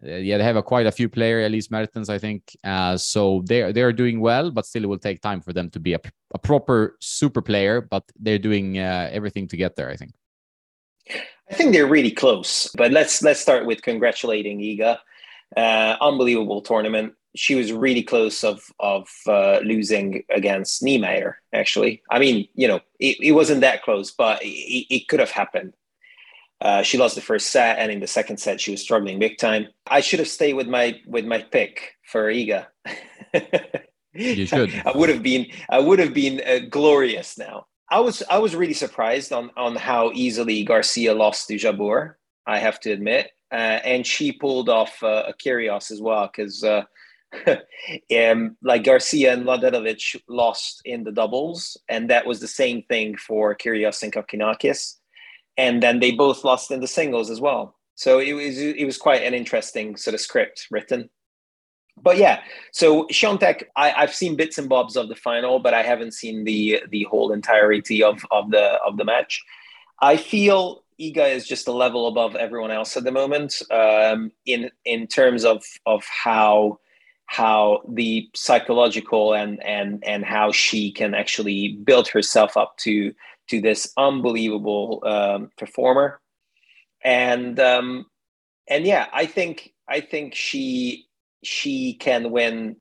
yeah, 0.02 0.38
they 0.38 0.44
have 0.44 0.56
a, 0.56 0.62
quite 0.62 0.86
a 0.86 0.92
few 0.92 1.08
players, 1.08 1.46
Elise 1.46 1.70
Mertens, 1.70 2.08
I 2.08 2.18
think. 2.18 2.56
Uh, 2.64 2.96
so 2.96 3.42
they're 3.46 3.72
they're 3.72 3.92
doing 3.92 4.20
well, 4.20 4.50
but 4.50 4.66
still 4.66 4.84
it 4.84 4.88
will 4.88 4.98
take 4.98 5.20
time 5.20 5.40
for 5.40 5.52
them 5.52 5.70
to 5.70 5.80
be 5.80 5.94
a, 5.94 6.00
a 6.34 6.38
proper 6.38 6.96
super 7.00 7.40
player. 7.40 7.80
But 7.80 8.04
they're 8.18 8.38
doing 8.38 8.78
uh, 8.78 9.08
everything 9.12 9.48
to 9.48 9.56
get 9.56 9.76
there. 9.76 9.90
I 9.90 9.96
think. 9.96 10.12
I 11.50 11.54
think 11.54 11.72
they're 11.72 11.86
really 11.86 12.10
close. 12.10 12.70
But 12.76 12.92
let's 12.92 13.22
let's 13.22 13.40
start 13.40 13.66
with 13.66 13.82
congratulating 13.82 14.58
Iga. 14.58 14.98
Uh, 15.56 15.96
unbelievable 16.00 16.62
tournament. 16.62 17.14
She 17.36 17.54
was 17.54 17.72
really 17.72 18.02
close 18.02 18.42
of 18.44 18.62
of 18.80 19.08
uh, 19.26 19.60
losing 19.62 20.24
against 20.30 20.82
Niemeier. 20.82 21.34
Actually, 21.52 22.02
I 22.10 22.18
mean, 22.18 22.48
you 22.54 22.66
know, 22.68 22.80
it, 22.98 23.18
it 23.20 23.32
wasn't 23.32 23.60
that 23.60 23.82
close, 23.82 24.10
but 24.10 24.42
it, 24.42 24.86
it 24.94 25.08
could 25.08 25.20
have 25.20 25.30
happened. 25.30 25.74
Uh, 26.60 26.82
she 26.82 26.98
lost 26.98 27.14
the 27.14 27.20
first 27.20 27.48
set, 27.50 27.78
and 27.78 27.90
in 27.90 28.00
the 28.00 28.06
second 28.06 28.38
set, 28.38 28.60
she 28.60 28.70
was 28.70 28.80
struggling 28.80 29.18
big 29.18 29.38
time. 29.38 29.66
I 29.86 30.00
should 30.00 30.18
have 30.18 30.28
stayed 30.28 30.54
with 30.54 30.68
my 30.68 31.00
with 31.06 31.26
my 31.26 31.42
pick 31.42 31.96
for 32.04 32.32
Iga. 32.32 32.66
you 34.14 34.46
should. 34.46 34.72
I 34.86 34.92
would 34.96 35.08
have 35.08 35.22
been. 35.22 35.46
I 35.68 35.80
would 35.80 35.98
have 35.98 36.14
been 36.14 36.40
uh, 36.46 36.60
glorious 36.70 37.36
now. 37.36 37.66
I 37.90 38.00
was. 38.00 38.22
I 38.30 38.38
was 38.38 38.54
really 38.54 38.74
surprised 38.74 39.32
on 39.32 39.50
on 39.56 39.76
how 39.76 40.12
easily 40.14 40.64
Garcia 40.64 41.12
lost 41.12 41.48
to 41.48 41.56
Jabeur. 41.56 42.14
I 42.46 42.58
have 42.60 42.78
to 42.80 42.92
admit, 42.92 43.30
uh, 43.52 43.80
and 43.84 44.06
she 44.06 44.32
pulled 44.32 44.68
off 44.68 45.02
uh, 45.02 45.24
a 45.28 45.34
Kyrgios 45.34 45.90
as 45.90 46.00
well 46.00 46.26
because. 46.26 46.64
Uh, 46.64 46.84
um, 48.16 48.56
like 48.62 48.84
Garcia 48.84 49.32
and 49.32 49.44
Mladenovic 49.44 50.14
lost 50.28 50.80
in 50.84 51.02
the 51.02 51.10
doubles, 51.10 51.76
and 51.88 52.08
that 52.08 52.26
was 52.26 52.38
the 52.38 52.46
same 52.46 52.84
thing 52.84 53.16
for 53.16 53.56
Kyrgios 53.56 54.04
and 54.04 54.12
Kokkinakis 54.12 54.98
and 55.56 55.82
then 55.82 56.00
they 56.00 56.12
both 56.12 56.44
lost 56.44 56.70
in 56.70 56.80
the 56.80 56.88
singles 56.88 57.30
as 57.30 57.40
well. 57.40 57.76
So 57.94 58.18
it 58.18 58.32
was 58.32 58.58
it 58.58 58.84
was 58.84 58.98
quite 58.98 59.22
an 59.22 59.34
interesting 59.34 59.96
sort 59.96 60.14
of 60.14 60.20
script 60.20 60.66
written. 60.70 61.10
But 62.02 62.16
yeah, 62.16 62.40
so 62.72 63.06
Swiatek, 63.06 63.64
I, 63.76 63.92
I've 63.92 64.14
seen 64.14 64.36
bits 64.36 64.58
and 64.58 64.68
bobs 64.68 64.96
of 64.96 65.08
the 65.08 65.14
final, 65.14 65.60
but 65.60 65.74
I 65.74 65.82
haven't 65.82 66.14
seen 66.14 66.44
the 66.44 66.82
the 66.90 67.04
whole 67.04 67.32
entirety 67.32 68.02
of 68.02 68.24
of 68.30 68.50
the 68.50 68.78
of 68.84 68.96
the 68.96 69.04
match. 69.04 69.42
I 70.00 70.16
feel 70.16 70.84
Iga 71.00 71.34
is 71.34 71.46
just 71.46 71.68
a 71.68 71.72
level 71.72 72.08
above 72.08 72.34
everyone 72.36 72.70
else 72.70 72.96
at 72.96 73.04
the 73.04 73.12
moment 73.12 73.62
um, 73.70 74.32
in 74.44 74.70
in 74.84 75.06
terms 75.06 75.44
of 75.44 75.64
of 75.86 76.04
how 76.04 76.80
how 77.26 77.82
the 77.88 78.28
psychological 78.34 79.34
and 79.34 79.64
and 79.64 80.02
and 80.04 80.24
how 80.24 80.52
she 80.52 80.90
can 80.90 81.14
actually 81.14 81.74
build 81.84 82.08
herself 82.08 82.56
up 82.56 82.76
to 82.78 83.14
to 83.48 83.60
this 83.60 83.92
unbelievable 83.96 85.02
um, 85.04 85.50
performer, 85.56 86.20
and 87.02 87.58
um, 87.60 88.06
and 88.68 88.86
yeah, 88.86 89.06
I 89.12 89.26
think 89.26 89.72
I 89.88 90.00
think 90.00 90.34
she 90.34 91.06
she 91.42 91.94
can 91.94 92.30
win 92.30 92.76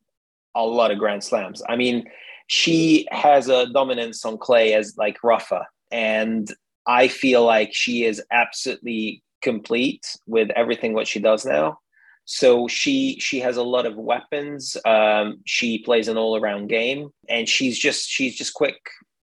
a 0.56 0.64
lot 0.64 0.92
of 0.92 1.00
Grand 1.00 1.24
Slams. 1.24 1.62
I 1.68 1.76
mean, 1.76 2.06
she 2.48 3.08
has 3.12 3.50
a 3.50 3.68
dominance 3.68 4.24
on 4.26 4.38
clay 4.38 4.74
as 4.74 4.96
like 4.98 5.24
Rafa, 5.24 5.68
and 5.92 6.48
I 6.88 7.08
feel 7.08 7.46
like 7.46 7.74
she 7.74 8.06
is 8.06 8.22
absolutely 8.32 9.24
complete 9.42 10.06
with 10.26 10.50
everything 10.52 10.94
what 10.94 11.08
she 11.08 11.20
does 11.20 11.46
now. 11.46 11.80
So 12.26 12.68
she 12.70 13.20
she 13.20 13.40
has 13.42 13.58
a 13.58 13.64
lot 13.64 13.86
of 13.86 13.98
weapons. 13.98 14.78
Um, 14.86 15.42
she 15.46 15.80
plays 15.80 16.08
an 16.08 16.18
all 16.18 16.38
around 16.38 16.68
game, 16.68 17.10
and 17.28 17.50
she's 17.50 17.78
just 17.78 18.10
she's 18.10 18.36
just 18.38 18.54
quick 18.54 18.78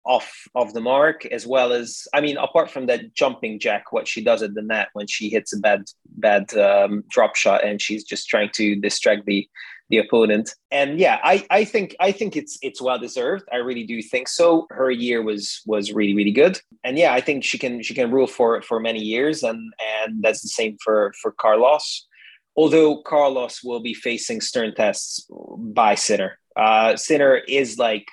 off 0.06 0.48
of 0.56 0.74
the 0.74 0.82
mark 0.82 1.26
as 1.28 1.48
well 1.48 1.72
as 1.72 2.08
I 2.13 2.22
mean 2.22 2.38
apart 2.38 2.70
from 2.70 2.88
that 2.88 3.13
jumping 3.13 3.60
jack 3.60 3.92
what 3.92 4.08
she 4.08 4.22
does 4.22 4.42
at 4.44 4.54
the 4.54 4.62
net 4.62 4.89
when 4.94 5.08
she 5.08 5.30
hits 5.30 5.54
a 5.54 5.60
bad 5.60 5.86
bad 6.18 6.54
um, 6.58 7.04
drop 7.10 7.36
shot 7.36 7.63
and 7.63 7.82
she's 7.82 8.04
just 8.04 8.28
trying 8.28 8.50
to 8.56 8.76
distract 8.76 9.26
the 9.26 9.48
the 9.89 9.98
opponent. 10.00 10.54
And 10.72 11.00
yeah 11.00 11.20
I 11.24 11.46
I 11.50 11.66
think 11.66 11.96
I 12.00 12.12
think 12.12 12.36
it's 12.36 12.58
it's 12.62 12.82
well 12.82 13.00
deserved. 13.00 13.46
I 13.52 13.58
really 13.58 13.84
do 13.84 14.02
think 14.02 14.28
so. 14.28 14.66
Her 14.72 14.89
year 14.89 15.22
was 15.22 15.62
was 15.66 15.94
really 15.94 16.16
really 16.16 16.32
good. 16.32 16.60
And 16.84 16.98
yeah 16.98 17.13
I 17.13 17.22
think 17.22 17.44
she 17.44 17.58
can 17.58 17.82
she 17.84 17.94
can 17.94 18.12
rule 18.12 18.28
for 18.28 18.62
for 18.62 18.80
many 18.80 19.02
years 19.02 19.44
and 19.44 19.74
and 20.02 20.24
that's 20.24 20.42
the 20.42 20.50
same 20.50 20.78
for 20.84 21.13
for 21.22 21.32
Carlos. 21.32 22.08
Although 22.56 23.02
Carlos 23.04 23.63
will 23.63 23.82
be 23.82 23.94
facing 23.94 24.42
stern 24.42 24.74
tests 24.76 25.28
by 25.60 25.96
Sinner. 25.96 26.39
Uh 26.56 26.96
Sinner 26.96 27.36
is 27.48 27.78
like 27.78 28.08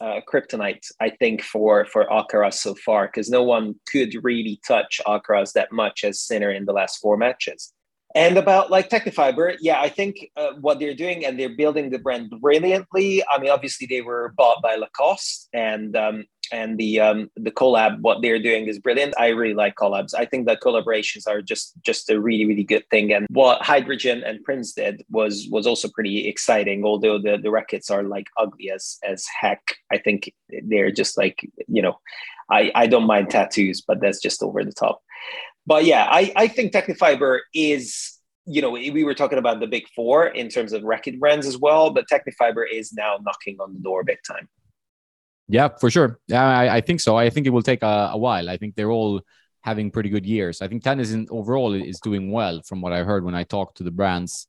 uh, 0.00 0.20
kryptonite, 0.30 0.86
I 1.00 1.10
think, 1.10 1.42
for 1.42 1.86
for 1.86 2.06
Alcaraz 2.06 2.54
so 2.54 2.74
far, 2.74 3.06
because 3.06 3.28
no 3.30 3.42
one 3.42 3.74
could 3.90 4.14
really 4.22 4.60
touch 4.66 5.00
Alcaraz 5.06 5.52
that 5.52 5.72
much 5.72 6.04
as 6.04 6.20
Sinner 6.20 6.50
in 6.50 6.64
the 6.64 6.72
last 6.72 6.98
four 6.98 7.16
matches. 7.16 7.72
And 8.14 8.38
about 8.38 8.70
like 8.70 8.88
Tecnifibre, 8.88 9.56
yeah, 9.60 9.80
I 9.80 9.90
think 9.90 10.30
uh, 10.36 10.52
what 10.60 10.78
they're 10.78 10.94
doing 10.94 11.26
and 11.26 11.38
they're 11.38 11.54
building 11.54 11.90
the 11.90 11.98
brand 11.98 12.30
brilliantly. 12.40 13.22
I 13.30 13.38
mean, 13.38 13.50
obviously 13.50 13.86
they 13.86 14.00
were 14.00 14.32
bought 14.36 14.62
by 14.62 14.76
Lacoste, 14.76 15.48
and 15.52 15.94
um, 15.96 16.24
and 16.52 16.78
the 16.78 17.00
um, 17.00 17.30
the 17.36 17.50
collab 17.50 18.00
what 18.00 18.22
they're 18.22 18.42
doing 18.42 18.66
is 18.66 18.78
brilliant. 18.78 19.14
I 19.18 19.28
really 19.28 19.54
like 19.54 19.74
collabs. 19.76 20.14
I 20.14 20.24
think 20.24 20.46
that 20.46 20.60
collaborations 20.60 21.26
are 21.26 21.42
just 21.42 21.74
just 21.82 22.10
a 22.10 22.20
really 22.20 22.44
really 22.44 22.64
good 22.64 22.88
thing. 22.90 23.12
And 23.12 23.26
what 23.30 23.62
Hydrogen 23.62 24.22
and 24.24 24.42
Prince 24.44 24.72
did 24.72 25.04
was 25.10 25.48
was 25.50 25.66
also 25.66 25.88
pretty 25.88 26.28
exciting. 26.28 26.84
Although 26.84 27.18
the 27.18 27.38
the 27.38 27.50
rackets 27.50 27.90
are 27.90 28.02
like 28.02 28.28
ugly 28.36 28.70
as 28.70 28.98
as 29.04 29.26
heck, 29.40 29.62
I 29.92 29.98
think 29.98 30.32
they're 30.64 30.92
just 30.92 31.16
like 31.16 31.48
you 31.68 31.82
know, 31.82 31.98
I 32.50 32.70
I 32.74 32.86
don't 32.86 33.06
mind 33.06 33.30
tattoos, 33.30 33.80
but 33.80 34.00
that's 34.00 34.20
just 34.20 34.42
over 34.42 34.64
the 34.64 34.72
top. 34.72 35.02
But 35.66 35.84
yeah, 35.84 36.06
I 36.10 36.32
I 36.36 36.48
think 36.48 36.72
Tecnifibre 36.72 37.40
is 37.54 38.12
you 38.46 38.62
know, 38.62 38.70
we 38.70 39.02
were 39.02 39.14
talking 39.14 39.38
about 39.38 39.58
the 39.58 39.66
big 39.66 39.88
four 39.88 40.28
in 40.28 40.48
terms 40.48 40.72
of 40.72 40.84
racket 40.84 41.18
brands 41.18 41.46
as 41.48 41.58
well, 41.58 41.90
but 41.90 42.06
Tecnifibre 42.08 42.64
is 42.72 42.92
now 42.92 43.18
knocking 43.22 43.56
on 43.58 43.72
the 43.72 43.80
door 43.80 44.04
big 44.04 44.18
time. 44.24 44.48
Yeah, 45.48 45.68
for 45.80 45.90
sure. 45.90 46.18
Yeah, 46.26 46.44
I, 46.44 46.76
I 46.76 46.80
think 46.80 47.00
so. 47.00 47.16
I 47.16 47.30
think 47.30 47.46
it 47.46 47.50
will 47.50 47.62
take 47.62 47.82
a, 47.82 48.10
a, 48.12 48.18
while. 48.18 48.50
I 48.50 48.56
think 48.56 48.74
they're 48.74 48.90
all 48.90 49.20
having 49.62 49.90
pretty 49.90 50.08
good 50.08 50.26
years. 50.26 50.60
I 50.60 50.68
think 50.68 50.82
tennis 50.82 51.14
overall 51.30 51.74
is 51.74 52.00
doing 52.00 52.32
well 52.32 52.62
from 52.62 52.80
what 52.80 52.92
I 52.92 53.04
heard 53.04 53.24
when 53.24 53.34
I 53.34 53.44
talked 53.44 53.76
to 53.78 53.84
the 53.84 53.90
brands. 53.90 54.48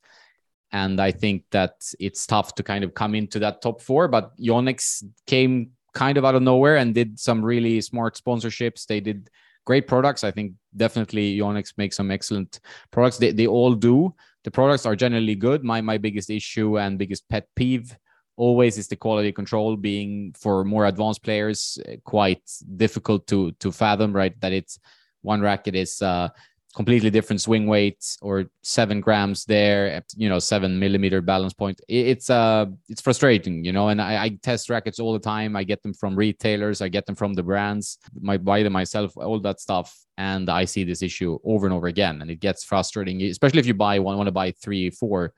And 0.72 1.00
I 1.00 1.12
think 1.12 1.44
that 1.52 1.74
it's 2.00 2.26
tough 2.26 2.56
to 2.56 2.64
kind 2.64 2.84
of 2.84 2.94
come 2.94 3.16
into 3.16 3.40
that 3.40 3.62
top 3.62 3.82
four, 3.82 4.08
but 4.08 4.38
Yonex 4.38 5.04
came 5.26 5.72
kind 5.94 6.18
of 6.18 6.26
out 6.26 6.36
of 6.36 6.42
nowhere 6.42 6.78
and 6.78 6.94
did 6.94 7.20
some 7.20 7.44
really 7.44 7.80
smart 7.82 8.16
sponsorships. 8.16 8.86
They 8.86 9.00
did 9.00 9.30
great 9.66 9.88
products. 9.88 10.24
I 10.24 10.32
think 10.32 10.54
definitely 10.76 11.38
Yonex 11.38 11.74
makes 11.78 11.96
some 11.96 12.12
excellent 12.12 12.60
products. 12.92 13.18
They, 13.18 13.32
they 13.32 13.48
all 13.48 13.74
do. 13.74 14.14
The 14.44 14.52
products 14.52 14.86
are 14.86 14.96
generally 14.96 15.36
good. 15.36 15.64
My 15.64 15.82
my 15.82 15.98
biggest 15.98 16.30
issue 16.30 16.80
and 16.80 16.98
biggest 16.98 17.28
pet 17.28 17.48
peeve 17.56 17.98
always 18.38 18.78
is 18.78 18.88
the 18.88 18.96
quality 18.96 19.32
control 19.32 19.76
being 19.76 20.34
for 20.40 20.64
more 20.64 20.86
advanced 20.86 21.24
players 21.24 21.78
uh, 21.88 21.98
quite 22.06 22.44
difficult 22.78 23.28
to 23.28 23.52
to 23.54 23.72
fathom 23.72 24.14
right? 24.14 24.40
That 24.42 24.54
it's 24.54 24.80
one 25.22 25.42
racket 25.42 25.76
is 25.76 26.02
uh, 26.02 26.30
completely 26.78 27.10
different 27.10 27.42
swing 27.42 27.66
weight 27.66 28.06
or 28.22 28.46
seven 28.62 29.02
grams 29.02 29.46
there 29.46 30.04
you 30.16 30.30
know 30.30 30.38
seven 30.38 30.78
millimeter 30.78 31.22
balance 31.22 31.54
point. 31.54 31.82
It's 31.88 32.30
uh 32.30 32.68
it's 32.88 33.02
frustrating 33.02 33.66
you 33.66 33.74
know 33.74 33.90
and 33.90 34.00
I, 34.00 34.24
I, 34.26 34.30
test 34.44 34.70
rackets 34.70 35.00
all 35.00 35.14
the 35.14 35.28
time. 35.36 35.56
I 35.56 35.64
get 35.64 35.82
them 35.82 35.96
from 35.96 36.16
retailers. 36.16 36.82
I 36.82 36.88
get 36.90 37.08
them 37.08 37.16
from 37.16 37.34
the 37.34 37.42
brands. 37.42 37.98
I 38.30 38.38
buy 38.38 38.62
them 38.62 38.74
myself 38.74 39.18
all 39.18 39.40
that 39.40 39.60
stuff. 39.60 39.90
And 40.20 40.50
i 40.50 40.66
see 40.66 40.84
this 40.84 41.02
issue 41.02 41.40
over 41.44 41.66
and 41.66 41.74
over 41.74 41.88
again. 41.88 42.22
And 42.22 42.30
it 42.30 42.40
gets 42.40 42.64
frustrating 42.64 43.24
especially 43.24 43.60
if 43.60 43.66
you 43.66 43.74
buy 43.74 43.98
one 43.98 44.16
want 44.18 44.28
to 44.28 44.32
buy 44.32 44.52
three 44.52 44.92
four 44.92 45.34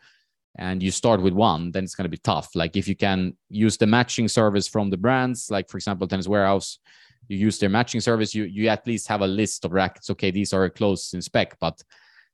and 0.57 0.81
you 0.81 0.91
start 0.91 1.21
with 1.21 1.33
one, 1.33 1.71
then 1.71 1.83
it's 1.83 1.95
going 1.95 2.05
to 2.05 2.09
be 2.09 2.17
tough. 2.17 2.49
Like 2.55 2.75
if 2.75 2.87
you 2.87 2.95
can 2.95 3.35
use 3.49 3.77
the 3.77 3.87
matching 3.87 4.27
service 4.27 4.67
from 4.67 4.89
the 4.89 4.97
brands, 4.97 5.49
like 5.51 5.69
for 5.69 5.77
example, 5.77 6.07
Tennis 6.07 6.27
Warehouse, 6.27 6.79
you 7.27 7.37
use 7.37 7.59
their 7.59 7.69
matching 7.69 8.01
service, 8.01 8.33
you 8.33 8.45
you 8.45 8.67
at 8.67 8.87
least 8.87 9.07
have 9.07 9.21
a 9.21 9.27
list 9.27 9.63
of 9.65 9.71
rackets. 9.71 10.09
Okay, 10.09 10.31
these 10.31 10.53
are 10.53 10.69
close 10.69 11.13
in 11.13 11.21
spec, 11.21 11.57
but 11.59 11.81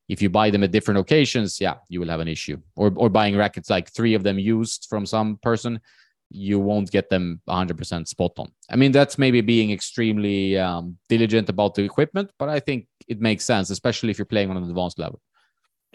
if 0.07 0.21
you 0.21 0.29
buy 0.29 0.49
them 0.49 0.63
at 0.63 0.71
different 0.71 0.99
occasions, 0.99 1.59
yeah, 1.59 1.75
you 1.89 1.99
will 1.99 2.09
have 2.09 2.21
an 2.21 2.27
issue. 2.27 2.57
Or 2.75 2.93
or 2.95 3.09
buying 3.09 3.35
rackets 3.35 3.69
like 3.69 3.91
three 3.91 4.13
of 4.13 4.23
them 4.23 4.39
used 4.39 4.87
from 4.89 5.05
some 5.05 5.37
person, 5.37 5.81
you 6.29 6.59
won't 6.59 6.91
get 6.91 7.09
them 7.09 7.41
100% 7.47 8.07
spot 8.07 8.31
on. 8.37 8.51
I 8.69 8.75
mean, 8.75 8.91
that's 8.91 9.17
maybe 9.17 9.41
being 9.41 9.71
extremely 9.71 10.57
um, 10.57 10.97
diligent 11.09 11.49
about 11.49 11.75
the 11.75 11.83
equipment, 11.83 12.31
but 12.39 12.49
I 12.49 12.59
think 12.59 12.87
it 13.07 13.19
makes 13.19 13.45
sense, 13.45 13.69
especially 13.69 14.11
if 14.11 14.17
you're 14.17 14.25
playing 14.25 14.49
on 14.49 14.57
an 14.57 14.69
advanced 14.69 14.99
level. 14.99 15.21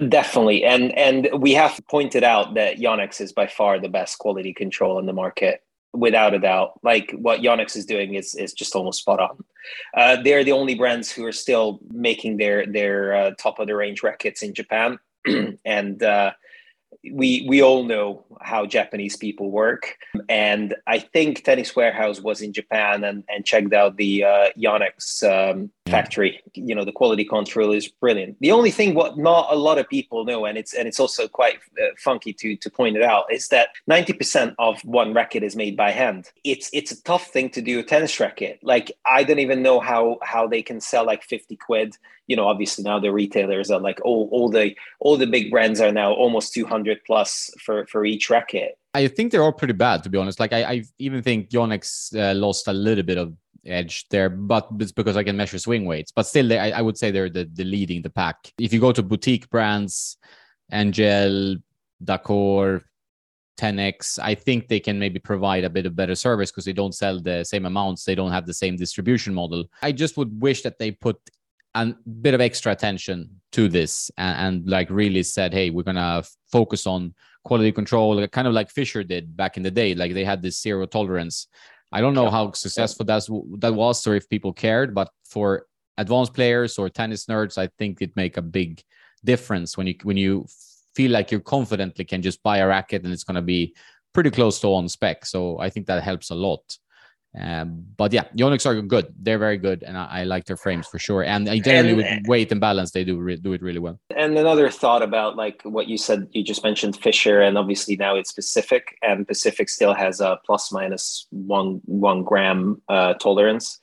Definitely, 0.08 0.64
and 0.64 0.96
and 0.96 1.28
we 1.38 1.52
have 1.52 1.78
pointed 1.88 2.24
out 2.24 2.54
that 2.54 2.78
Yonex 2.78 3.20
is 3.20 3.32
by 3.32 3.46
far 3.46 3.78
the 3.78 3.88
best 3.88 4.18
quality 4.18 4.54
control 4.54 4.98
in 4.98 5.04
the 5.04 5.12
market, 5.12 5.62
without 5.92 6.34
a 6.34 6.38
doubt. 6.38 6.80
Like 6.82 7.12
what 7.18 7.40
Yonex 7.40 7.76
is 7.76 7.84
doing 7.84 8.14
is 8.14 8.34
is 8.34 8.54
just 8.54 8.74
almost 8.74 9.00
spot 9.00 9.20
on. 9.20 9.44
Uh, 9.94 10.22
they're 10.22 10.44
the 10.44 10.52
only 10.52 10.74
brands 10.74 11.10
who 11.10 11.24
are 11.26 11.32
still 11.32 11.80
making 11.90 12.38
their 12.38 12.64
their 12.66 13.14
uh, 13.14 13.30
top 13.38 13.58
of 13.58 13.66
the 13.66 13.76
range 13.76 14.02
rackets 14.02 14.42
in 14.42 14.54
Japan, 14.54 14.98
and 15.64 16.02
uh, 16.02 16.32
we 17.12 17.46
we 17.48 17.62
all 17.62 17.84
know 17.84 18.24
how 18.42 18.66
Japanese 18.66 19.16
people 19.16 19.50
work, 19.50 19.96
and 20.28 20.74
I 20.86 20.98
think 20.98 21.44
Tennis 21.44 21.74
Warehouse 21.74 22.20
was 22.20 22.42
in 22.42 22.52
Japan 22.52 23.04
and, 23.04 23.24
and 23.28 23.44
checked 23.44 23.72
out 23.72 23.96
the 23.96 24.24
uh, 24.24 24.48
Yonex 24.58 25.22
um, 25.24 25.70
factory. 25.86 26.42
You 26.54 26.74
know, 26.74 26.84
the 26.84 26.92
quality 26.92 27.24
control 27.24 27.72
is 27.72 27.88
brilliant. 27.88 28.36
The 28.40 28.52
only 28.52 28.70
thing 28.70 28.94
what 28.94 29.16
not 29.16 29.48
a 29.50 29.56
lot 29.56 29.78
of 29.78 29.88
people 29.88 30.24
know, 30.24 30.44
and 30.44 30.58
it's 30.58 30.74
and 30.74 30.86
it's 30.86 31.00
also 31.00 31.26
quite 31.26 31.58
uh, 31.80 31.86
funky 31.98 32.32
to 32.34 32.56
to 32.56 32.70
point 32.70 32.96
it 32.96 33.02
out, 33.02 33.32
is 33.32 33.48
that 33.48 33.70
ninety 33.86 34.12
percent 34.12 34.54
of 34.58 34.80
one 34.84 35.14
racket 35.14 35.42
is 35.42 35.56
made 35.56 35.76
by 35.76 35.92
hand. 35.92 36.30
It's 36.44 36.68
it's 36.72 36.92
a 36.92 37.02
tough 37.02 37.28
thing 37.28 37.48
to 37.50 37.62
do 37.62 37.78
a 37.78 37.82
tennis 37.82 38.20
racket. 38.20 38.60
Like 38.62 38.92
I 39.06 39.24
don't 39.24 39.38
even 39.38 39.62
know 39.62 39.80
how 39.80 40.18
how 40.22 40.46
they 40.46 40.62
can 40.62 40.80
sell 40.80 41.06
like 41.06 41.22
fifty 41.22 41.56
quid 41.56 41.96
you 42.30 42.36
know 42.36 42.46
obviously 42.46 42.84
now 42.84 43.00
the 43.00 43.12
retailers 43.12 43.72
are 43.72 43.80
like 43.80 44.00
all, 44.04 44.28
all 44.30 44.48
the 44.48 44.74
all 45.00 45.16
the 45.16 45.26
big 45.26 45.50
brands 45.50 45.80
are 45.80 45.90
now 45.90 46.12
almost 46.12 46.54
200 46.90 47.04
plus 47.04 47.50
for 47.60 47.86
for 47.86 48.04
each 48.04 48.30
racket. 48.30 48.78
I 48.94 49.08
think 49.08 49.30
they're 49.30 49.42
all 49.42 49.52
pretty 49.52 49.74
bad 49.74 50.02
to 50.04 50.10
be 50.10 50.18
honest. 50.18 50.40
Like 50.40 50.52
i, 50.52 50.62
I 50.64 50.84
even 50.98 51.22
think 51.22 51.50
yonex 51.50 52.14
uh, 52.16 52.34
lost 52.34 52.68
a 52.68 52.72
little 52.72 53.04
bit 53.04 53.18
of 53.18 53.34
edge 53.66 54.08
there 54.08 54.30
but 54.30 54.68
it's 54.78 54.90
because 54.90 55.18
i 55.18 55.22
can 55.22 55.36
measure 55.36 55.58
swing 55.58 55.84
weights. 55.84 56.12
But 56.12 56.24
still 56.24 56.48
they, 56.48 56.58
I, 56.58 56.78
I 56.78 56.82
would 56.82 56.96
say 56.96 57.10
they're 57.10 57.30
the, 57.30 57.48
the 57.52 57.64
leading 57.64 58.02
the 58.02 58.10
pack. 58.10 58.52
If 58.58 58.72
you 58.72 58.80
go 58.80 58.92
to 58.92 59.02
boutique 59.02 59.48
brands 59.50 60.16
angel 60.72 61.56
Dacor 62.02 62.82
10x 63.58 64.18
i 64.22 64.34
think 64.34 64.68
they 64.68 64.80
can 64.80 64.98
maybe 64.98 65.18
provide 65.18 65.64
a 65.64 65.68
bit 65.68 65.84
of 65.84 65.94
better 65.94 66.14
service 66.14 66.50
because 66.50 66.64
they 66.64 66.72
don't 66.72 66.94
sell 66.94 67.20
the 67.20 67.44
same 67.44 67.66
amounts. 67.66 68.04
They 68.04 68.14
don't 68.14 68.32
have 68.32 68.46
the 68.46 68.54
same 68.54 68.76
distribution 68.76 69.34
model. 69.34 69.64
I 69.82 69.92
just 69.92 70.16
would 70.16 70.40
wish 70.40 70.62
that 70.62 70.78
they 70.78 70.92
put 70.92 71.18
a 71.74 71.92
bit 72.22 72.34
of 72.34 72.40
extra 72.40 72.72
attention 72.72 73.39
to 73.52 73.68
this 73.68 74.10
and, 74.16 74.56
and, 74.56 74.68
like 74.68 74.90
really 74.90 75.22
said, 75.22 75.52
hey, 75.52 75.70
we're 75.70 75.82
gonna 75.82 76.22
focus 76.50 76.86
on 76.86 77.14
quality 77.44 77.72
control, 77.72 78.26
kind 78.28 78.48
of 78.48 78.54
like 78.54 78.70
Fischer 78.70 79.02
did 79.02 79.36
back 79.36 79.56
in 79.56 79.62
the 79.62 79.70
day. 79.70 79.94
Like 79.94 80.14
they 80.14 80.24
had 80.24 80.42
this 80.42 80.60
zero 80.60 80.86
tolerance. 80.86 81.48
I 81.92 82.00
don't 82.00 82.14
know 82.14 82.24
yeah. 82.24 82.30
how 82.30 82.52
successful 82.52 83.04
that's 83.04 83.28
that 83.58 83.74
was 83.74 84.06
or 84.06 84.14
if 84.14 84.28
people 84.28 84.52
cared, 84.52 84.94
but 84.94 85.10
for 85.24 85.66
advanced 85.98 86.34
players 86.34 86.78
or 86.78 86.88
tennis 86.88 87.26
nerds, 87.26 87.58
I 87.58 87.68
think 87.78 88.00
it 88.00 88.16
make 88.16 88.36
a 88.36 88.42
big 88.42 88.82
difference 89.24 89.76
when 89.76 89.86
you 89.86 89.94
when 90.02 90.16
you 90.16 90.46
feel 90.94 91.10
like 91.10 91.30
you 91.32 91.40
confidently 91.40 92.04
can 92.04 92.22
just 92.22 92.42
buy 92.42 92.58
a 92.58 92.66
racket 92.66 93.04
and 93.04 93.12
it's 93.12 93.24
gonna 93.24 93.42
be 93.42 93.74
pretty 94.12 94.30
close 94.30 94.60
to 94.60 94.68
on 94.68 94.88
spec. 94.88 95.26
So 95.26 95.58
I 95.58 95.70
think 95.70 95.86
that 95.86 96.02
helps 96.02 96.30
a 96.30 96.34
lot. 96.34 96.78
Um, 97.38 97.84
but 97.96 98.12
yeah, 98.12 98.24
Yonex 98.36 98.66
are 98.66 98.80
good. 98.82 99.14
They're 99.16 99.38
very 99.38 99.56
good, 99.56 99.84
and 99.84 99.96
I, 99.96 100.08
I 100.10 100.24
like 100.24 100.46
their 100.46 100.56
frames 100.56 100.88
for 100.88 100.98
sure. 100.98 101.22
And 101.22 101.46
generally, 101.62 102.02
and, 102.02 102.22
with 102.22 102.28
weight 102.28 102.50
and 102.50 102.60
balance, 102.60 102.90
they 102.90 103.04
do 103.04 103.18
re- 103.18 103.36
do 103.36 103.52
it 103.52 103.62
really 103.62 103.78
well. 103.78 104.00
And 104.16 104.36
another 104.36 104.68
thought 104.68 105.02
about 105.02 105.36
like 105.36 105.62
what 105.62 105.86
you 105.86 105.96
said, 105.96 106.26
you 106.32 106.42
just 106.42 106.64
mentioned 106.64 106.96
Fischer, 106.96 107.40
and 107.40 107.56
obviously 107.56 107.96
now 107.96 108.16
it's 108.16 108.32
Pacific, 108.32 108.98
and 109.02 109.28
Pacific 109.28 109.68
still 109.68 109.94
has 109.94 110.20
a 110.20 110.40
plus 110.44 110.72
minus 110.72 111.26
one 111.30 111.80
one 111.84 112.24
gram 112.24 112.82
uh, 112.88 113.14
tolerance, 113.14 113.78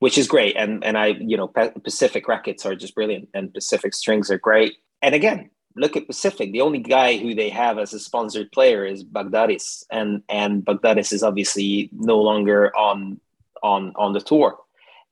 which 0.00 0.18
is 0.18 0.26
great. 0.26 0.56
And 0.56 0.82
and 0.84 0.98
I, 0.98 1.08
you 1.20 1.36
know, 1.36 1.46
Pacific 1.84 2.26
rackets 2.26 2.66
are 2.66 2.74
just 2.74 2.96
brilliant, 2.96 3.28
and 3.32 3.54
Pacific 3.54 3.94
strings 3.94 4.28
are 4.28 4.38
great. 4.38 4.74
And 5.02 5.14
again, 5.14 5.50
look 5.76 5.96
at 5.96 6.06
Pacific. 6.06 6.52
The 6.52 6.60
only 6.60 6.80
guy 6.80 7.16
who 7.16 7.34
they 7.34 7.48
have 7.50 7.78
as 7.78 7.92
a 7.92 7.98
sponsored 7.98 8.52
player 8.52 8.84
is 8.84 9.04
Baghdatis, 9.04 9.84
and 9.90 10.22
and 10.28 10.64
Baghdatis 10.64 11.12
is 11.12 11.22
obviously 11.22 11.90
no 11.92 12.18
longer 12.18 12.76
on 12.76 13.20
on 13.62 13.92
on 13.96 14.12
the 14.12 14.20
tour, 14.20 14.58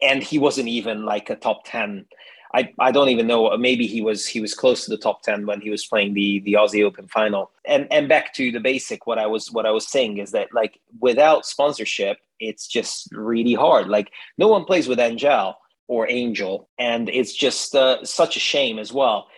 and 0.03 0.23
he 0.23 0.39
wasn't 0.39 0.69
even 0.69 1.05
like 1.05 1.31
a 1.31 1.37
top 1.37 1.63
ten. 1.65 2.07
I, 2.55 2.73
I 2.79 2.91
don't 2.91 3.11
even 3.11 3.27
know. 3.27 3.55
Maybe 3.59 3.87
he 3.87 4.01
was 4.01 4.27
he 4.27 4.41
was 4.41 4.55
close 4.55 4.85
to 4.85 4.91
the 4.91 4.97
top 4.97 5.23
ten 5.23 5.47
when 5.47 5.61
he 5.61 5.71
was 5.71 5.87
playing 5.87 6.15
the 6.15 6.41
the 6.41 6.55
Aussie 6.55 6.85
Open 6.85 7.09
final. 7.09 7.51
And 7.65 7.87
and 7.91 8.09
back 8.09 8.35
to 8.35 8.51
the 8.51 8.61
basic, 8.61 9.07
what 9.07 9.19
I 9.19 9.27
was 9.27 9.51
what 9.51 9.67
I 9.67 9.71
was 9.71 9.87
saying 9.87 10.19
is 10.19 10.31
that 10.33 10.55
like 10.55 10.81
without 11.01 11.45
sponsorship, 11.45 12.19
it's 12.41 12.67
just 12.67 13.09
really 13.13 13.55
hard. 13.55 13.89
Like 13.89 14.11
no 14.39 14.49
one 14.49 14.65
plays 14.65 14.89
with 14.89 15.01
Angel 15.01 15.55
or 15.89 16.09
Angel, 16.09 16.69
and 16.79 17.09
it's 17.09 17.35
just 17.35 17.75
uh, 17.75 18.05
such 18.05 18.37
a 18.37 18.41
shame 18.41 18.79
as 18.79 18.93
well 18.93 19.29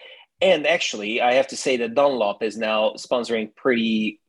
and 0.40 0.66
actually, 0.66 1.20
I 1.20 1.34
have 1.34 1.48
to 1.48 1.56
say 1.56 1.76
that 1.78 1.94
Dunlop 1.94 2.42
is 2.42 2.56
now 2.56 2.92
sponsoring 2.96 3.54
pretty 3.54 4.20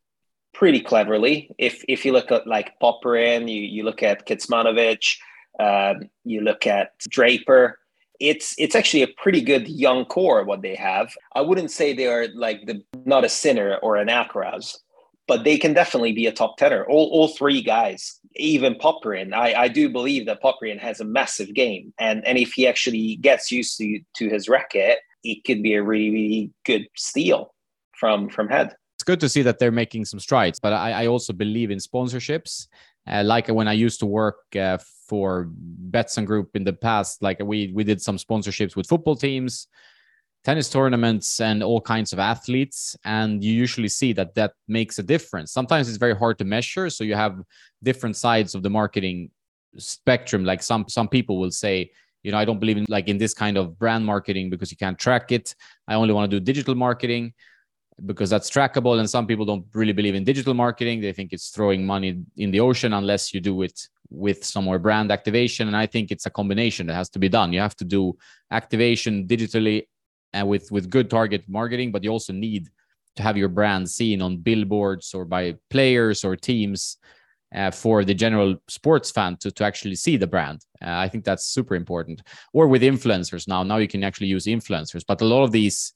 pretty 0.53 0.81
cleverly. 0.81 1.53
If 1.57 1.83
if 1.87 2.05
you 2.05 2.11
look 2.11 2.31
at 2.31 2.47
like 2.47 2.79
Popyrin, 2.81 3.49
you 3.49 3.61
you 3.61 3.83
look 3.83 4.01
at 4.01 4.27
Kecmanovic, 4.27 5.17
um, 5.59 6.09
you 6.23 6.41
look 6.41 6.65
at 6.65 6.97
Draper. 7.09 7.79
It's 8.19 8.55
it's 8.57 8.75
actually 8.75 9.03
a 9.03 9.07
pretty 9.07 9.41
good 9.41 9.67
young 9.67 10.05
core 10.05 10.43
what 10.43 10.61
they 10.61 10.75
have. 10.75 11.13
I 11.35 11.41
wouldn't 11.41 11.71
say 11.71 11.93
they 11.93 12.07
are 12.07 12.27
like 12.33 12.65
the 12.65 12.83
not 13.05 13.23
a 13.23 13.29
Sinner 13.29 13.77
or 13.81 13.95
an 13.95 14.07
Alcaraz, 14.07 14.77
but 15.27 15.43
they 15.43 15.57
can 15.57 15.73
definitely 15.73 16.11
be 16.11 16.25
a 16.25 16.31
top 16.31 16.57
tenner. 16.57 16.85
All 16.85 17.09
all 17.11 17.29
three 17.29 17.61
guys, 17.61 18.19
even 18.35 18.75
Popyrin. 18.75 19.33
I, 19.33 19.53
I 19.53 19.67
do 19.67 19.87
believe 19.89 20.25
that 20.25 20.41
Popyrin 20.41 20.79
has 20.79 20.99
a 20.99 21.05
massive 21.05 21.53
game, 21.53 21.93
and 21.99 22.25
and 22.27 22.37
if 22.37 22.53
he 22.53 22.67
actually 22.67 23.17
gets 23.17 23.51
used 23.51 23.77
to 23.77 23.99
to 24.15 24.27
his 24.27 24.49
racket, 24.49 24.99
it 25.23 25.43
could 25.45 25.61
be 25.63 25.73
a 25.75 25.83
really, 25.83 26.09
really 26.09 26.51
good 26.65 26.87
steal 26.95 27.53
from 27.99 28.29
from 28.29 28.47
head. 28.47 28.75
It's 28.95 29.03
good 29.03 29.19
to 29.21 29.29
see 29.29 29.41
that 29.43 29.59
they're 29.59 29.71
making 29.71 30.05
some 30.05 30.19
strides, 30.19 30.59
but 30.59 30.73
I, 30.73 31.03
I 31.03 31.07
also 31.07 31.31
believe 31.31 31.71
in 31.71 31.77
sponsorships. 31.77 32.67
Uh, 33.07 33.23
like 33.23 33.47
when 33.47 33.67
I 33.67 33.73
used 33.73 33.99
to 34.01 34.05
work 34.05 34.37
uh, 34.55 34.77
for 35.07 35.49
Betsson 35.89 36.25
Group 36.25 36.55
in 36.55 36.63
the 36.63 36.73
past, 36.73 37.21
like 37.21 37.41
we 37.41 37.71
we 37.73 37.83
did 37.83 38.01
some 38.01 38.17
sponsorships 38.17 38.75
with 38.75 38.87
football 38.87 39.15
teams, 39.15 39.67
tennis 40.43 40.69
tournaments, 40.69 41.39
and 41.39 41.63
all 41.63 41.81
kinds 41.81 42.13
of 42.13 42.19
athletes, 42.19 42.97
and 43.05 43.43
you 43.43 43.53
usually 43.53 43.87
see 43.87 44.13
that 44.13 44.35
that 44.35 44.53
makes 44.67 44.99
a 44.99 45.03
difference. 45.03 45.51
Sometimes 45.51 45.87
it's 45.87 45.97
very 45.97 46.15
hard 46.15 46.37
to 46.39 46.45
measure, 46.45 46.89
so 46.89 47.03
you 47.03 47.15
have 47.15 47.39
different 47.81 48.15
sides 48.15 48.53
of 48.53 48.63
the 48.63 48.69
marketing 48.69 49.31
spectrum. 49.77 50.43
Like 50.43 50.61
some 50.61 50.85
some 50.87 51.07
people 51.07 51.39
will 51.39 51.51
say 51.51 51.91
you 52.23 52.31
know 52.31 52.37
i 52.37 52.45
don't 52.45 52.59
believe 52.59 52.77
in 52.77 52.85
like 52.89 53.07
in 53.07 53.17
this 53.17 53.33
kind 53.33 53.57
of 53.57 53.77
brand 53.77 54.05
marketing 54.05 54.49
because 54.49 54.71
you 54.71 54.77
can't 54.77 54.99
track 54.99 55.31
it. 55.31 55.55
I 55.87 55.95
only 55.95 56.13
want 56.13 56.29
to 56.29 56.39
do 56.39 56.43
digital 56.43 56.75
marketing 56.75 57.33
because 58.05 58.29
that's 58.29 58.49
trackable 58.49 58.99
and 58.99 59.09
some 59.09 59.27
people 59.27 59.45
don't 59.45 59.65
really 59.73 59.91
believe 59.91 60.15
in 60.15 60.23
digital 60.23 60.53
marketing. 60.53 61.01
They 61.01 61.11
think 61.11 61.33
it's 61.33 61.49
throwing 61.49 61.85
money 61.85 62.21
in 62.37 62.51
the 62.51 62.61
ocean 62.61 62.93
unless 62.93 63.33
you 63.33 63.41
do 63.41 63.61
it 63.61 63.79
with 64.09 64.43
some 64.43 64.63
more 64.63 64.79
brand 64.79 65.11
activation 65.11 65.67
and 65.67 65.77
i 65.77 65.85
think 65.85 66.09
it's 66.09 66.25
a 66.25 66.31
combination 66.31 66.87
that 66.87 66.95
has 66.95 67.09
to 67.09 67.19
be 67.19 67.29
done. 67.29 67.53
You 67.53 67.59
have 67.59 67.75
to 67.77 67.85
do 67.85 68.17
activation 68.51 69.27
digitally 69.27 69.83
and 70.33 70.47
with 70.47 70.71
with 70.71 70.89
good 70.89 71.09
target 71.09 71.43
marketing 71.47 71.91
but 71.91 72.03
you 72.03 72.09
also 72.09 72.33
need 72.33 72.69
to 73.15 73.23
have 73.23 73.37
your 73.37 73.49
brand 73.49 73.89
seen 73.89 74.21
on 74.21 74.37
billboards 74.37 75.13
or 75.13 75.25
by 75.25 75.55
players 75.69 76.23
or 76.23 76.35
teams 76.35 76.97
uh, 77.55 77.71
for 77.71 78.05
the 78.05 78.13
general 78.13 78.55
sports 78.67 79.11
fan 79.11 79.37
to, 79.37 79.51
to 79.51 79.63
actually 79.63 79.95
see 79.95 80.17
the 80.17 80.27
brand. 80.27 80.65
Uh, 80.81 80.97
I 80.97 81.07
think 81.07 81.25
that's 81.25 81.45
super 81.45 81.75
important. 81.75 82.21
Or 82.53 82.67
with 82.67 82.81
influencers 82.81 83.47
now, 83.47 83.63
now 83.63 83.77
you 83.77 83.87
can 83.87 84.03
actually 84.03 84.27
use 84.27 84.45
influencers, 84.45 85.03
but 85.07 85.21
a 85.21 85.25
lot 85.25 85.43
of 85.43 85.51
these 85.51 85.93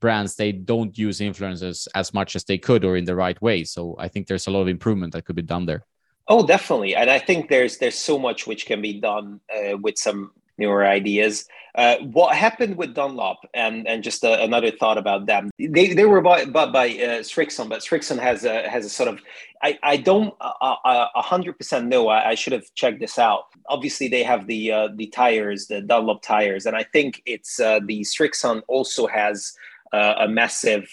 brands 0.00 0.34
they 0.34 0.52
don't 0.52 0.98
use 0.98 1.20
influencers 1.20 1.88
as 1.94 2.12
much 2.12 2.36
as 2.36 2.44
they 2.44 2.58
could 2.58 2.84
or 2.84 2.96
in 2.96 3.04
the 3.04 3.16
right 3.16 3.40
way. 3.40 3.64
So 3.64 3.96
I 3.98 4.08
think 4.08 4.26
there's 4.26 4.46
a 4.46 4.50
lot 4.50 4.62
of 4.62 4.68
improvement 4.68 5.12
that 5.12 5.24
could 5.24 5.36
be 5.36 5.42
done 5.42 5.66
there. 5.66 5.86
Oh, 6.28 6.46
definitely, 6.46 6.94
and 6.94 7.10
I 7.10 7.18
think 7.18 7.48
there's 7.48 7.78
there's 7.78 7.98
so 7.98 8.16
much 8.16 8.46
which 8.46 8.66
can 8.66 8.80
be 8.80 9.00
done 9.00 9.40
uh, 9.52 9.76
with 9.76 9.98
some 9.98 10.30
newer 10.62 10.86
ideas. 10.86 11.46
Uh, 11.74 11.96
what 12.18 12.36
happened 12.36 12.76
with 12.76 12.94
Dunlop, 12.94 13.38
and 13.54 13.88
and 13.88 14.04
just 14.04 14.24
uh, 14.24 14.36
another 14.40 14.70
thought 14.70 14.98
about 14.98 15.24
them. 15.26 15.50
They 15.58 15.94
they 15.94 16.04
were 16.04 16.20
bought, 16.20 16.52
bought 16.52 16.72
by 16.72 16.88
uh, 16.88 17.22
Srixon, 17.32 17.68
but 17.68 17.80
Srixon 17.80 18.18
has 18.18 18.44
a 18.44 18.68
has 18.68 18.84
a 18.84 18.90
sort 18.90 19.08
of 19.08 19.20
I 19.62 19.78
I 19.82 19.96
don't 19.96 20.34
a 20.40 21.22
hundred 21.22 21.54
percent 21.58 21.86
know. 21.86 22.08
I, 22.08 22.30
I, 22.30 22.34
should 22.34 22.52
have 22.52 22.66
checked 22.74 23.00
this 23.00 23.18
out. 23.18 23.44
Obviously, 23.68 24.08
they 24.08 24.22
have 24.22 24.46
the 24.46 24.70
uh, 24.70 24.88
the 24.94 25.06
tires, 25.06 25.66
the 25.66 25.80
Dunlop 25.80 26.20
tires, 26.20 26.66
and 26.66 26.76
I 26.76 26.82
think 26.82 27.22
it's 27.24 27.58
uh, 27.58 27.80
the 27.86 28.02
Srixon 28.02 28.60
also 28.68 29.06
has 29.06 29.56
uh, 29.94 30.14
a 30.18 30.28
massive 30.28 30.86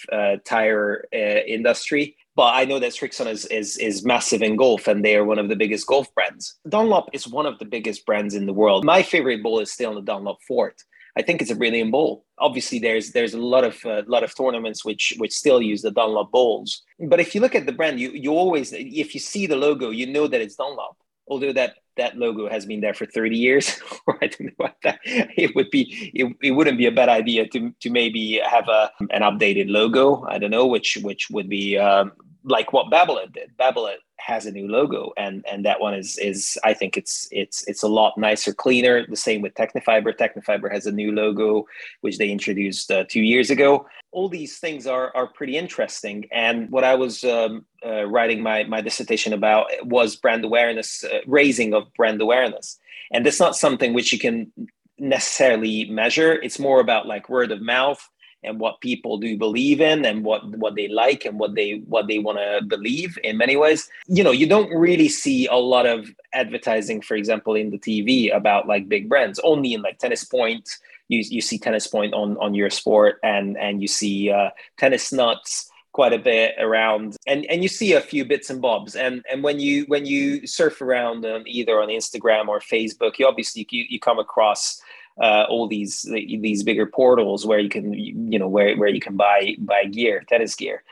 tire 0.44 1.04
industry 1.12 2.16
but 2.36 2.54
I 2.54 2.64
know 2.64 2.78
that 2.78 2.92
Srixon 2.92 3.26
is, 3.26 3.44
is 3.46 3.76
is 3.78 4.04
massive 4.04 4.42
in 4.42 4.56
golf, 4.56 4.86
and 4.86 5.04
they 5.04 5.16
are 5.16 5.24
one 5.24 5.38
of 5.38 5.48
the 5.48 5.56
biggest 5.56 5.86
golf 5.86 6.12
brands. 6.14 6.58
Dunlop 6.68 7.10
is 7.12 7.26
one 7.26 7.46
of 7.46 7.58
the 7.58 7.64
biggest 7.64 8.06
brands 8.06 8.34
in 8.34 8.46
the 8.46 8.52
world. 8.52 8.84
My 8.84 9.02
favorite 9.02 9.42
ball 9.42 9.60
is 9.60 9.72
still 9.72 9.94
the 9.94 10.02
Dunlop 10.02 10.38
Forte. 10.46 10.76
I 11.16 11.22
think 11.22 11.42
it's 11.42 11.50
a 11.50 11.56
brilliant 11.56 11.90
ball. 11.90 12.24
Obviously, 12.38 12.78
there's 12.78 13.10
there's 13.12 13.34
a 13.34 13.40
lot 13.40 13.64
of 13.64 13.84
uh, 13.84 14.02
lot 14.06 14.22
of 14.22 14.34
tournaments 14.36 14.84
which 14.84 15.14
which 15.18 15.32
still 15.32 15.60
use 15.60 15.82
the 15.82 15.90
Dunlop 15.90 16.30
balls. 16.30 16.82
But 16.98 17.20
if 17.20 17.34
you 17.34 17.40
look 17.40 17.54
at 17.54 17.66
the 17.66 17.72
brand, 17.72 17.98
you 17.98 18.10
you 18.12 18.30
always 18.32 18.72
if 18.72 19.14
you 19.14 19.20
see 19.20 19.46
the 19.46 19.56
logo, 19.56 19.90
you 19.90 20.06
know 20.06 20.26
that 20.28 20.40
it's 20.40 20.56
Dunlop. 20.56 20.96
Although 21.26 21.52
that 21.52 21.76
that 22.00 22.16
logo 22.16 22.48
has 22.48 22.66
been 22.66 22.80
there 22.80 22.94
for 22.94 23.06
30 23.06 23.36
years, 23.36 23.80
I 24.08 24.26
don't 24.26 24.40
know 24.40 24.50
what 24.56 24.76
that. 24.82 24.98
It 25.04 25.54
would 25.54 25.70
be 25.70 26.10
it, 26.14 26.34
it 26.42 26.50
wouldn't 26.52 26.78
be 26.78 26.86
a 26.86 26.92
bad 26.92 27.08
idea 27.08 27.46
to 27.48 27.72
to 27.80 27.90
maybe 27.90 28.40
have 28.44 28.68
a 28.68 28.90
an 29.10 29.22
updated 29.22 29.68
logo. 29.68 30.24
I 30.26 30.38
don't 30.38 30.50
know 30.50 30.66
which 30.66 30.98
which 31.02 31.30
would 31.30 31.48
be 31.48 31.78
um, 31.78 32.12
like 32.44 32.72
what 32.72 32.90
babylon 32.90 33.30
did. 33.32 33.50
Babolat 33.58 34.00
has 34.20 34.46
a 34.46 34.52
new 34.52 34.68
logo, 34.68 35.12
and 35.16 35.44
and 35.50 35.64
that 35.64 35.80
one 35.80 35.94
is 35.94 36.18
is 36.18 36.58
I 36.64 36.74
think 36.74 36.96
it's 36.96 37.28
it's 37.30 37.66
it's 37.66 37.82
a 37.82 37.88
lot 37.88 38.16
nicer, 38.16 38.52
cleaner. 38.52 39.06
The 39.06 39.16
same 39.16 39.42
with 39.42 39.54
Tecnifibre. 39.54 40.16
Tecnifibre 40.16 40.70
has 40.70 40.86
a 40.86 40.92
new 40.92 41.12
logo, 41.12 41.66
which 42.00 42.18
they 42.18 42.30
introduced 42.30 42.90
uh, 42.90 43.04
two 43.08 43.22
years 43.22 43.50
ago. 43.50 43.86
All 44.12 44.28
these 44.28 44.58
things 44.58 44.86
are 44.86 45.14
are 45.16 45.26
pretty 45.26 45.56
interesting. 45.56 46.26
And 46.32 46.70
what 46.70 46.84
I 46.84 46.94
was 46.94 47.24
um, 47.24 47.64
uh, 47.84 48.04
writing 48.04 48.42
my 48.42 48.64
my 48.64 48.80
dissertation 48.80 49.32
about 49.32 49.66
was 49.82 50.16
brand 50.16 50.44
awareness, 50.44 51.04
uh, 51.04 51.20
raising 51.26 51.74
of 51.74 51.92
brand 51.94 52.20
awareness, 52.20 52.78
and 53.12 53.24
that's 53.24 53.40
not 53.40 53.56
something 53.56 53.94
which 53.94 54.12
you 54.12 54.18
can 54.18 54.52
necessarily 54.98 55.86
measure. 55.90 56.32
It's 56.32 56.58
more 56.58 56.80
about 56.80 57.06
like 57.06 57.28
word 57.28 57.52
of 57.52 57.62
mouth 57.62 58.08
and 58.42 58.58
what 58.58 58.80
people 58.80 59.18
do 59.18 59.36
believe 59.36 59.80
in 59.80 60.04
and 60.04 60.24
what 60.24 60.44
what 60.56 60.74
they 60.74 60.88
like 60.88 61.24
and 61.24 61.38
what 61.38 61.54
they 61.54 61.82
what 61.86 62.06
they 62.08 62.18
want 62.18 62.38
to 62.38 62.64
believe 62.66 63.18
in 63.24 63.36
many 63.36 63.56
ways. 63.56 63.88
You 64.06 64.24
know 64.24 64.30
you 64.30 64.46
don't 64.46 64.70
really 64.70 65.08
see 65.08 65.46
a 65.46 65.56
lot 65.56 65.86
of 65.86 66.10
advertising 66.32 67.02
for 67.02 67.16
example 67.16 67.54
in 67.54 67.70
the 67.70 67.78
tv 67.78 68.34
about 68.34 68.66
like 68.66 68.88
big 68.88 69.08
brands 69.08 69.38
only 69.44 69.74
in 69.74 69.82
like 69.82 69.98
tennis 69.98 70.24
point. 70.24 70.68
You, 71.08 71.24
you 71.28 71.40
see 71.40 71.58
tennis 71.58 71.86
point 71.86 72.14
on 72.14 72.36
on 72.38 72.54
your 72.54 72.70
sport 72.70 73.18
and 73.22 73.58
and 73.58 73.82
you 73.82 73.88
see 73.88 74.30
uh, 74.30 74.50
tennis 74.78 75.12
nuts 75.12 75.70
quite 75.92 76.12
a 76.12 76.18
bit 76.18 76.54
around. 76.58 77.16
And 77.26 77.44
and 77.46 77.62
you 77.62 77.68
see 77.68 77.94
a 77.94 78.00
few 78.00 78.24
bits 78.24 78.48
and 78.48 78.62
bobs. 78.62 78.94
And 78.94 79.24
and 79.30 79.42
when 79.42 79.58
you 79.58 79.84
when 79.88 80.06
you 80.06 80.46
surf 80.46 80.80
around 80.80 81.26
either 81.46 81.80
on 81.80 81.88
instagram 81.88 82.48
or 82.48 82.60
facebook 82.60 83.18
you 83.18 83.26
obviously 83.26 83.66
you, 83.70 83.84
you 83.88 83.98
come 83.98 84.18
across 84.18 84.80
uh, 85.20 85.44
all 85.48 85.68
these 85.68 86.02
these 86.12 86.62
bigger 86.62 86.86
portals 86.86 87.46
where 87.46 87.58
you 87.58 87.68
can 87.68 87.92
you 87.92 88.38
know 88.38 88.48
where, 88.48 88.76
where 88.76 88.88
you 88.88 89.00
can 89.00 89.16
buy 89.16 89.54
buy 89.58 89.84
gear 89.84 90.24
tennis 90.28 90.54
gear 90.54 90.82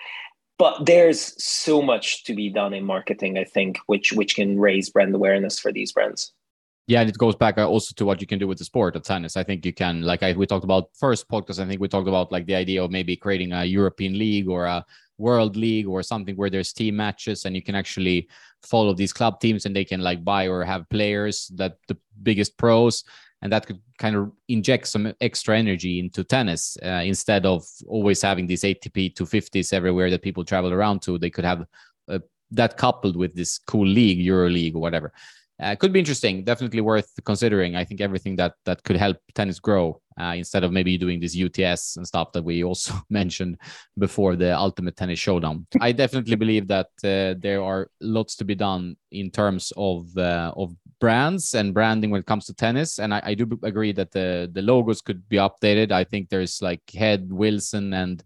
but 0.58 0.84
there's 0.86 1.42
so 1.42 1.80
much 1.80 2.24
to 2.24 2.34
be 2.34 2.50
done 2.50 2.74
in 2.74 2.84
marketing 2.84 3.38
i 3.38 3.44
think 3.44 3.78
which 3.86 4.12
which 4.12 4.36
can 4.36 4.58
raise 4.58 4.90
brand 4.90 5.14
awareness 5.14 5.58
for 5.58 5.72
these 5.72 5.92
brands 5.92 6.32
yeah, 6.88 7.02
and 7.02 7.10
it 7.10 7.18
goes 7.18 7.36
back 7.36 7.58
uh, 7.58 7.68
also 7.68 7.92
to 7.96 8.06
what 8.06 8.22
you 8.22 8.26
can 8.26 8.38
do 8.38 8.48
with 8.48 8.56
the 8.56 8.64
sport 8.64 8.96
of 8.96 9.02
tennis. 9.02 9.36
I 9.36 9.44
think 9.44 9.66
you 9.66 9.74
can, 9.74 10.00
like 10.00 10.22
I, 10.22 10.32
we 10.32 10.46
talked 10.46 10.64
about 10.64 10.88
first 10.98 11.28
podcast. 11.28 11.62
I 11.62 11.68
think 11.68 11.82
we 11.82 11.86
talked 11.86 12.08
about 12.08 12.32
like 12.32 12.46
the 12.46 12.54
idea 12.54 12.82
of 12.82 12.90
maybe 12.90 13.14
creating 13.14 13.52
a 13.52 13.66
European 13.66 14.18
league 14.18 14.48
or 14.48 14.64
a 14.64 14.82
world 15.18 15.54
league 15.54 15.86
or 15.86 16.02
something 16.02 16.34
where 16.36 16.48
there's 16.48 16.72
team 16.72 16.96
matches 16.96 17.44
and 17.44 17.54
you 17.54 17.62
can 17.62 17.74
actually 17.74 18.28
follow 18.62 18.94
these 18.94 19.12
club 19.12 19.38
teams 19.40 19.66
and 19.66 19.76
they 19.76 19.84
can 19.84 20.00
like 20.00 20.24
buy 20.24 20.48
or 20.48 20.64
have 20.64 20.88
players 20.88 21.52
that 21.56 21.76
the 21.88 21.96
biggest 22.22 22.56
pros 22.56 23.04
and 23.42 23.52
that 23.52 23.66
could 23.66 23.80
kind 23.98 24.16
of 24.16 24.32
inject 24.48 24.88
some 24.88 25.12
extra 25.20 25.56
energy 25.56 25.98
into 25.98 26.24
tennis 26.24 26.76
uh, 26.84 27.02
instead 27.04 27.46
of 27.46 27.64
always 27.86 28.20
having 28.20 28.46
these 28.46 28.62
ATP 28.62 29.14
250s 29.14 29.72
everywhere 29.72 30.10
that 30.10 30.22
people 30.22 30.44
travel 30.44 30.72
around 30.72 31.02
to. 31.02 31.18
They 31.18 31.30
could 31.30 31.44
have 31.44 31.66
uh, 32.08 32.18
that 32.50 32.76
coupled 32.76 33.16
with 33.16 33.34
this 33.34 33.58
cool 33.58 33.86
league, 33.86 34.18
Euro 34.18 34.48
League 34.48 34.74
or 34.74 34.80
whatever. 34.80 35.12
Uh, 35.60 35.74
could 35.74 35.92
be 35.92 35.98
interesting. 35.98 36.44
Definitely 36.44 36.80
worth 36.80 37.12
considering. 37.24 37.74
I 37.74 37.84
think 37.84 38.00
everything 38.00 38.36
that 38.36 38.54
that 38.64 38.82
could 38.84 38.96
help 38.96 39.16
tennis 39.34 39.58
grow 39.58 40.00
uh, 40.20 40.34
instead 40.36 40.62
of 40.62 40.72
maybe 40.72 40.96
doing 40.96 41.18
this 41.18 41.36
UTS 41.36 41.96
and 41.96 42.06
stuff 42.06 42.32
that 42.32 42.44
we 42.44 42.62
also 42.62 42.94
mentioned 43.10 43.58
before 43.98 44.36
the 44.36 44.56
Ultimate 44.56 44.96
Tennis 44.96 45.18
Showdown. 45.18 45.66
I 45.80 45.92
definitely 45.92 46.36
believe 46.36 46.68
that 46.68 46.90
uh, 47.02 47.38
there 47.40 47.62
are 47.62 47.90
lots 48.00 48.36
to 48.36 48.44
be 48.44 48.54
done 48.54 48.96
in 49.10 49.30
terms 49.30 49.72
of 49.76 50.16
uh, 50.16 50.52
of 50.56 50.74
brands 51.00 51.54
and 51.54 51.74
branding 51.74 52.10
when 52.10 52.20
it 52.20 52.26
comes 52.26 52.46
to 52.46 52.54
tennis. 52.54 52.98
And 52.98 53.14
I, 53.14 53.22
I, 53.24 53.34
do 53.34 53.58
agree 53.62 53.92
that 53.92 54.10
the 54.10 54.50
the 54.52 54.62
logos 54.62 55.00
could 55.00 55.28
be 55.28 55.36
updated. 55.36 55.92
I 55.92 56.04
think 56.04 56.28
there's 56.28 56.62
like 56.62 56.82
Head, 56.92 57.32
Wilson, 57.32 57.92
and 57.94 58.22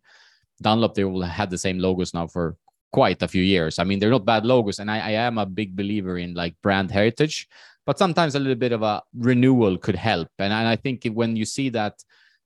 Dunlop. 0.61 0.95
They 0.95 1.05
will 1.05 1.23
have 1.23 1.51
the 1.51 1.59
same 1.59 1.79
logos 1.79 2.13
now 2.13 2.27
for 2.27 2.57
quite 2.93 3.23
a 3.23 3.29
few 3.29 3.43
years. 3.43 3.79
I 3.79 3.85
mean, 3.85 3.99
they're 3.99 4.11
not 4.11 4.25
bad 4.25 4.45
logos, 4.45 4.79
and 4.79 4.91
I, 4.91 4.99
I 4.99 5.11
am 5.13 5.39
a 5.39 5.47
big 5.47 5.75
believer 5.75 6.19
in 6.19 6.35
like 6.35 6.55
brand 6.63 6.91
heritage. 6.91 7.49
But 7.85 7.99
sometimes 7.99 8.37
a 8.37 8.39
little 8.39 8.55
bit 8.55 8.73
of 8.73 8.83
a 8.83 9.03
renewal 9.17 9.77
could 9.77 9.97
help. 9.97 10.29
And, 10.39 10.53
and 10.53 10.69
I 10.69 10.77
think 10.77 11.05
when 11.13 11.35
you 11.35 11.45
see 11.45 11.69
that 11.71 11.95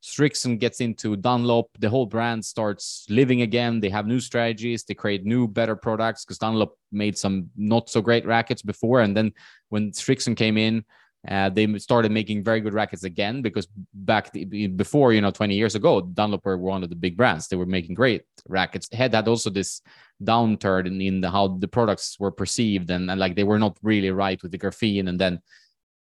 Srixon 0.02 0.58
gets 0.58 0.80
into 0.80 1.16
Dunlop, 1.16 1.68
the 1.78 1.90
whole 1.90 2.06
brand 2.06 2.44
starts 2.44 3.06
living 3.10 3.42
again. 3.42 3.80
They 3.80 3.90
have 3.90 4.06
new 4.06 4.20
strategies, 4.20 4.84
they 4.84 4.94
create 4.94 5.24
new, 5.24 5.48
better 5.48 5.76
products 5.76 6.24
because 6.24 6.38
Dunlop 6.38 6.78
made 6.92 7.18
some 7.18 7.50
not 7.56 7.90
so 7.90 8.00
great 8.00 8.24
rackets 8.24 8.62
before. 8.62 9.00
And 9.00 9.16
then 9.16 9.32
when 9.68 9.90
Srixon 9.90 10.36
came 10.36 10.56
in, 10.56 10.84
uh, 11.28 11.48
they 11.48 11.78
started 11.78 12.12
making 12.12 12.44
very 12.44 12.60
good 12.60 12.74
rackets 12.74 13.04
again 13.04 13.42
because 13.42 13.66
back 13.94 14.32
the, 14.32 14.66
before, 14.68 15.12
you 15.12 15.20
know, 15.20 15.30
20 15.30 15.54
years 15.54 15.74
ago, 15.74 16.00
Dunlop 16.00 16.44
were 16.44 16.56
one 16.56 16.84
of 16.84 16.90
the 16.90 16.96
big 16.96 17.16
brands. 17.16 17.48
They 17.48 17.56
were 17.56 17.66
making 17.66 17.94
great 17.94 18.22
rackets. 18.48 18.88
Head 18.92 19.14
had 19.14 19.26
also 19.26 19.50
this 19.50 19.82
downturn 20.22 20.86
in, 20.86 21.00
in 21.00 21.20
the, 21.20 21.30
how 21.30 21.48
the 21.48 21.68
products 21.68 22.18
were 22.20 22.30
perceived 22.30 22.90
and, 22.90 23.10
and 23.10 23.18
like 23.18 23.34
they 23.34 23.44
were 23.44 23.58
not 23.58 23.76
really 23.82 24.10
right 24.10 24.40
with 24.42 24.52
the 24.52 24.58
graphene. 24.58 25.08
And 25.08 25.18
then, 25.18 25.40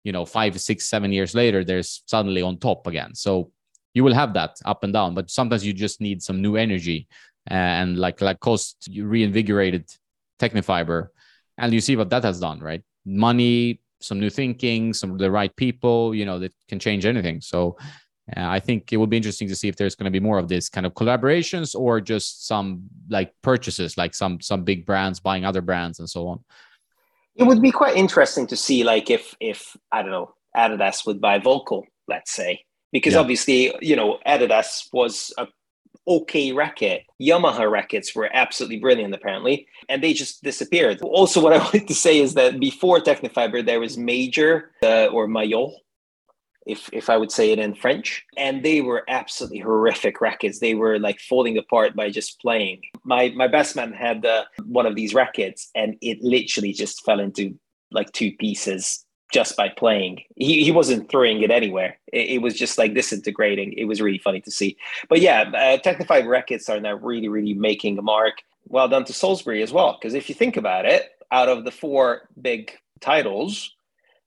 you 0.02 0.12
know, 0.12 0.26
five, 0.26 0.60
six, 0.60 0.84
seven 0.86 1.12
years 1.12 1.34
later, 1.34 1.64
there's 1.64 2.02
suddenly 2.06 2.42
on 2.42 2.58
top 2.58 2.86
again. 2.86 3.14
So 3.14 3.50
you 3.94 4.04
will 4.04 4.14
have 4.14 4.34
that 4.34 4.58
up 4.64 4.84
and 4.84 4.92
down, 4.92 5.14
but 5.14 5.30
sometimes 5.30 5.64
you 5.64 5.72
just 5.72 6.00
need 6.00 6.22
some 6.22 6.42
new 6.42 6.56
energy. 6.56 7.08
Uh, 7.50 7.54
and 7.54 7.98
like 7.98 8.22
like 8.22 8.40
cost 8.40 8.88
reinvigorated 8.96 9.90
Tecnifibre, 10.38 11.08
and 11.58 11.72
you 11.74 11.80
see 11.80 11.94
what 11.94 12.08
that 12.08 12.24
has 12.24 12.40
done, 12.40 12.58
right? 12.58 12.82
Money, 13.04 13.80
some 14.04 14.20
new 14.20 14.30
thinking, 14.30 14.92
some 14.92 15.10
of 15.10 15.18
the 15.18 15.30
right 15.30 15.54
people, 15.56 16.14
you 16.14 16.24
know, 16.24 16.38
that 16.38 16.52
can 16.68 16.78
change 16.78 17.06
anything. 17.06 17.40
So 17.40 17.76
uh, 18.36 18.48
I 18.48 18.60
think 18.60 18.92
it 18.92 18.96
will 18.96 19.06
be 19.06 19.16
interesting 19.16 19.48
to 19.48 19.56
see 19.56 19.68
if 19.68 19.76
there's 19.76 19.94
going 19.94 20.10
to 20.10 20.10
be 20.10 20.20
more 20.20 20.38
of 20.38 20.48
this 20.48 20.68
kind 20.68 20.86
of 20.86 20.94
collaborations 20.94 21.74
or 21.74 22.00
just 22.00 22.46
some 22.46 22.84
like 23.10 23.32
purchases, 23.42 23.96
like 23.96 24.14
some 24.14 24.40
some 24.40 24.64
big 24.64 24.86
brands 24.86 25.20
buying 25.20 25.44
other 25.44 25.60
brands 25.60 25.98
and 25.98 26.08
so 26.08 26.28
on. 26.28 26.44
It 27.36 27.44
would 27.44 27.60
be 27.60 27.72
quite 27.72 27.96
interesting 27.96 28.46
to 28.46 28.56
see, 28.56 28.84
like 28.84 29.10
if 29.10 29.34
if 29.40 29.76
I 29.92 30.02
don't 30.02 30.10
know, 30.10 30.34
Adidas 30.56 31.06
would 31.06 31.20
buy 31.20 31.38
Volkl, 31.38 31.82
let's 32.08 32.32
say, 32.32 32.64
because 32.92 33.14
yeah. 33.14 33.20
obviously 33.20 33.74
you 33.82 33.96
know 33.96 34.18
Adidas 34.26 34.88
was 34.92 35.32
a 35.36 35.46
okay 36.06 36.52
racket. 36.52 37.04
Yamaha 37.20 37.70
rackets 37.70 38.14
were 38.14 38.30
absolutely 38.32 38.78
brilliant, 38.78 39.14
apparently, 39.14 39.66
and 39.88 40.02
they 40.02 40.12
just 40.12 40.42
disappeared. 40.42 41.00
Also, 41.02 41.40
what 41.40 41.52
I 41.52 41.58
wanted 41.64 41.88
to 41.88 41.94
say 41.94 42.18
is 42.18 42.34
that 42.34 42.60
before 42.60 43.00
Tecnifibre, 43.00 43.64
there 43.64 43.80
was 43.80 43.96
Major 43.96 44.70
uh, 44.82 45.06
or 45.06 45.26
Maillot, 45.26 45.72
if 46.66 46.88
if 46.92 47.10
I 47.10 47.16
would 47.16 47.30
say 47.30 47.52
it 47.52 47.58
in 47.58 47.74
French, 47.74 48.24
and 48.36 48.62
they 48.62 48.80
were 48.80 49.04
absolutely 49.08 49.58
horrific 49.58 50.20
rackets. 50.20 50.58
They 50.58 50.74
were 50.74 50.98
like 50.98 51.20
falling 51.20 51.58
apart 51.58 51.94
by 51.94 52.10
just 52.10 52.40
playing. 52.40 52.82
My 53.04 53.32
my 53.36 53.48
best 53.48 53.76
man 53.76 53.92
had 53.92 54.24
uh, 54.24 54.44
one 54.64 54.86
of 54.86 54.94
these 54.94 55.14
rackets, 55.14 55.70
and 55.74 55.96
it 56.00 56.18
literally 56.22 56.72
just 56.72 57.04
fell 57.04 57.20
into 57.20 57.58
like 57.90 58.10
two 58.12 58.32
pieces 58.32 59.04
just 59.34 59.56
by 59.56 59.68
playing. 59.68 60.22
He, 60.36 60.62
he 60.62 60.70
wasn't 60.70 61.10
throwing 61.10 61.42
it 61.42 61.50
anywhere. 61.50 61.98
It, 62.12 62.36
it, 62.36 62.38
was 62.38 62.54
just 62.54 62.78
like 62.78 62.94
disintegrating. 62.94 63.72
It 63.72 63.86
was 63.86 64.00
really 64.00 64.18
funny 64.18 64.40
to 64.42 64.50
see. 64.50 64.76
But 65.08 65.20
yeah, 65.20 65.42
uh, 65.42 65.78
Tecnifibre 65.78 66.28
rackets 66.28 66.68
are 66.68 66.78
now 66.78 66.94
really, 66.94 67.28
really 67.28 67.52
making 67.52 67.98
a 67.98 68.02
mark. 68.02 68.34
Well 68.68 68.86
done 68.86 69.04
to 69.06 69.12
Salisbury 69.12 69.60
as 69.60 69.72
well. 69.72 69.98
Because 70.00 70.14
if 70.14 70.28
you 70.28 70.36
think 70.36 70.56
about 70.56 70.86
it, 70.86 71.10
out 71.32 71.48
of 71.48 71.64
the 71.64 71.72
four 71.72 72.28
big 72.40 72.70
titles, 73.00 73.74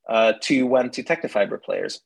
uh, 0.10 0.34
two 0.42 0.68
went 0.68 0.92
to 0.94 1.04
Tecnifibre 1.04 1.64
players. 1.64 2.02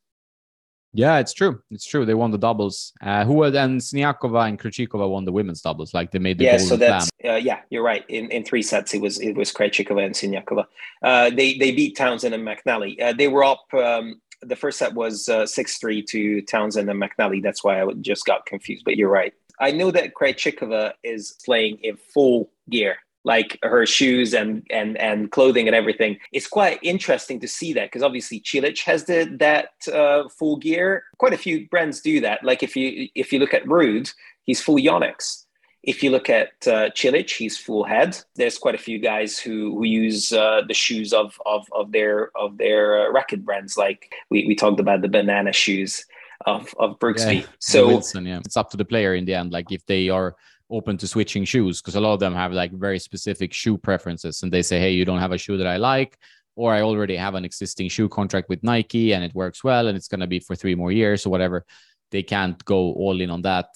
Yeah, 0.94 1.20
it's 1.20 1.34
true. 1.34 1.62
It's 1.72 1.86
true. 1.86 2.06
They 2.06 2.14
won 2.14 2.32
the 2.32 2.38
doubles. 2.38 2.94
Uh, 3.02 3.24
who 3.24 3.50
then 3.50 3.80
Siniakova 3.80 4.48
and 4.48 4.60
Krejcikova 4.60 5.10
won 5.10 5.26
the 5.26 5.32
women's 5.32 5.62
doubles. 5.62 5.94
Like 5.94 6.12
they 6.12 6.20
made 6.20 6.38
the 6.38 6.46
yeah. 6.46 6.58
So 6.58 6.76
that's 6.76 7.10
uh, 7.24 7.36
yeah. 7.36 7.62
You're 7.70 7.84
right. 7.84 8.04
In 8.10 8.30
in 8.30 8.44
three 8.44 8.62
sets, 8.62 8.94
it 8.94 9.02
was 9.02 9.20
it 9.20 9.34
was 9.36 9.52
Krejcikova 9.54 10.06
and 10.06 10.14
Siniakova. 10.16 10.66
Uh, 11.02 11.30
they 11.30 11.58
they 11.58 11.72
beat 11.72 11.96
Townsend 11.96 12.34
and 12.34 12.46
McNally. 12.46 13.02
Uh, 13.02 13.14
they 13.14 13.28
were 13.28 13.44
up. 13.44 13.66
Um, 13.74 14.22
the 14.42 14.56
first 14.56 14.80
set 14.80 14.94
was 14.94 15.30
uh, 15.30 15.46
six 15.46 15.78
three 15.78 16.02
to 16.04 16.42
Townsend 16.42 16.89
and 16.89 17.02
McNally. 17.02 17.42
That's 17.42 17.64
why 17.64 17.82
I 17.82 17.88
just 18.02 18.26
got 18.26 18.46
confused. 18.46 18.84
But 18.84 18.98
you're 18.98 19.10
right. 19.10 19.34
I 19.60 19.72
know 19.72 19.92
that 19.92 20.14
Krejcikova 20.14 20.94
is 21.04 21.38
playing 21.46 21.78
in 21.84 21.96
full 21.96 22.52
gear 22.70 22.98
like 23.24 23.60
her 23.62 23.86
shoes 23.86 24.34
and 24.34 24.66
and 24.70 24.98
and 24.98 25.32
clothing 25.32 25.68
and 25.68 25.76
everything. 25.76 26.18
It's 26.32 26.48
quite 26.48 26.80
interesting 26.82 27.40
to 27.42 27.48
see 27.48 27.74
that 27.74 27.86
because 27.86 28.04
obviously 28.04 28.42
Cilic 28.42 28.82
has 28.84 29.06
the 29.06 29.36
that 29.40 29.70
uh, 29.94 30.28
full 30.30 30.58
gear. 30.58 31.04
Quite 31.18 31.34
a 31.34 31.38
few 31.38 31.68
brands 31.70 32.02
do 32.02 32.20
that. 32.22 32.44
Like 32.44 32.64
if 32.64 32.76
you 32.76 33.10
if 33.16 33.32
you 33.32 33.40
look 33.40 33.54
at 33.54 33.66
Ruud, 33.66 34.12
he's 34.44 34.62
full 34.62 34.78
Yonex. 34.78 35.46
If 35.84 36.04
you 36.04 36.12
look 36.12 36.30
at 36.30 36.52
uh, 36.68 36.92
Cilic, 36.92 37.30
he's 37.32 37.58
full 37.58 37.84
head. 37.84 38.16
There's 38.36 38.60
quite 38.60 38.76
a 38.76 38.80
few 38.80 39.00
guys 39.00 39.40
who 39.40 39.76
who 39.76 39.86
use 39.86 40.34
uh, 40.34 40.62
the 40.68 40.74
shoes 40.74 41.14
of 41.14 41.40
of 41.46 41.68
of 41.72 41.92
their 41.92 42.32
of 42.36 42.58
their 42.58 43.08
uh, 43.08 43.12
racket 43.12 43.46
brands. 43.46 43.78
Like 43.78 44.14
we 44.30 44.46
we 44.48 44.56
talked 44.56 44.80
about 44.80 45.02
the 45.02 45.10
banana 45.10 45.54
shoes 45.54 46.06
of 46.46 46.74
of 46.78 46.98
Brooksby. 47.00 47.42
Yeah, 47.42 47.48
so 47.60 47.88
Wilson, 47.88 48.26
yeah, 48.26 48.40
it's 48.44 48.58
up 48.58 48.72
to 48.72 48.78
the 48.78 48.86
player 48.86 49.14
in 49.14 49.26
the 49.26 49.36
end. 49.36 49.52
Like 49.52 49.72
if 49.72 49.86
they 49.86 50.10
are 50.10 50.36
open 50.72 50.98
to 50.98 51.08
switching 51.08 51.46
shoes 51.46 51.82
because 51.82 51.96
a 51.96 52.00
lot 52.00 52.14
of 52.14 52.20
them 52.20 52.34
have 52.34 52.54
like 52.54 52.72
very 52.72 52.98
specific 53.00 53.54
shoe 53.54 53.78
preferences 53.78 54.42
and 54.42 54.52
they 54.52 54.62
say 54.62 54.80
hey 54.80 54.92
you 54.92 55.06
don't 55.06 55.20
have 55.20 55.32
a 55.32 55.38
shoe 55.38 55.58
that 55.58 55.68
i 55.68 55.78
like 55.78 56.18
or 56.56 56.74
i 56.74 56.82
already 56.82 57.16
have 57.16 57.36
an 57.36 57.46
existing 57.46 57.90
shoe 57.90 58.10
contract 58.10 58.50
with 58.50 58.64
nike 58.64 59.14
and 59.14 59.24
it 59.24 59.34
works 59.36 59.64
well 59.64 59.88
and 59.88 59.98
it's 59.98 60.08
going 60.08 60.20
to 60.20 60.28
be 60.28 60.40
for 60.40 60.56
three 60.56 60.76
more 60.76 60.92
years 60.92 61.26
or 61.26 61.30
whatever 61.30 61.66
they 62.12 62.24
can't 62.24 62.64
go 62.66 62.94
all 62.94 63.20
in 63.20 63.30
on 63.30 63.42
that 63.42 63.68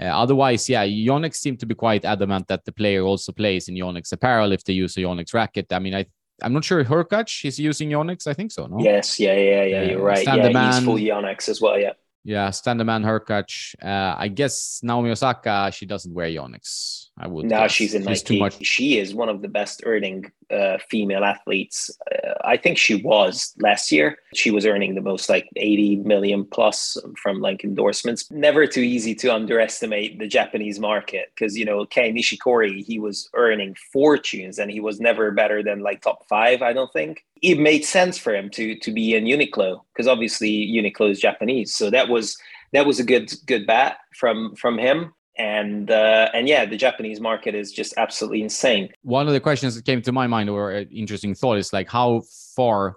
uh, 0.00 0.04
otherwise 0.04 0.68
yeah 0.68 0.84
yonex 0.84 1.34
seem 1.34 1.56
to 1.56 1.66
be 1.66 1.74
quite 1.74 2.04
adamant 2.04 2.46
that 2.48 2.64
the 2.64 2.72
player 2.72 3.02
also 3.02 3.32
plays 3.32 3.68
in 3.68 3.74
yonex 3.74 4.12
apparel 4.12 4.52
if 4.52 4.64
they 4.64 4.72
use 4.72 4.96
a 4.96 5.00
yonex 5.00 5.34
racket 5.34 5.72
i 5.72 5.78
mean 5.78 5.94
i 5.94 6.04
I'm 6.42 6.54
not 6.54 6.64
sure 6.64 6.82
Hurkacz 6.84 7.44
is 7.44 7.58
using 7.58 7.90
Yonex. 7.90 8.26
I 8.26 8.32
think 8.32 8.52
so. 8.52 8.66
No. 8.66 8.78
Yes. 8.80 9.20
Yeah. 9.20 9.34
Yeah. 9.34 9.64
Yeah. 9.64 9.82
You're 9.82 10.02
right. 10.02 10.24
Yeah. 10.24 10.72
He's 10.72 10.84
full 10.84 10.96
Yonex 10.96 11.48
as 11.48 11.60
well. 11.60 11.78
Yeah. 11.78 11.92
Yeah, 12.22 12.48
Standerman, 12.50 13.04
Hurkacz. 13.04 13.74
Uh, 13.82 14.16
I 14.18 14.28
guess 14.28 14.80
Naomi 14.82 15.10
Osaka, 15.10 15.70
she 15.72 15.86
doesn't 15.86 16.12
wear 16.12 16.28
Yonex. 16.28 17.06
I 17.18 17.26
would. 17.26 17.46
No, 17.46 17.66
she's 17.68 17.94
in 17.94 18.02
she's 18.02 18.22
Nike. 18.22 18.34
Too 18.34 18.40
much. 18.40 18.66
She 18.66 18.98
is 18.98 19.14
one 19.14 19.28
of 19.28 19.42
the 19.42 19.48
best 19.48 19.82
earning 19.86 20.30
uh, 20.50 20.78
female 20.88 21.24
athletes. 21.24 21.90
Uh, 22.12 22.32
I 22.44 22.56
think 22.56 22.78
she 22.78 22.96
was 22.96 23.54
last 23.58 23.92
year. 23.92 24.18
She 24.34 24.50
was 24.50 24.66
earning 24.66 24.94
the 24.94 25.00
most, 25.00 25.28
like 25.28 25.48
80 25.56 25.96
million 25.96 26.44
plus 26.44 26.96
from 27.20 27.40
like 27.40 27.64
endorsements. 27.64 28.30
Never 28.30 28.66
too 28.66 28.80
easy 28.80 29.14
to 29.16 29.34
underestimate 29.34 30.18
the 30.18 30.26
Japanese 30.26 30.78
market 30.78 31.32
because, 31.34 31.56
you 31.56 31.64
know, 31.64 31.86
Kei 31.86 32.12
Nishikori, 32.12 32.84
he 32.84 32.98
was 32.98 33.28
earning 33.34 33.76
fortunes 33.92 34.58
and 34.58 34.70
he 34.70 34.80
was 34.80 35.00
never 35.00 35.30
better 35.30 35.62
than 35.62 35.80
like 35.80 36.02
top 36.02 36.26
five, 36.28 36.62
I 36.62 36.72
don't 36.72 36.92
think. 36.92 37.24
It 37.42 37.58
made 37.58 37.84
sense 37.84 38.18
for 38.18 38.34
him 38.34 38.50
to 38.50 38.76
to 38.76 38.92
be 38.92 39.14
in 39.14 39.24
Uniqlo 39.24 39.80
because 39.92 40.06
obviously 40.06 40.50
Uniqlo 40.50 41.10
is 41.10 41.20
Japanese. 41.20 41.74
So 41.74 41.90
that 41.90 42.08
was 42.08 42.36
that 42.72 42.86
was 42.86 43.00
a 43.00 43.04
good 43.04 43.32
good 43.46 43.66
bat 43.66 43.98
from 44.14 44.54
from 44.56 44.78
him 44.78 45.14
and 45.40 45.90
uh, 45.90 46.28
and 46.34 46.46
yeah, 46.46 46.66
the 46.66 46.76
Japanese 46.76 47.20
market 47.20 47.54
is 47.54 47.72
just 47.72 47.94
absolutely 47.96 48.42
insane. 48.42 48.90
One 49.02 49.26
of 49.26 49.32
the 49.32 49.40
questions 49.40 49.74
that 49.74 49.86
came 49.86 50.02
to 50.02 50.12
my 50.12 50.26
mind, 50.26 50.50
or 50.50 50.72
an 50.72 50.88
interesting 50.90 51.34
thought, 51.34 51.56
is 51.56 51.72
like 51.72 51.88
how 51.88 52.22
far 52.54 52.96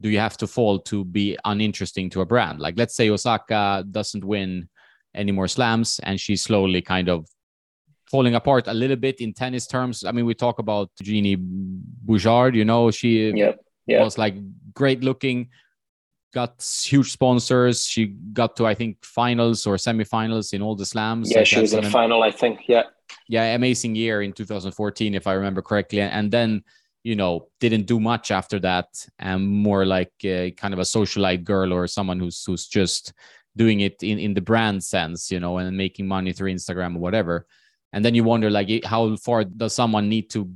do 0.00 0.08
you 0.10 0.18
have 0.18 0.36
to 0.38 0.46
fall 0.46 0.80
to 0.80 1.04
be 1.04 1.38
uninteresting 1.44 2.10
to 2.10 2.20
a 2.20 2.26
brand? 2.26 2.58
Like, 2.58 2.74
let's 2.76 2.96
say 2.96 3.08
Osaka 3.10 3.84
doesn't 3.88 4.24
win 4.24 4.68
any 5.14 5.30
more 5.30 5.46
slams, 5.46 6.00
and 6.02 6.20
she's 6.20 6.42
slowly 6.42 6.82
kind 6.82 7.08
of 7.08 7.28
falling 8.10 8.34
apart 8.34 8.66
a 8.66 8.74
little 8.74 8.96
bit 8.96 9.20
in 9.20 9.32
tennis 9.32 9.66
terms. 9.66 10.04
I 10.04 10.10
mean, 10.10 10.26
we 10.26 10.34
talk 10.34 10.58
about 10.58 10.90
Genie 11.00 11.38
Bouchard. 11.38 12.56
You 12.56 12.64
know, 12.64 12.90
she 12.90 13.30
yep, 13.30 13.60
yep. 13.86 14.02
was 14.02 14.18
like 14.18 14.34
great 14.74 15.04
looking, 15.04 15.48
got 16.34 16.62
huge 16.84 17.12
sponsors. 17.12 17.86
She 17.86 18.06
got 18.06 18.56
to 18.56 18.66
I 18.66 18.74
think 18.74 19.02
finals 19.04 19.66
or 19.66 19.76
semifinals 19.76 20.52
in 20.52 20.60
all 20.60 20.74
the 20.74 20.84
slams. 20.84 21.30
Yeah, 21.30 21.38
like 21.38 21.46
she 21.46 21.60
was 21.60 21.72
in 21.72 21.84
a 21.84 21.90
final, 21.90 22.22
I 22.22 22.30
think. 22.30 22.68
Yeah. 22.68 22.84
Yeah, 23.28 23.54
amazing 23.54 23.94
year 23.94 24.20
in 24.22 24.32
2014, 24.32 25.14
if 25.14 25.26
I 25.26 25.32
remember 25.32 25.62
correctly, 25.62 26.00
and 26.00 26.30
then 26.30 26.62
you 27.04 27.16
know 27.16 27.48
didn't 27.60 27.86
do 27.86 28.00
much 28.00 28.30
after 28.30 28.58
that, 28.60 28.88
and 29.18 29.46
more 29.46 29.86
like 29.86 30.12
a, 30.24 30.50
kind 30.52 30.74
of 30.74 30.80
a 30.80 30.82
socialite 30.82 31.44
girl 31.44 31.72
or 31.72 31.86
someone 31.86 32.18
who's 32.18 32.44
who's 32.44 32.66
just 32.66 33.14
doing 33.56 33.80
it 33.80 34.02
in 34.02 34.18
in 34.18 34.34
the 34.34 34.42
brand 34.42 34.82
sense, 34.82 35.30
you 35.30 35.40
know, 35.40 35.58
and 35.58 35.76
making 35.76 36.06
money 36.06 36.32
through 36.32 36.52
Instagram 36.52 36.96
or 36.96 37.00
whatever. 37.00 37.46
And 37.92 38.04
then 38.04 38.14
you 38.14 38.24
wonder 38.24 38.50
like 38.50 38.84
how 38.84 39.16
far 39.16 39.44
does 39.44 39.74
someone 39.74 40.08
need 40.08 40.28
to 40.30 40.50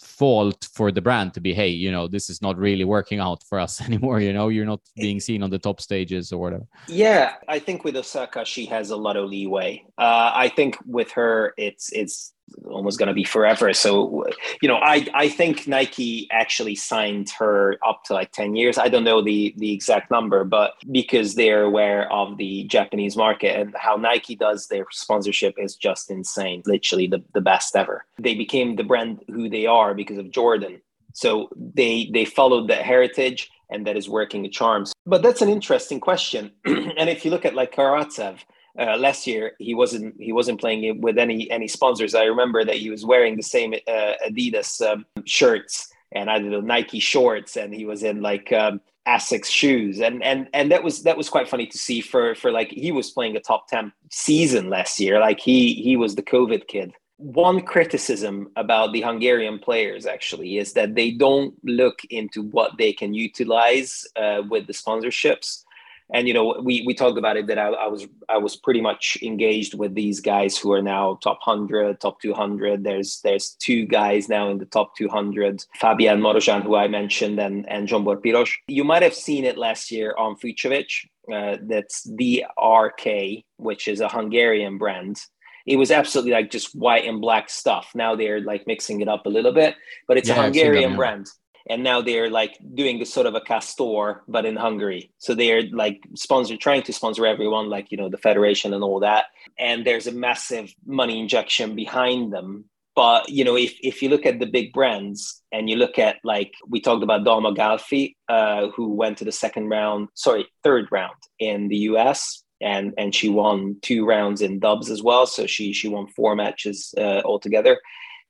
fault 0.00 0.68
for 0.72 0.90
the 0.90 1.00
brand 1.00 1.34
to 1.34 1.40
be 1.40 1.52
hey 1.54 1.68
you 1.68 1.90
know 1.90 2.08
this 2.08 2.30
is 2.30 2.40
not 2.42 2.56
really 2.56 2.84
working 2.84 3.20
out 3.20 3.42
for 3.48 3.58
us 3.58 3.80
anymore 3.88 4.20
you 4.20 4.32
know 4.32 4.48
you're 4.48 4.66
not 4.66 4.80
being 4.96 5.20
seen 5.20 5.42
on 5.42 5.50
the 5.50 5.58
top 5.58 5.80
stages 5.80 6.32
or 6.32 6.38
whatever. 6.40 6.66
Yeah 6.86 7.34
i 7.48 7.58
think 7.58 7.84
with 7.84 7.96
osaka 7.96 8.44
she 8.44 8.66
has 8.66 8.90
a 8.90 8.96
lot 8.96 9.16
of 9.16 9.28
leeway. 9.28 9.84
Uh, 9.96 10.32
i 10.34 10.48
think 10.48 10.76
with 10.86 11.10
her 11.12 11.54
it's 11.56 11.92
it's 11.92 12.32
almost 12.66 12.98
going 12.98 13.08
to 13.08 13.14
be 13.14 13.24
forever. 13.24 13.72
So, 13.72 14.26
you 14.62 14.68
know, 14.68 14.76
I 14.76 15.06
I 15.14 15.28
think 15.28 15.66
Nike 15.66 16.28
actually 16.30 16.74
signed 16.74 17.30
her 17.38 17.78
up 17.86 18.04
to 18.04 18.14
like 18.14 18.32
10 18.32 18.56
years. 18.56 18.78
I 18.78 18.88
don't 18.88 19.04
know 19.04 19.22
the 19.22 19.54
the 19.56 19.72
exact 19.72 20.10
number, 20.10 20.44
but 20.44 20.74
because 20.90 21.34
they're 21.34 21.62
aware 21.62 22.10
of 22.12 22.36
the 22.38 22.64
Japanese 22.64 23.16
market 23.16 23.58
and 23.58 23.74
how 23.76 23.96
Nike 23.96 24.36
does 24.36 24.68
their 24.68 24.86
sponsorship 24.90 25.54
is 25.58 25.76
just 25.76 26.10
insane. 26.10 26.62
Literally 26.66 27.06
the, 27.06 27.22
the 27.34 27.40
best 27.40 27.76
ever. 27.76 28.04
They 28.18 28.34
became 28.34 28.76
the 28.76 28.84
brand 28.84 29.22
who 29.28 29.48
they 29.48 29.66
are 29.66 29.94
because 29.94 30.18
of 30.18 30.30
Jordan. 30.30 30.80
So 31.14 31.48
they 31.56 32.10
they 32.12 32.24
followed 32.24 32.68
that 32.68 32.82
heritage 32.82 33.50
and 33.70 33.86
that 33.86 33.96
is 33.96 34.08
working 34.08 34.50
charms. 34.50 34.92
But 35.06 35.22
that's 35.22 35.42
an 35.42 35.48
interesting 35.48 36.00
question. 36.00 36.52
and 36.64 37.08
if 37.08 37.24
you 37.24 37.30
look 37.30 37.44
at 37.44 37.54
like 37.54 37.74
Karatsev, 37.74 38.38
uh, 38.78 38.96
last 38.96 39.26
year 39.26 39.52
he 39.58 39.74
wasn't 39.74 40.14
he 40.20 40.32
wasn't 40.32 40.60
playing 40.60 41.00
with 41.00 41.18
any 41.18 41.50
any 41.50 41.68
sponsors. 41.68 42.14
I 42.14 42.24
remember 42.24 42.64
that 42.64 42.76
he 42.76 42.90
was 42.90 43.04
wearing 43.04 43.36
the 43.36 43.42
same 43.42 43.74
uh, 43.74 44.12
Adidas 44.26 44.80
um, 44.80 45.06
shirts 45.24 45.92
and 46.12 46.30
I 46.30 46.38
don't 46.38 46.66
Nike 46.66 47.00
shorts, 47.00 47.56
and 47.56 47.74
he 47.74 47.84
was 47.84 48.02
in 48.02 48.22
like 48.22 48.52
um, 48.52 48.80
Asics 49.06 49.46
shoes, 49.46 50.00
and 50.00 50.22
and 50.22 50.48
and 50.52 50.70
that 50.72 50.82
was 50.82 51.02
that 51.02 51.16
was 51.16 51.28
quite 51.28 51.48
funny 51.48 51.66
to 51.66 51.78
see 51.78 52.00
for 52.00 52.34
for 52.34 52.50
like 52.50 52.70
he 52.70 52.92
was 52.92 53.10
playing 53.10 53.36
a 53.36 53.40
top 53.40 53.68
ten 53.68 53.92
season 54.10 54.70
last 54.70 54.98
year. 55.00 55.20
Like 55.20 55.40
he 55.40 55.74
he 55.74 55.96
was 55.96 56.14
the 56.14 56.22
COVID 56.22 56.66
kid. 56.66 56.92
One 57.18 57.62
criticism 57.62 58.48
about 58.54 58.92
the 58.92 59.00
Hungarian 59.00 59.58
players 59.58 60.06
actually 60.06 60.58
is 60.58 60.72
that 60.74 60.94
they 60.94 61.10
don't 61.10 61.52
look 61.64 61.98
into 62.10 62.42
what 62.42 62.78
they 62.78 62.92
can 62.92 63.12
utilize 63.12 64.06
uh, 64.14 64.42
with 64.48 64.68
the 64.68 64.72
sponsorships 64.72 65.64
and 66.12 66.26
you 66.26 66.34
know 66.34 66.60
we 66.62 66.82
we 66.86 66.94
talked 66.94 67.18
about 67.18 67.36
it 67.36 67.46
that 67.46 67.58
I, 67.58 67.68
I, 67.68 67.86
was 67.86 68.06
I 68.28 68.38
was 68.38 68.56
pretty 68.56 68.80
much 68.80 69.18
engaged 69.22 69.74
with 69.74 69.94
these 69.94 70.20
guys 70.20 70.56
who 70.56 70.72
are 70.72 70.82
now 70.82 71.18
top 71.22 71.38
100 71.44 72.00
top 72.00 72.20
200 72.20 72.84
there's 72.84 73.20
there's 73.22 73.50
two 73.60 73.84
guys 73.86 74.28
now 74.28 74.50
in 74.50 74.58
the 74.58 74.66
top 74.66 74.96
200 74.96 75.64
Fabian 75.74 76.20
Marozsan 76.20 76.62
who 76.62 76.76
I 76.76 76.88
mentioned 76.88 77.38
and 77.38 77.68
and 77.68 77.88
Zsombor 77.88 78.22
Piros 78.22 78.50
you 78.68 78.84
might 78.84 79.02
have 79.02 79.14
seen 79.14 79.44
it 79.44 79.58
last 79.58 79.90
year 79.90 80.14
on 80.18 80.36
Fucsovics 80.36 81.06
uh, 81.32 81.58
that's 81.62 82.08
DRK 82.08 83.44
which 83.56 83.88
is 83.88 84.00
a 84.00 84.08
Hungarian 84.08 84.78
brand. 84.78 85.20
It 85.66 85.76
was 85.76 85.90
absolutely 85.90 86.32
like 86.32 86.50
just 86.50 86.74
white 86.74 87.04
and 87.04 87.20
black 87.20 87.50
stuff. 87.50 87.90
Now 87.94 88.16
they're 88.16 88.40
like 88.40 88.66
mixing 88.66 89.02
it 89.02 89.08
up 89.08 89.26
a 89.26 89.28
little 89.28 89.52
bit 89.52 89.74
but 90.06 90.16
it's 90.16 90.28
yeah, 90.28 90.38
a 90.38 90.42
Hungarian 90.42 90.96
brand 90.96 91.28
and 91.68 91.82
now 91.82 92.00
they're 92.00 92.30
like 92.30 92.58
doing 92.74 93.04
sort 93.04 93.26
of 93.26 93.34
a 93.34 93.40
Castore 93.40 94.20
but 94.28 94.46
in 94.46 94.56
hungary. 94.56 95.10
So 95.18 95.34
they're 95.34 95.62
like 95.70 96.00
sponsor 96.14 96.56
trying 96.56 96.82
to 96.82 96.92
sponsor 96.92 97.26
everyone 97.26 97.68
like 97.68 97.90
you 97.90 97.98
know 97.98 98.08
the 98.08 98.18
federation 98.18 98.74
and 98.74 98.82
all 98.82 99.00
that. 99.00 99.26
And 99.58 99.86
there's 99.86 100.06
a 100.06 100.12
massive 100.12 100.72
money 100.86 101.20
injection 101.20 101.74
behind 101.74 102.32
them. 102.32 102.64
But 102.96 103.28
you 103.28 103.44
know 103.44 103.56
if, 103.56 103.74
if 103.82 104.02
you 104.02 104.08
look 104.08 104.26
at 104.26 104.40
the 104.40 104.46
big 104.46 104.72
brands 104.72 105.42
and 105.52 105.68
you 105.70 105.76
look 105.76 105.98
at 105.98 106.16
like 106.24 106.52
we 106.68 106.80
talked 106.80 107.02
about 107.02 107.24
Dalma 107.24 107.56
Galfi 107.56 108.14
uh, 108.28 108.68
who 108.74 108.94
went 108.94 109.18
to 109.18 109.24
the 109.24 109.32
second 109.32 109.68
round 109.68 110.08
sorry 110.14 110.46
third 110.64 110.88
round 110.90 111.16
in 111.38 111.68
the 111.68 111.76
us 111.76 112.42
and 112.60 112.94
and 112.98 113.14
she 113.14 113.28
won 113.28 113.76
two 113.82 114.04
rounds 114.04 114.42
in 114.42 114.58
dubs 114.58 114.90
as 114.90 115.02
well. 115.02 115.26
So 115.26 115.46
she 115.46 115.72
she 115.72 115.88
won 115.88 116.08
four 116.08 116.34
matches 116.34 116.94
uh, 116.96 117.22
altogether. 117.24 117.78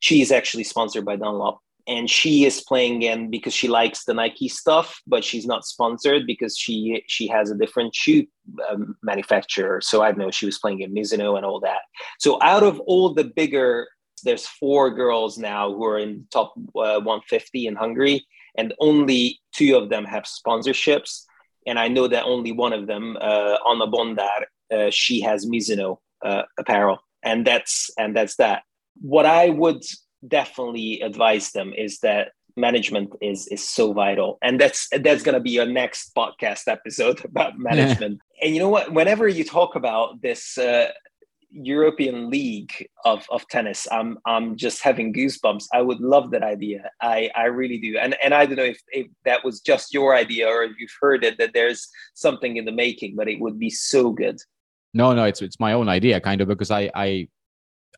She's 0.01 0.31
actually 0.31 0.63
sponsored 0.63 1.03
by 1.03 1.15
dunlop 1.15 1.59
and 1.89 2.07
she 2.07 2.45
is 2.45 2.61
playing 2.61 3.01
in 3.01 3.31
because 3.31 3.53
she 3.53 3.67
likes 3.67 4.05
the 4.05 4.13
Nike 4.13 4.47
stuff, 4.47 5.01
but 5.07 5.23
she's 5.23 5.47
not 5.47 5.65
sponsored 5.65 6.27
because 6.27 6.55
she 6.55 7.03
she 7.07 7.27
has 7.27 7.49
a 7.49 7.55
different 7.55 7.95
shoe 7.95 8.27
um, 8.69 8.95
manufacturer. 9.01 9.81
So 9.81 10.03
I 10.03 10.11
know. 10.11 10.29
She 10.29 10.45
was 10.45 10.59
playing 10.59 10.81
in 10.81 10.93
Mizuno 10.93 11.35
and 11.35 11.45
all 11.45 11.59
that. 11.61 11.81
So 12.19 12.37
out 12.43 12.61
of 12.61 12.79
all 12.81 13.13
the 13.15 13.23
bigger, 13.23 13.87
there's 14.23 14.45
four 14.45 14.91
girls 14.91 15.39
now 15.39 15.73
who 15.73 15.83
are 15.85 15.97
in 15.97 16.27
top 16.31 16.53
uh, 16.75 17.01
150 17.01 17.65
in 17.65 17.75
Hungary, 17.75 18.23
and 18.55 18.73
only 18.79 19.39
two 19.51 19.75
of 19.75 19.89
them 19.89 20.05
have 20.05 20.23
sponsorships. 20.23 21.23
and 21.65 21.79
I 21.79 21.87
know 21.87 22.07
that 22.07 22.23
only 22.23 22.51
one 22.51 22.73
of 22.73 22.87
them, 22.87 23.17
uh, 23.19 23.57
Anna 23.69 23.87
Bondar, 23.87 24.41
uh, 24.71 24.89
she 24.91 25.21
has 25.21 25.45
Mizuno 25.45 25.97
uh, 26.23 26.43
apparel, 26.59 26.99
and 27.23 27.47
that's 27.47 27.89
and 27.97 28.15
that's 28.15 28.35
that. 28.35 28.61
What 29.01 29.25
I 29.25 29.49
would 29.49 29.81
definitely 30.27 31.01
advise 31.01 31.51
them 31.51 31.73
is 31.73 31.99
that 31.99 32.31
management 32.55 33.13
is 33.21 33.47
is 33.47 33.65
so 33.65 33.93
vital 33.93 34.37
and 34.41 34.59
that's 34.59 34.89
that's 35.01 35.23
going 35.23 35.33
to 35.33 35.39
be 35.39 35.51
your 35.51 35.65
next 35.65 36.13
podcast 36.13 36.67
episode 36.67 37.23
about 37.31 37.57
management 37.57 38.19
and 38.41 38.53
you 38.53 38.59
know 38.59 38.67
what 38.67 38.91
whenever 38.91 39.27
you 39.27 39.45
talk 39.45 39.75
about 39.75 40.21
this 40.21 40.57
uh, 40.57 40.89
European 41.51 42.29
League 42.29 42.87
of, 43.05 43.25
of 43.29 43.47
tennis. 43.47 43.87
I'm 43.91 44.17
I'm 44.25 44.55
just 44.55 44.81
having 44.83 45.13
goosebumps. 45.13 45.65
I 45.73 45.81
would 45.81 45.99
love 45.99 46.31
that 46.31 46.43
idea. 46.43 46.89
I, 47.01 47.29
I 47.35 47.45
really 47.45 47.77
do. 47.77 47.97
And 47.97 48.15
and 48.23 48.33
I 48.33 48.45
don't 48.45 48.57
know 48.57 48.63
if, 48.63 48.81
if 48.89 49.07
that 49.25 49.43
was 49.43 49.59
just 49.59 49.93
your 49.93 50.15
idea 50.15 50.47
or 50.47 50.63
if 50.63 50.73
you've 50.77 50.95
heard 51.01 51.23
it 51.23 51.37
that 51.39 51.51
there's 51.53 51.89
something 52.13 52.57
in 52.57 52.65
the 52.65 52.71
making, 52.71 53.15
but 53.15 53.27
it 53.27 53.39
would 53.39 53.57
be 53.57 53.69
so 53.69 54.11
good. 54.11 54.37
No, 54.93 55.13
no, 55.13 55.25
it's 55.25 55.41
it's 55.41 55.59
my 55.59 55.73
own 55.73 55.89
idea, 55.89 56.19
kind 56.19 56.41
of, 56.41 56.47
because 56.47 56.71
I 56.71 56.91
I 56.93 57.27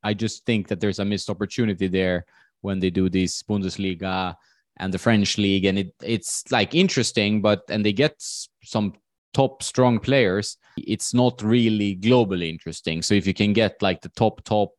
I 0.04 0.14
just 0.14 0.46
think 0.46 0.68
that 0.68 0.80
there's 0.80 1.00
a 1.00 1.06
missed 1.06 1.30
opportunity 1.30 1.88
there 1.88 2.26
when 2.62 2.80
they 2.80 2.90
do 2.90 3.10
this 3.10 3.44
Bundesliga 3.44 4.36
and 4.78 4.94
the 4.94 5.00
French 5.00 5.38
league, 5.38 5.66
and 5.66 5.78
it 5.78 5.94
it's 6.02 6.50
like 6.52 6.74
interesting, 6.74 7.42
but 7.42 7.64
and 7.70 7.86
they 7.86 7.94
get 7.94 8.16
some 8.64 8.94
top 9.34 9.64
strong 9.64 10.00
players, 10.00 10.58
it's 10.78 11.14
not 11.14 11.42
really 11.42 11.96
globally 11.96 12.50
interesting. 12.50 13.02
So 13.02 13.14
if 13.14 13.26
you 13.26 13.34
can 13.34 13.54
get 13.54 13.82
like 13.82 14.02
the 14.02 14.10
top 14.10 14.44
top 14.44 14.72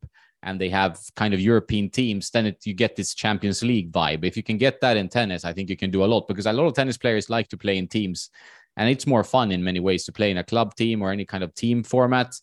and 0.43 0.59
they 0.59 0.69
have 0.69 0.99
kind 1.15 1.33
of 1.33 1.39
European 1.39 1.89
teams, 1.89 2.29
then 2.29 2.45
it, 2.47 2.65
you 2.65 2.73
get 2.73 2.95
this 2.95 3.13
Champions 3.13 3.63
League 3.63 3.91
vibe. 3.91 4.25
If 4.25 4.35
you 4.35 4.43
can 4.43 4.57
get 4.57 4.81
that 4.81 4.97
in 4.97 5.09
tennis, 5.09 5.45
I 5.45 5.53
think 5.53 5.69
you 5.69 5.77
can 5.77 5.91
do 5.91 6.03
a 6.03 6.05
lot 6.05 6.27
because 6.27 6.45
a 6.45 6.53
lot 6.53 6.67
of 6.67 6.73
tennis 6.73 6.97
players 6.97 7.29
like 7.29 7.47
to 7.49 7.57
play 7.57 7.77
in 7.77 7.87
teams, 7.87 8.29
and 8.77 8.89
it's 8.89 9.07
more 9.07 9.23
fun 9.23 9.51
in 9.51 9.63
many 9.63 9.79
ways 9.79 10.03
to 10.05 10.11
play 10.11 10.31
in 10.31 10.37
a 10.37 10.43
club 10.43 10.75
team 10.75 11.01
or 11.01 11.11
any 11.11 11.25
kind 11.25 11.43
of 11.43 11.53
team 11.53 11.83
format. 11.83 12.35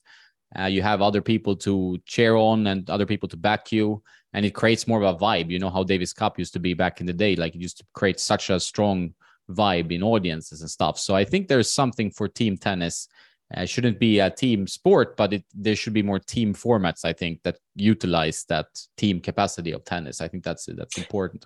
Uh, 0.58 0.64
you 0.64 0.82
have 0.82 1.00
other 1.00 1.22
people 1.22 1.54
to 1.54 1.98
cheer 2.06 2.34
on 2.36 2.66
and 2.66 2.90
other 2.90 3.06
people 3.06 3.28
to 3.28 3.36
back 3.36 3.70
you, 3.70 4.02
and 4.32 4.44
it 4.44 4.50
creates 4.50 4.88
more 4.88 5.02
of 5.02 5.14
a 5.14 5.18
vibe. 5.18 5.50
You 5.50 5.58
know 5.58 5.70
how 5.70 5.84
Davis 5.84 6.12
Cup 6.12 6.38
used 6.38 6.52
to 6.54 6.58
be 6.58 6.74
back 6.74 7.00
in 7.00 7.06
the 7.06 7.12
day; 7.12 7.36
like 7.36 7.54
it 7.54 7.60
used 7.60 7.78
to 7.78 7.84
create 7.94 8.18
such 8.18 8.50
a 8.50 8.58
strong 8.58 9.14
vibe 9.50 9.92
in 9.92 10.02
audiences 10.02 10.60
and 10.60 10.70
stuff. 10.70 10.98
So 10.98 11.14
I 11.14 11.24
think 11.24 11.48
there's 11.48 11.70
something 11.70 12.10
for 12.10 12.28
team 12.28 12.56
tennis. 12.56 13.08
Uh, 13.52 13.64
shouldn't 13.64 13.98
be 13.98 14.20
a 14.20 14.30
team 14.30 14.64
sport, 14.68 15.16
but 15.16 15.32
it, 15.32 15.44
there 15.52 15.74
should 15.74 15.92
be 15.92 16.04
more 16.04 16.20
team 16.20 16.54
formats. 16.54 17.04
I 17.04 17.12
think 17.12 17.42
that 17.42 17.58
utilize 17.74 18.44
that 18.44 18.66
team 18.96 19.20
capacity 19.20 19.72
of 19.72 19.84
tennis. 19.84 20.20
I 20.20 20.28
think 20.28 20.44
that's 20.44 20.66
that's 20.66 20.98
important. 20.98 21.44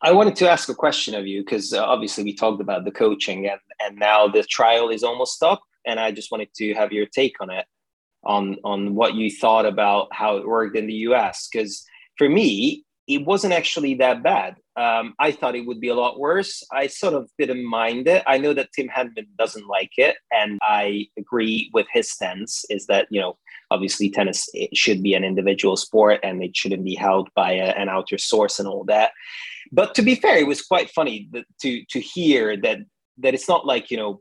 I 0.00 0.12
wanted 0.12 0.36
to 0.36 0.48
ask 0.48 0.68
a 0.68 0.74
question 0.74 1.14
of 1.14 1.26
you 1.26 1.44
because 1.44 1.74
uh, 1.74 1.84
obviously 1.84 2.24
we 2.24 2.34
talked 2.34 2.62
about 2.62 2.84
the 2.84 2.90
coaching 2.90 3.48
and 3.48 3.60
and 3.80 3.98
now 3.98 4.28
the 4.28 4.44
trial 4.44 4.88
is 4.88 5.02
almost 5.02 5.42
up, 5.42 5.60
and 5.84 6.00
I 6.00 6.10
just 6.10 6.30
wanted 6.30 6.54
to 6.54 6.72
have 6.74 6.90
your 6.92 7.04
take 7.04 7.36
on 7.40 7.50
it, 7.50 7.66
on 8.28 8.56
on 8.62 8.94
what 8.94 9.14
you 9.14 9.30
thought 9.30 9.66
about 9.66 10.08
how 10.12 10.36
it 10.36 10.46
worked 10.46 10.76
in 10.76 10.86
the 10.86 11.00
U.S. 11.08 11.48
Because 11.50 11.84
for 12.16 12.28
me, 12.28 12.84
it 13.08 13.24
wasn't 13.24 13.54
actually 13.54 13.94
that 13.94 14.22
bad. 14.22 14.56
Um, 14.76 15.14
I 15.18 15.32
thought 15.32 15.56
it 15.56 15.66
would 15.66 15.80
be 15.80 15.88
a 15.88 15.94
lot 15.94 16.20
worse. 16.20 16.62
I 16.70 16.86
sort 16.86 17.14
of 17.14 17.28
didn't 17.38 17.64
mind 17.64 18.06
it. 18.06 18.22
I 18.26 18.38
know 18.38 18.54
that 18.54 18.68
Tim 18.72 18.88
Henman 18.88 19.26
doesn't 19.36 19.66
like 19.66 19.92
it, 19.96 20.16
and 20.30 20.58
I 20.62 21.06
agree 21.18 21.70
with 21.72 21.86
his 21.92 22.10
stance. 22.10 22.64
Is 22.70 22.86
that 22.86 23.08
you 23.10 23.20
know 23.20 23.38
obviously 23.70 24.10
tennis 24.10 24.48
should 24.72 25.02
be 25.02 25.14
an 25.14 25.24
individual 25.24 25.76
sport 25.76 26.20
and 26.22 26.42
it 26.42 26.56
shouldn't 26.56 26.84
be 26.84 26.94
held 26.94 27.28
by 27.34 27.52
a, 27.52 27.66
an 27.74 27.88
outer 27.88 28.16
source 28.16 28.58
and 28.58 28.66
all 28.66 28.84
that. 28.84 29.12
But 29.70 29.94
to 29.96 30.02
be 30.02 30.14
fair, 30.14 30.38
it 30.38 30.46
was 30.46 30.62
quite 30.62 30.90
funny 30.90 31.28
to 31.62 31.84
to 31.84 32.00
hear 32.00 32.56
that 32.58 32.78
that 33.18 33.34
it's 33.34 33.48
not 33.48 33.66
like 33.66 33.90
you 33.90 33.96
know 33.96 34.20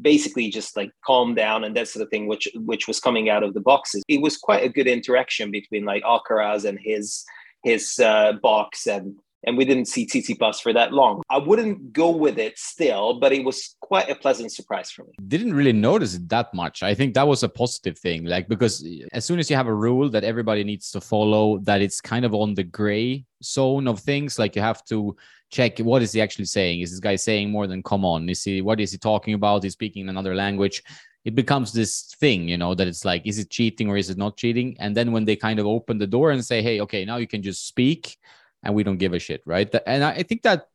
basically 0.00 0.48
just 0.48 0.76
like 0.76 0.90
calm 1.04 1.34
down 1.34 1.64
and 1.64 1.76
that 1.76 1.88
sort 1.88 2.02
of 2.02 2.10
thing, 2.10 2.26
which 2.26 2.48
which 2.54 2.86
was 2.88 3.00
coming 3.00 3.28
out 3.28 3.42
of 3.42 3.54
the 3.54 3.60
boxes. 3.60 4.02
It 4.08 4.22
was 4.22 4.36
quite 4.36 4.64
a 4.64 4.68
good 4.68 4.86
interaction 4.86 5.50
between 5.50 5.84
like 5.84 6.02
Alcaraz 6.04 6.64
and 6.64 6.78
his 6.80 7.24
his 7.64 7.98
uh, 7.98 8.34
box 8.42 8.86
and 8.86 9.14
and 9.44 9.56
we 9.56 9.64
didn't 9.64 9.86
see 9.86 10.06
Tsitsipas 10.06 10.60
for 10.60 10.72
that 10.72 10.92
long. 10.92 11.22
I 11.28 11.38
wouldn't 11.38 11.92
go 11.92 12.10
with 12.10 12.38
it 12.38 12.58
still, 12.58 13.18
but 13.18 13.32
it 13.32 13.44
was 13.44 13.76
quite 13.80 14.08
a 14.08 14.14
pleasant 14.14 14.52
surprise 14.52 14.90
for 14.90 15.04
me. 15.04 15.12
Didn't 15.28 15.54
really 15.54 15.72
notice 15.72 16.14
it 16.14 16.28
that 16.28 16.52
much. 16.54 16.82
I 16.82 16.94
think 16.94 17.14
that 17.14 17.26
was 17.26 17.42
a 17.42 17.48
positive 17.48 17.98
thing, 17.98 18.24
like 18.24 18.48
because 18.48 18.86
as 19.12 19.24
soon 19.24 19.38
as 19.38 19.50
you 19.50 19.56
have 19.56 19.66
a 19.66 19.74
rule 19.74 20.08
that 20.10 20.24
everybody 20.24 20.64
needs 20.64 20.90
to 20.92 21.00
follow, 21.00 21.58
that 21.58 21.82
it's 21.82 22.00
kind 22.00 22.24
of 22.24 22.34
on 22.34 22.54
the 22.54 22.64
gray 22.64 23.24
zone 23.42 23.88
of 23.88 24.00
things. 24.00 24.38
Like 24.38 24.56
you 24.56 24.62
have 24.62 24.84
to 24.86 25.16
check 25.50 25.78
what 25.78 26.02
is 26.02 26.12
he 26.12 26.20
actually 26.20 26.46
saying. 26.46 26.80
Is 26.80 26.90
this 26.90 27.00
guy 27.00 27.16
saying 27.16 27.50
more 27.50 27.66
than 27.66 27.82
"come 27.82 28.04
on"? 28.04 28.28
Is 28.28 28.42
he 28.44 28.62
what 28.62 28.80
is 28.80 28.92
he 28.92 28.98
talking 28.98 29.34
about? 29.34 29.64
He's 29.64 29.72
speaking 29.72 30.08
another 30.08 30.34
language 30.34 30.82
it 31.24 31.34
becomes 31.34 31.72
this 31.72 32.14
thing, 32.18 32.48
you 32.48 32.58
know, 32.58 32.74
that 32.74 32.88
it's 32.88 33.04
like, 33.04 33.22
is 33.24 33.38
it 33.38 33.48
cheating 33.48 33.88
or 33.88 33.96
is 33.96 34.10
it 34.10 34.18
not 34.18 34.36
cheating? 34.36 34.76
And 34.80 34.96
then 34.96 35.12
when 35.12 35.24
they 35.24 35.36
kind 35.36 35.60
of 35.60 35.66
open 35.66 35.98
the 35.98 36.06
door 36.06 36.32
and 36.32 36.44
say, 36.44 36.62
hey, 36.62 36.80
okay, 36.80 37.04
now 37.04 37.16
you 37.16 37.28
can 37.28 37.42
just 37.42 37.66
speak 37.66 38.18
and 38.62 38.74
we 38.74 38.82
don't 38.82 38.98
give 38.98 39.12
a 39.12 39.18
shit, 39.18 39.42
right? 39.44 39.72
And 39.86 40.04
I 40.04 40.22
think 40.22 40.42
that 40.42 40.66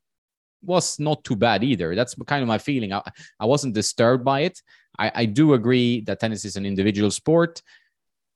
was 0.61 0.99
not 0.99 1.23
too 1.23 1.35
bad 1.35 1.63
either. 1.63 1.95
That's 1.95 2.15
kind 2.25 2.41
of 2.41 2.47
my 2.47 2.57
feeling. 2.57 2.93
I, 2.93 3.01
I 3.39 3.45
wasn't 3.45 3.73
disturbed 3.73 4.23
by 4.23 4.41
it. 4.41 4.61
I, 4.97 5.11
I 5.15 5.25
do 5.25 5.53
agree 5.53 6.01
that 6.01 6.19
tennis 6.19 6.45
is 6.45 6.55
an 6.55 6.65
individual 6.65 7.11
sport, 7.11 7.61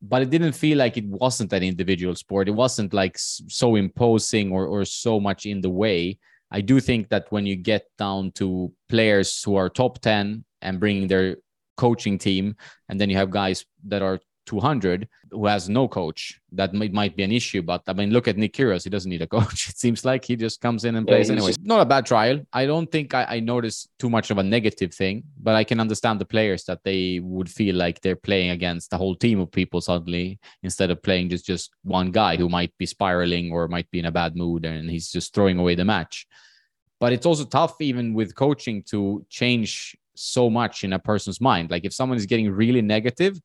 but 0.02 0.22
it 0.22 0.30
didn't 0.30 0.54
feel 0.54 0.78
like 0.78 0.98
it 0.98 1.06
wasn't 1.06 1.54
an 1.54 1.64
individual 1.64 2.16
sport. 2.16 2.48
It 2.48 2.52
wasn't 2.52 2.94
like 2.94 3.16
so 3.18 3.76
imposing 3.76 4.52
or, 4.52 4.68
or 4.68 4.86
so 4.86 5.20
much 5.20 5.46
in 5.46 5.62
the 5.62 5.70
way. 5.70 6.20
I 6.52 6.62
do 6.62 6.80
think 6.80 7.10
that 7.10 7.28
when 7.30 7.46
you 7.46 7.56
get 7.56 7.86
down 7.98 8.32
to 8.34 8.74
players 8.90 9.42
who 9.44 9.56
are 9.56 9.70
top 9.70 10.00
10 10.00 10.44
and 10.62 10.80
bringing 10.80 11.08
their 11.08 11.38
coaching 11.78 12.18
team, 12.18 12.56
and 12.90 13.00
then 13.00 13.10
you 13.10 13.16
have 13.18 13.32
guys 13.32 13.66
that 13.88 14.02
are 14.02 14.20
200 14.46 15.08
who 15.32 15.46
has 15.46 15.70
no 15.70 15.88
coach. 15.88 16.40
That 16.52 16.74
might, 16.74 16.92
might 16.92 17.16
be 17.16 17.24
an 17.24 17.32
issue. 17.32 17.62
But 17.62 17.84
I 17.88 17.94
mean, 17.94 18.12
look 18.12 18.28
at 18.28 18.38
Nick 18.38 18.54
Kyrgios; 18.54 18.84
he 18.84 18.90
doesn't 18.90 19.10
need 19.10 19.22
a 19.22 19.28
coach. 19.38 19.70
It 19.70 19.78
seems 19.78 20.04
like 20.04 20.26
he 20.26 20.36
just 20.36 20.62
comes 20.62 20.86
in 20.86 20.96
and 20.96 21.08
plays 21.08 21.30
yeah, 21.30 21.36
anyway. 21.36 21.54
Not 21.62 21.82
a 21.82 21.86
bad 21.86 22.06
trial. 22.06 22.42
I 22.52 22.66
don't 22.66 22.92
think 22.92 23.14
I, 23.14 23.24
I 23.24 23.40
noticed 23.40 23.90
too 24.00 24.10
much 24.10 24.32
of 24.32 24.38
a 24.38 24.44
negative 24.44 24.94
thing, 24.94 25.24
but 25.42 25.56
I 25.56 25.64
can 25.64 25.80
understand 25.80 26.20
the 26.20 26.26
players 26.26 26.64
that 26.66 26.84
they 26.84 27.20
would 27.20 27.50
feel 27.50 27.76
like 27.76 28.02
they're 28.02 28.16
playing 28.16 28.50
against 28.50 28.94
a 28.94 28.98
whole 28.98 29.16
team 29.16 29.40
of 29.40 29.52
people 29.52 29.82
suddenly 29.82 30.40
instead 30.64 30.92
of 30.92 31.02
playing 31.02 31.30
just 31.30 31.46
just 31.46 31.72
one 31.84 32.12
guy 32.12 32.36
who 32.36 32.50
might 32.50 32.78
be 32.78 32.86
spiraling 32.86 33.52
or 33.52 33.68
might 33.68 33.90
be 33.92 34.00
in 34.00 34.06
a 34.06 34.12
bad 34.12 34.36
mood 34.36 34.66
and 34.66 34.90
he's 34.90 35.12
just 35.12 35.34
throwing 35.34 35.60
away 35.60 35.76
the 35.76 35.86
match. 35.86 36.28
But 37.00 37.14
it's 37.14 37.26
also 37.26 37.46
tough, 37.46 37.82
even 37.82 38.14
with 38.14 38.36
coaching, 38.36 38.84
to 38.92 39.26
change 39.28 39.98
so 40.14 40.50
much 40.50 40.84
in 40.84 40.94
a 40.94 41.00
person's 41.00 41.42
mind. 41.42 41.72
Like 41.72 41.84
if 41.84 41.94
someone 41.94 42.18
is 42.18 42.28
getting 42.28 42.52
really 42.52 42.82
negative, 42.82 43.40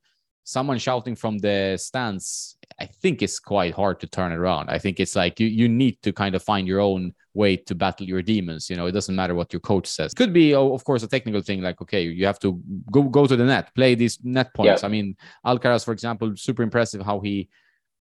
someone 0.46 0.78
shouting 0.78 1.16
from 1.16 1.38
the 1.38 1.76
stands, 1.76 2.56
I 2.78 2.86
think 2.86 3.20
it's 3.20 3.40
quite 3.40 3.74
hard 3.74 3.98
to 4.00 4.06
turn 4.06 4.30
around. 4.30 4.70
I 4.70 4.78
think 4.78 5.00
it's 5.00 5.16
like 5.16 5.40
you, 5.40 5.48
you 5.48 5.68
need 5.68 6.00
to 6.02 6.12
kind 6.12 6.36
of 6.36 6.42
find 6.42 6.68
your 6.68 6.78
own 6.78 7.14
way 7.34 7.56
to 7.56 7.74
battle 7.74 8.06
your 8.06 8.22
demons. 8.22 8.70
You 8.70 8.76
know, 8.76 8.86
it 8.86 8.92
doesn't 8.92 9.14
matter 9.14 9.34
what 9.34 9.52
your 9.52 9.58
coach 9.58 9.88
says. 9.88 10.14
Could 10.14 10.32
be, 10.32 10.54
oh, 10.54 10.72
of 10.72 10.84
course, 10.84 11.02
a 11.02 11.08
technical 11.08 11.40
thing 11.40 11.62
like, 11.62 11.82
okay, 11.82 12.02
you 12.02 12.26
have 12.26 12.38
to 12.40 12.62
go 12.92 13.02
go 13.02 13.26
to 13.26 13.36
the 13.36 13.44
net, 13.44 13.74
play 13.74 13.96
these 13.96 14.20
net 14.22 14.54
points. 14.54 14.82
Yeah. 14.82 14.86
I 14.86 14.90
mean, 14.90 15.16
Alcaraz, 15.44 15.84
for 15.84 15.92
example, 15.92 16.32
super 16.36 16.62
impressive 16.62 17.02
how 17.02 17.18
he 17.18 17.48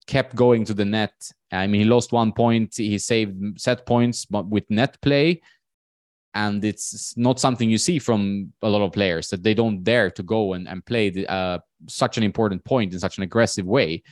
kept 0.08 0.34
going 0.34 0.64
to 0.66 0.74
the 0.74 0.86
net. 0.86 1.14
I 1.52 1.68
mean, 1.68 1.82
he 1.82 1.88
lost 1.88 2.14
one 2.14 2.32
point, 2.32 2.76
he 2.78 2.98
saved 3.00 3.60
set 3.60 3.86
points, 3.86 4.26
but 4.26 4.48
with 4.48 4.64
net 4.70 4.98
play, 5.02 5.42
and 6.34 6.64
it's 6.64 7.16
not 7.18 7.40
something 7.40 7.70
you 7.70 7.78
see 7.78 8.00
from 8.00 8.54
a 8.62 8.70
lot 8.70 8.82
of 8.82 8.92
players 8.92 9.30
that 9.30 9.44
they 9.44 9.54
don't 9.54 9.84
dare 9.84 10.12
to 10.12 10.24
go 10.24 10.54
and, 10.54 10.68
and 10.68 10.86
play 10.86 11.10
the, 11.10 11.28
uh, 11.28 11.60
such 11.88 12.18
an 12.18 12.24
important 12.24 12.64
point 12.64 12.94
in 12.94 13.00
such 13.00 13.18
an 13.18 13.24
aggressive 13.24 13.66
way. 13.66 14.04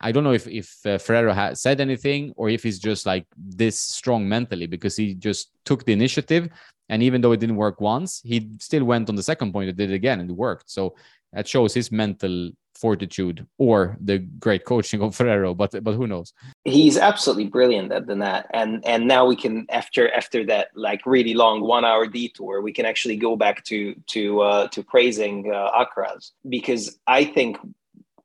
I 0.00 0.12
don't 0.12 0.24
know 0.24 0.32
if 0.32 0.46
if 0.48 0.74
uh, 0.84 0.98
ferrero 0.98 1.32
has 1.32 1.62
said 1.62 1.80
anything 1.80 2.32
or 2.36 2.48
if 2.50 2.62
he's 2.62 2.78
just 2.78 3.06
like 3.06 3.26
this 3.36 3.78
strong 3.78 4.28
mentally 4.28 4.66
because 4.66 4.96
he 4.96 5.14
just 5.14 5.50
took 5.64 5.84
the 5.84 5.92
initiative 5.92 6.48
and 6.88 7.02
even 7.02 7.20
though 7.20 7.32
it 7.32 7.40
didn't 7.40 7.56
work 7.56 7.80
once 7.80 8.20
he 8.24 8.50
still 8.58 8.84
went 8.84 9.08
on 9.08 9.14
the 9.14 9.22
second 9.22 9.52
point 9.52 9.68
and 9.68 9.78
did 9.78 9.90
it 9.90 9.94
again 9.94 10.20
and 10.20 10.28
it 10.28 10.36
worked. 10.36 10.68
So 10.68 10.96
that 11.32 11.48
shows 11.48 11.72
his 11.72 11.90
mental 11.90 12.50
fortitude 12.74 13.46
or 13.58 13.96
the 14.00 14.18
great 14.18 14.64
coaching 14.64 15.02
of 15.02 15.14
Ferrero, 15.14 15.54
but 15.54 15.82
but 15.82 15.94
who 15.94 16.06
knows? 16.06 16.32
He's 16.64 16.98
absolutely 16.98 17.46
brilliant 17.46 17.92
at 17.92 18.06
the 18.06 18.16
net, 18.16 18.46
and 18.52 18.84
and 18.84 19.06
now 19.06 19.26
we 19.26 19.36
can 19.36 19.66
after 19.70 20.12
after 20.12 20.44
that 20.46 20.68
like 20.74 21.06
really 21.06 21.34
long 21.34 21.60
one 21.62 21.84
hour 21.84 22.06
detour, 22.06 22.60
we 22.60 22.72
can 22.72 22.86
actually 22.86 23.16
go 23.16 23.36
back 23.36 23.64
to 23.64 23.94
to 24.08 24.40
uh, 24.40 24.68
to 24.68 24.82
praising 24.82 25.52
uh, 25.52 25.70
Alcaraz. 25.72 26.32
Because 26.48 26.98
I 27.06 27.24
think 27.24 27.56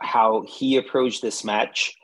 how 0.01 0.43
he 0.47 0.77
approached 0.77 1.21
this 1.21 1.43
match, 1.43 1.95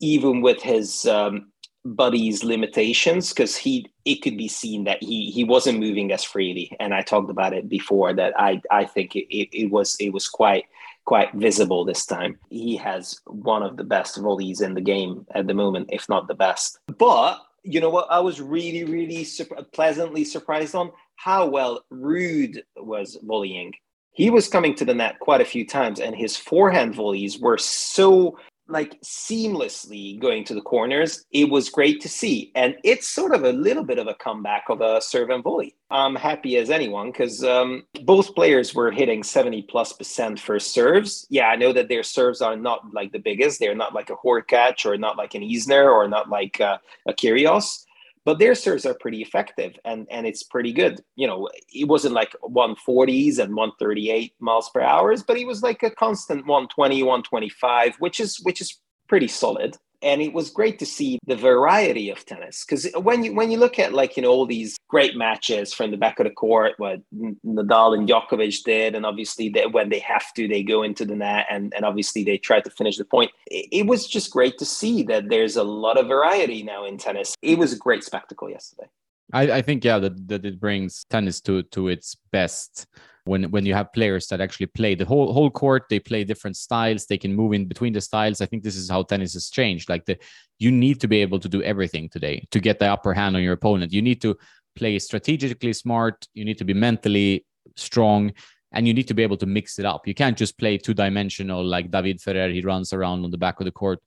even 0.00 0.40
with 0.40 0.62
his 0.62 1.04
um, 1.06 1.52
buddy's 1.84 2.44
limitations, 2.44 3.28
because 3.30 3.56
he 3.56 3.86
it 4.04 4.22
could 4.22 4.36
be 4.36 4.48
seen 4.48 4.84
that 4.84 5.02
he 5.02 5.30
he 5.30 5.44
wasn't 5.44 5.78
moving 5.78 6.12
as 6.12 6.24
freely, 6.24 6.76
and 6.80 6.94
I 6.94 7.02
talked 7.02 7.30
about 7.30 7.52
it 7.52 7.68
before 7.68 8.12
that 8.14 8.32
I 8.38 8.60
I 8.70 8.84
think 8.84 9.14
it, 9.14 9.34
it, 9.34 9.48
it 9.52 9.70
was 9.70 9.96
it 10.00 10.10
was 10.10 10.28
quite 10.28 10.64
quite 11.04 11.32
visible 11.34 11.84
this 11.84 12.06
time. 12.06 12.38
He 12.50 12.76
has 12.76 13.20
one 13.26 13.62
of 13.62 13.76
the 13.76 13.84
best 13.84 14.16
volleys 14.18 14.60
in 14.60 14.74
the 14.74 14.80
game 14.80 15.26
at 15.34 15.46
the 15.46 15.54
moment, 15.54 15.88
if 15.92 16.08
not 16.08 16.28
the 16.28 16.34
best. 16.34 16.78
But 16.98 17.38
You 17.64 17.80
know 17.80 17.90
what? 17.90 18.08
I 18.10 18.18
was 18.18 18.40
really, 18.40 18.82
really 18.84 19.22
su- 19.22 19.44
pleasantly 19.72 20.24
surprised 20.24 20.74
on 20.74 20.90
how 21.14 21.46
well 21.46 21.84
Ruud 21.92 22.58
was 22.76 23.16
volleying. 23.22 23.72
He 24.10 24.30
was 24.30 24.48
coming 24.48 24.74
to 24.74 24.84
the 24.84 24.94
net 24.94 25.20
quite 25.20 25.40
a 25.40 25.44
few 25.44 25.64
times, 25.64 26.00
and 26.00 26.14
his 26.16 26.36
forehand 26.36 26.94
volleys 26.96 27.38
were 27.38 27.58
so 27.58 28.36
like 28.72 29.00
seamlessly 29.02 30.18
going 30.18 30.44
to 30.44 30.54
the 30.54 30.60
corners. 30.60 31.24
It 31.30 31.50
was 31.50 31.68
great 31.68 32.00
to 32.00 32.08
see. 32.08 32.50
And 32.54 32.76
it's 32.82 33.08
sort 33.08 33.34
of 33.34 33.44
a 33.44 33.52
little 33.52 33.84
bit 33.84 33.98
of 33.98 34.08
a 34.08 34.14
comeback 34.14 34.64
of 34.68 34.80
a 34.80 35.00
serve 35.00 35.30
and 35.30 35.44
volley. 35.44 35.76
I'm 35.90 36.16
happy 36.16 36.56
as 36.56 36.70
anyone 36.70 37.12
because 37.12 37.44
um, 37.44 37.84
both 38.02 38.34
players 38.34 38.74
were 38.74 38.90
hitting 38.90 39.22
70 39.22 39.62
plus 39.62 39.92
percent 39.92 40.40
for 40.40 40.58
serves. 40.58 41.26
Yeah, 41.28 41.48
I 41.48 41.56
know 41.56 41.72
that 41.72 41.88
their 41.88 42.02
serves 42.02 42.40
are 42.40 42.56
not 42.56 42.92
like 42.92 43.12
the 43.12 43.18
biggest. 43.18 43.60
They're 43.60 43.74
not 43.74 43.94
like 43.94 44.10
a 44.10 44.16
Hurkacz 44.16 44.86
or 44.86 44.96
not 44.96 45.16
like 45.16 45.34
an 45.34 45.42
Isner 45.42 45.92
or 45.92 46.08
not 46.08 46.30
like 46.30 46.60
uh, 46.60 46.78
a 47.06 47.12
Kyrgios 47.12 47.84
but 48.24 48.38
their 48.38 48.54
serves 48.54 48.86
are 48.86 48.94
pretty 48.94 49.20
effective 49.22 49.78
and 49.84 50.06
and 50.10 50.26
it's 50.26 50.42
pretty 50.42 50.72
good. 50.72 51.02
You 51.16 51.26
know 51.26 51.48
it 51.68 51.88
wasn't 51.88 52.14
like 52.14 52.34
140s 52.42 53.38
and 53.38 53.54
138 53.54 54.34
miles 54.40 54.70
per 54.70 54.80
hours 54.80 55.22
but 55.22 55.36
it 55.36 55.46
was 55.46 55.62
like 55.62 55.82
a 55.82 55.90
constant 55.90 56.46
120 56.46 57.02
125 57.02 57.96
which 57.98 58.20
is 58.20 58.38
which 58.42 58.60
is 58.60 58.80
pretty 59.08 59.28
solid 59.28 59.76
and 60.02 60.20
it 60.20 60.32
was 60.32 60.50
great 60.50 60.78
to 60.78 60.86
see 60.86 61.18
the 61.26 61.36
variety 61.36 62.10
of 62.10 62.24
tennis 62.26 62.64
because 62.64 62.88
when 62.96 63.22
you 63.24 63.34
when 63.34 63.50
you 63.50 63.58
look 63.58 63.78
at 63.78 63.92
like 63.92 64.16
you 64.16 64.22
know 64.22 64.30
all 64.30 64.46
these 64.46 64.76
great 64.88 65.16
matches 65.16 65.72
from 65.72 65.90
the 65.90 65.96
back 65.96 66.18
of 66.18 66.24
the 66.24 66.30
court 66.30 66.72
what 66.78 67.00
Nadal 67.46 67.96
and 67.96 68.08
Djokovic 68.08 68.64
did 68.64 68.94
and 68.94 69.06
obviously 69.06 69.48
they, 69.48 69.66
when 69.66 69.88
they 69.88 70.00
have 70.00 70.32
to 70.34 70.48
they 70.48 70.62
go 70.62 70.82
into 70.82 71.04
the 71.04 71.16
net 71.16 71.46
and 71.50 71.72
and 71.74 71.84
obviously 71.84 72.24
they 72.24 72.38
try 72.38 72.60
to 72.60 72.70
finish 72.70 72.96
the 72.96 73.04
point. 73.04 73.30
It, 73.46 73.68
it 73.72 73.86
was 73.86 74.06
just 74.06 74.30
great 74.30 74.58
to 74.58 74.64
see 74.64 75.02
that 75.04 75.28
there's 75.28 75.56
a 75.56 75.64
lot 75.64 75.98
of 75.98 76.08
variety 76.08 76.62
now 76.62 76.84
in 76.84 76.98
tennis. 76.98 77.34
It 77.42 77.58
was 77.58 77.72
a 77.72 77.78
great 77.78 78.04
spectacle 78.04 78.50
yesterday 78.50 78.88
I, 79.32 79.42
I 79.50 79.62
think 79.62 79.84
yeah 79.84 79.98
that, 79.98 80.28
that 80.28 80.44
it 80.44 80.60
brings 80.60 81.04
tennis 81.04 81.40
to 81.42 81.62
to 81.64 81.88
its 81.88 82.16
best 82.30 82.86
when 83.24 83.50
when 83.50 83.64
you 83.64 83.74
have 83.74 83.92
players 83.92 84.26
that 84.28 84.40
actually 84.40 84.66
play 84.66 84.94
the 84.94 85.04
whole 85.04 85.32
whole 85.32 85.50
court 85.50 85.84
they 85.88 85.98
play 85.98 86.24
different 86.24 86.56
styles 86.56 87.06
they 87.06 87.18
can 87.18 87.34
move 87.34 87.52
in 87.52 87.66
between 87.66 87.92
the 87.92 88.00
styles. 88.00 88.40
I 88.40 88.46
think 88.46 88.62
this 88.62 88.76
is 88.76 88.90
how 88.90 89.02
tennis 89.02 89.34
has 89.34 89.48
changed. 89.50 89.88
Like 89.88 90.04
the 90.04 90.18
you 90.58 90.70
need 90.70 91.00
to 91.00 91.08
be 91.08 91.22
able 91.22 91.40
to 91.40 91.48
do 91.48 91.62
everything 91.62 92.08
today 92.08 92.46
to 92.50 92.60
get 92.60 92.78
the 92.78 92.86
upper 92.86 93.14
hand 93.14 93.36
on 93.36 93.42
your 93.42 93.54
opponent. 93.54 93.92
You 93.92 94.02
need 94.02 94.20
to 94.22 94.36
play 94.76 94.98
strategically 94.98 95.72
smart. 95.72 96.26
You 96.34 96.44
need 96.44 96.58
to 96.58 96.64
be 96.64 96.74
mentally 96.74 97.46
strong 97.76 98.32
and 98.72 98.86
you 98.86 98.94
need 98.94 99.08
to 99.08 99.14
be 99.14 99.22
able 99.22 99.36
to 99.36 99.46
mix 99.46 99.78
it 99.78 99.84
up. 99.84 100.06
You 100.06 100.14
can't 100.14 100.36
just 100.36 100.58
play 100.58 100.78
two 100.78 100.94
dimensional 100.94 101.64
like 101.64 101.90
david 101.90 102.20
ferrer 102.20 102.48
he 102.48 102.62
runs 102.62 102.92
around 102.92 103.24
on 103.24 103.30
the 103.30 103.38
back 103.38 103.60
of 103.60 103.66
the 103.66 103.72
court. 103.72 104.00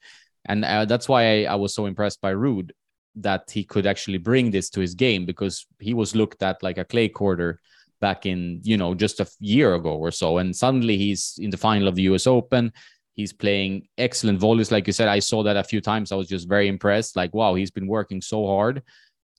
And 0.47 0.63
uh, 0.63 0.85
that's 0.85 1.09
why 1.09 1.21
I, 1.23 1.53
I 1.53 1.55
was 1.55 1.73
so 1.73 1.87
impressed 1.87 2.21
by 2.21 2.33
Ruud 2.33 2.71
that 3.15 3.49
he 3.51 3.63
could 3.63 3.85
actually 3.85 4.17
bring 4.17 4.51
this 4.51 4.69
to 4.71 4.79
his 4.79 4.93
game 4.93 5.25
because 5.25 5.65
he 5.79 5.93
was 5.93 6.15
looked 6.15 6.43
at 6.43 6.61
like 6.61 6.77
a 6.77 6.85
clay 6.85 7.09
quarter 7.09 7.59
back 8.01 8.25
in 8.25 8.59
you 8.63 8.77
know 8.77 8.93
just 8.93 9.19
a 9.19 9.27
year 9.39 9.75
ago 9.75 9.95
or 9.95 10.11
so. 10.11 10.37
And 10.37 10.55
suddenly 10.55 10.97
he's 10.97 11.37
in 11.39 11.49
the 11.49 11.57
final 11.57 11.87
of 11.87 11.95
the 11.95 12.03
US 12.03 12.27
Open. 12.27 12.71
He's 13.13 13.31
playing 13.31 13.87
excellent 13.97 14.39
volleys. 14.39 14.71
Like 14.71 14.87
you 14.87 14.93
said 14.93 15.07
I 15.07 15.19
saw 15.19 15.43
that 15.43 15.57
a 15.57 15.63
few 15.63 15.81
times. 15.81 16.11
I 16.11 16.15
was 16.15 16.27
just 16.27 16.49
very 16.49 16.67
impressed. 16.67 17.15
Like 17.15 17.33
wow 17.33 17.55
he's 17.55 17.71
been 17.71 17.87
working 17.87 18.21
so 18.21 18.45
hard 18.45 18.83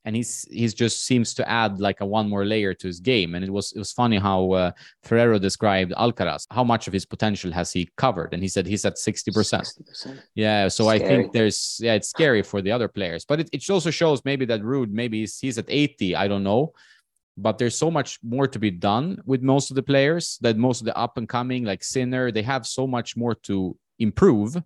and 0.07 0.15
he's 0.15 0.47
he's 0.51 0.73
just 0.73 1.05
seems 1.05 1.35
to 1.35 1.47
add 1.49 1.81
like 1.81 2.01
a 2.01 2.07
one 2.07 2.29
more 2.29 2.45
layer 2.45 2.73
to 2.73 2.87
his 2.87 3.01
game. 3.01 3.35
And 3.35 3.45
it 3.45 3.51
was 3.51 3.73
it 3.73 3.79
was 3.79 3.93
funny 3.93 4.19
how 4.19 4.53
uh, 4.53 4.71
Ferrero 5.03 5.39
described 5.39 5.93
Alcaraz. 5.93 6.47
How 6.51 6.63
much 6.63 6.87
of 6.87 6.93
his 6.93 7.05
potential 7.05 7.51
has 7.51 7.73
he 7.73 7.91
covered? 7.97 8.33
And 8.33 8.41
he 8.41 8.49
said 8.49 8.67
he's 8.67 8.85
at 8.85 8.95
60%, 8.95 9.35
60%. 9.35 10.21
yeah 10.37 10.69
so 10.69 10.85
scary. 10.85 10.95
I 10.95 11.07
think 11.07 11.33
there's 11.33 11.79
yeah 11.83 11.95
it's 11.95 12.09
scary 12.09 12.43
for 12.43 12.63
the 12.63 12.71
other 12.71 12.87
players. 12.87 13.25
But 13.25 13.41
it, 13.41 13.51
it 13.53 13.69
also 13.69 13.91
shows 13.91 14.25
maybe 14.25 14.45
that 14.47 14.63
Ruud 14.63 14.91
maybe 14.91 15.21
he's, 15.21 15.41
he's 15.41 15.59
at 15.59 15.67
80 15.69 16.15
I 16.15 16.29
don't 16.29 16.45
know. 16.45 16.73
But 17.37 17.59
there's 17.59 17.77
so 17.77 17.91
much 17.91 18.19
more 18.23 18.47
to 18.47 18.59
be 18.59 18.71
done 18.71 19.21
with 19.27 19.43
most 19.43 19.71
of 19.71 19.75
the 19.75 19.83
players 19.83 20.39
that 20.41 20.57
most 20.57 20.81
of 20.81 20.87
the 20.87 20.97
up 20.97 21.19
and 21.19 21.29
coming 21.29 21.65
like 21.65 21.83
Sinner 21.83 22.31
they 22.31 22.43
have 22.43 22.65
so 22.65 22.87
much 22.87 23.17
more 23.17 23.35
to 23.49 23.77
improve 23.99 24.57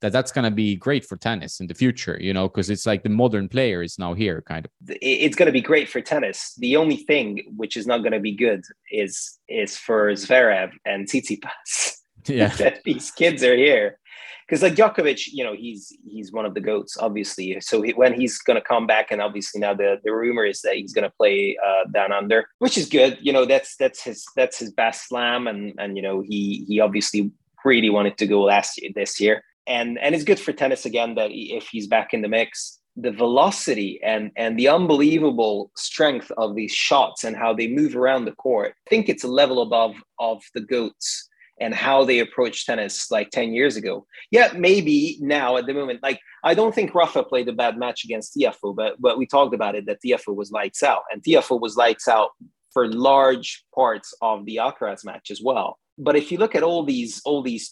that 0.00 0.12
that's 0.12 0.32
going 0.32 0.44
to 0.44 0.50
be 0.50 0.76
great 0.76 1.04
for 1.04 1.16
tennis 1.16 1.60
in 1.60 1.66
the 1.66 1.74
future 1.74 2.18
you 2.20 2.32
know 2.32 2.48
because 2.48 2.70
it's 2.70 2.86
like 2.86 3.02
the 3.02 3.08
modern 3.08 3.48
player 3.48 3.82
is 3.82 3.98
now 3.98 4.14
here 4.14 4.42
kind 4.42 4.66
of. 4.66 4.70
It's 5.00 5.36
going 5.36 5.46
to 5.46 5.52
be 5.52 5.60
great 5.60 5.88
for 5.88 6.00
tennis. 6.00 6.54
The 6.58 6.76
only 6.76 6.96
thing 6.96 7.54
which 7.56 7.76
is 7.76 7.86
not 7.86 7.98
going 7.98 8.12
to 8.12 8.20
be 8.20 8.34
good 8.34 8.62
is 8.90 9.38
is 9.48 9.76
for 9.76 10.12
Zverev 10.12 10.72
and 10.84 11.06
Tsitsipas. 11.06 11.92
Yeah. 12.28 12.74
These 12.84 13.12
kids 13.12 13.44
are 13.44 13.56
here. 13.56 14.00
Because 14.44 14.60
like 14.60 14.74
Djokovic, 14.74 15.28
you 15.32 15.44
know, 15.44 15.54
he's 15.54 15.96
he's 16.04 16.32
one 16.32 16.44
of 16.44 16.54
the 16.54 16.60
goats, 16.60 16.96
obviously. 16.98 17.60
So 17.60 17.82
he, 17.82 17.92
when 17.92 18.14
he's 18.20 18.38
going 18.38 18.60
to 18.60 18.66
come 18.66 18.84
back, 18.84 19.12
and 19.12 19.22
obviously 19.22 19.60
now 19.60 19.74
the 19.74 20.00
the 20.02 20.12
rumor 20.12 20.44
is 20.44 20.60
that 20.62 20.74
he's 20.74 20.92
going 20.92 21.04
to 21.04 21.16
play 21.16 21.56
uh, 21.64 21.88
down 21.92 22.10
under, 22.10 22.48
which 22.58 22.76
is 22.76 22.88
good. 22.88 23.16
You 23.20 23.32
know, 23.32 23.44
that's 23.44 23.76
that's 23.76 24.02
his 24.02 24.24
that's 24.34 24.58
his 24.58 24.72
best 24.72 25.08
slam, 25.08 25.46
and 25.46 25.72
and 25.78 25.96
you 25.96 26.02
know 26.02 26.20
he 26.20 26.64
he 26.66 26.80
obviously 26.80 27.30
really 27.64 27.90
wanted 27.90 28.18
to 28.18 28.26
go 28.26 28.42
last 28.42 28.80
year 28.82 28.90
this 28.92 29.20
year, 29.20 29.44
and 29.66 29.98
and 29.98 30.14
it's 30.14 30.24
good 30.24 30.40
for 30.40 30.52
tennis 30.52 30.84
again 30.84 31.14
that 31.16 31.30
if 31.32 31.68
he's 31.68 31.86
back 31.86 32.12
in 32.14 32.22
the 32.22 32.28
mix. 32.28 32.80
The 32.98 33.10
velocity 33.10 34.00
and 34.02 34.30
and 34.36 34.58
the 34.58 34.68
unbelievable 34.68 35.70
strength 35.76 36.32
of 36.38 36.54
these 36.54 36.72
shots 36.72 37.24
and 37.24 37.36
how 37.36 37.52
they 37.52 37.68
move 37.68 37.94
around 37.94 38.24
the 38.24 38.32
court. 38.32 38.74
I 38.86 38.90
think 38.90 39.10
it's 39.10 39.22
a 39.24 39.28
level 39.28 39.60
above 39.60 39.96
of 40.18 40.42
the 40.54 40.62
goats 40.62 41.28
and 41.60 41.74
how 41.74 42.04
they 42.04 42.18
approach 42.18 42.66
tennis 42.66 43.10
like 43.10 43.30
10 43.30 43.52
years 43.52 43.76
ago. 43.76 44.06
Yeah, 44.30 44.52
maybe 44.56 45.18
now 45.20 45.56
at 45.56 45.66
the 45.66 45.74
moment, 45.74 46.02
like 46.02 46.20
I 46.44 46.54
don't 46.54 46.74
think 46.74 46.94
Rafa 46.94 47.24
played 47.24 47.48
a 47.48 47.52
bad 47.52 47.78
match 47.78 48.04
against 48.04 48.34
Tiafoe, 48.34 48.74
but 48.74 49.00
but 49.00 49.18
we 49.18 49.26
talked 49.26 49.54
about 49.54 49.74
it 49.74 49.86
that 49.86 49.98
Tiafoe 50.04 50.34
was 50.34 50.50
lights 50.50 50.82
out, 50.82 51.02
and 51.10 51.22
Tiafoe 51.22 51.60
was 51.60 51.76
lights 51.76 52.08
out 52.08 52.30
for 52.72 52.90
large 52.92 53.64
parts 53.74 54.12
of 54.20 54.44
the 54.44 54.56
Alcaraz 54.56 55.04
match 55.04 55.30
as 55.30 55.40
well. 55.42 55.78
But 55.98 56.16
if 56.16 56.30
you 56.30 56.38
look 56.38 56.54
at 56.54 56.62
all 56.62 56.84
these 56.84 57.22
all 57.24 57.42
these 57.42 57.70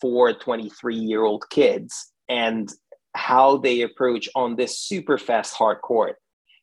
24, 0.00 0.34
23 0.34 0.96
year 0.96 1.24
old 1.24 1.48
kids 1.50 2.12
and 2.28 2.70
how 3.14 3.56
they 3.56 3.82
approach 3.82 4.28
on 4.34 4.56
this 4.56 4.78
super 4.78 5.18
fast 5.18 5.54
hard 5.54 5.80
court 5.82 6.16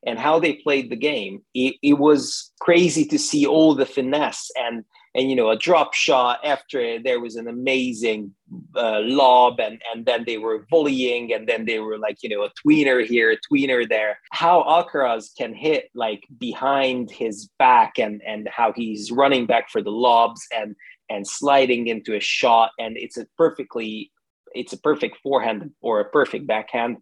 and 0.06 0.20
how 0.20 0.40
they 0.40 0.54
played 0.54 0.90
the 0.90 0.96
game, 0.96 1.42
it, 1.54 1.76
it 1.82 1.94
was 1.94 2.52
crazy 2.60 3.06
to 3.06 3.18
see 3.18 3.46
all 3.46 3.74
the 3.76 3.86
finesse 3.86 4.50
and 4.56 4.86
and 5.16 5.30
you 5.30 5.36
know 5.36 5.50
a 5.50 5.58
drop 5.58 5.94
shot 5.94 6.40
after 6.44 7.00
there 7.02 7.22
was 7.22 7.38
an 7.38 7.48
amazing 7.48 8.32
uh, 8.76 9.00
lob 9.02 9.60
and 9.60 9.82
and 9.92 10.06
then 10.06 10.24
they 10.26 10.38
were 10.38 10.68
volleying 10.70 11.34
and 11.34 11.48
then 11.48 11.66
they 11.66 11.80
were 11.80 11.98
like 11.98 12.18
you 12.22 12.30
know 12.30 12.44
a 12.44 12.52
tweener 12.62 13.04
here 13.04 13.32
a 13.32 13.38
tweener 13.38 13.88
there. 13.88 14.20
How 14.32 14.64
Alcaraz 14.64 15.30
can 15.36 15.54
hit 15.54 15.90
like 15.96 16.24
behind 16.38 17.10
his 17.10 17.50
back 17.58 17.98
and 17.98 18.22
and 18.28 18.48
how 18.50 18.74
he's 18.74 19.12
running 19.12 19.46
back 19.46 19.70
for 19.70 19.82
the 19.82 19.92
lobs 19.92 20.46
and 20.56 20.76
and 21.10 21.28
sliding 21.28 21.88
into 21.88 22.16
a 22.16 22.20
shot 22.20 22.72
and 22.80 22.98
it's 22.98 23.18
a 23.18 23.26
perfectly 23.38 24.12
it's 24.54 24.74
a 24.74 24.78
perfect 24.78 25.18
forehand 25.22 25.72
or 25.82 26.00
a 26.00 26.10
perfect 26.10 26.48
backhand 26.48 26.98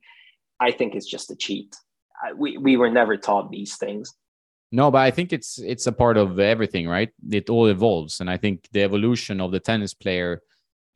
I 0.60 0.72
think 0.72 0.96
it's 0.96 1.10
just 1.10 1.32
a 1.32 1.36
cheat 1.36 1.76
we, 2.38 2.58
we 2.58 2.78
were 2.78 2.90
never 2.90 3.18
taught 3.18 3.52
these 3.52 3.76
things 3.78 4.14
no, 4.74 4.90
but 4.90 5.02
I 5.02 5.12
think 5.12 5.32
it's 5.32 5.60
it's 5.60 5.86
a 5.86 5.92
part 5.92 6.18
of 6.18 6.40
everything, 6.40 6.88
right? 6.88 7.12
It 7.30 7.48
all 7.48 7.68
evolves, 7.68 8.20
and 8.20 8.28
I 8.28 8.38
think 8.38 8.68
the 8.72 8.82
evolution 8.82 9.40
of 9.40 9.52
the 9.52 9.60
tennis 9.60 9.94
player 9.94 10.42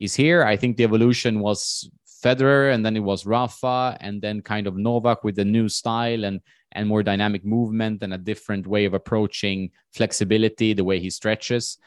is 0.00 0.16
here. 0.16 0.42
I 0.42 0.56
think 0.56 0.76
the 0.76 0.82
evolution 0.82 1.38
was 1.38 1.88
Federer, 2.24 2.74
and 2.74 2.84
then 2.84 2.96
it 2.96 3.04
was 3.04 3.24
Rafa, 3.24 3.96
and 4.00 4.20
then 4.20 4.42
kind 4.42 4.66
of 4.66 4.76
Novak 4.76 5.22
with 5.22 5.36
the 5.36 5.44
new 5.44 5.68
style 5.68 6.24
and 6.24 6.40
and 6.72 6.88
more 6.88 7.04
dynamic 7.04 7.44
movement 7.44 8.02
and 8.02 8.12
a 8.12 8.18
different 8.18 8.66
way 8.66 8.84
of 8.84 8.94
approaching 8.94 9.70
flexibility, 9.94 10.72
the 10.72 10.82
way 10.82 10.98
he 10.98 11.08
stretches. 11.08 11.78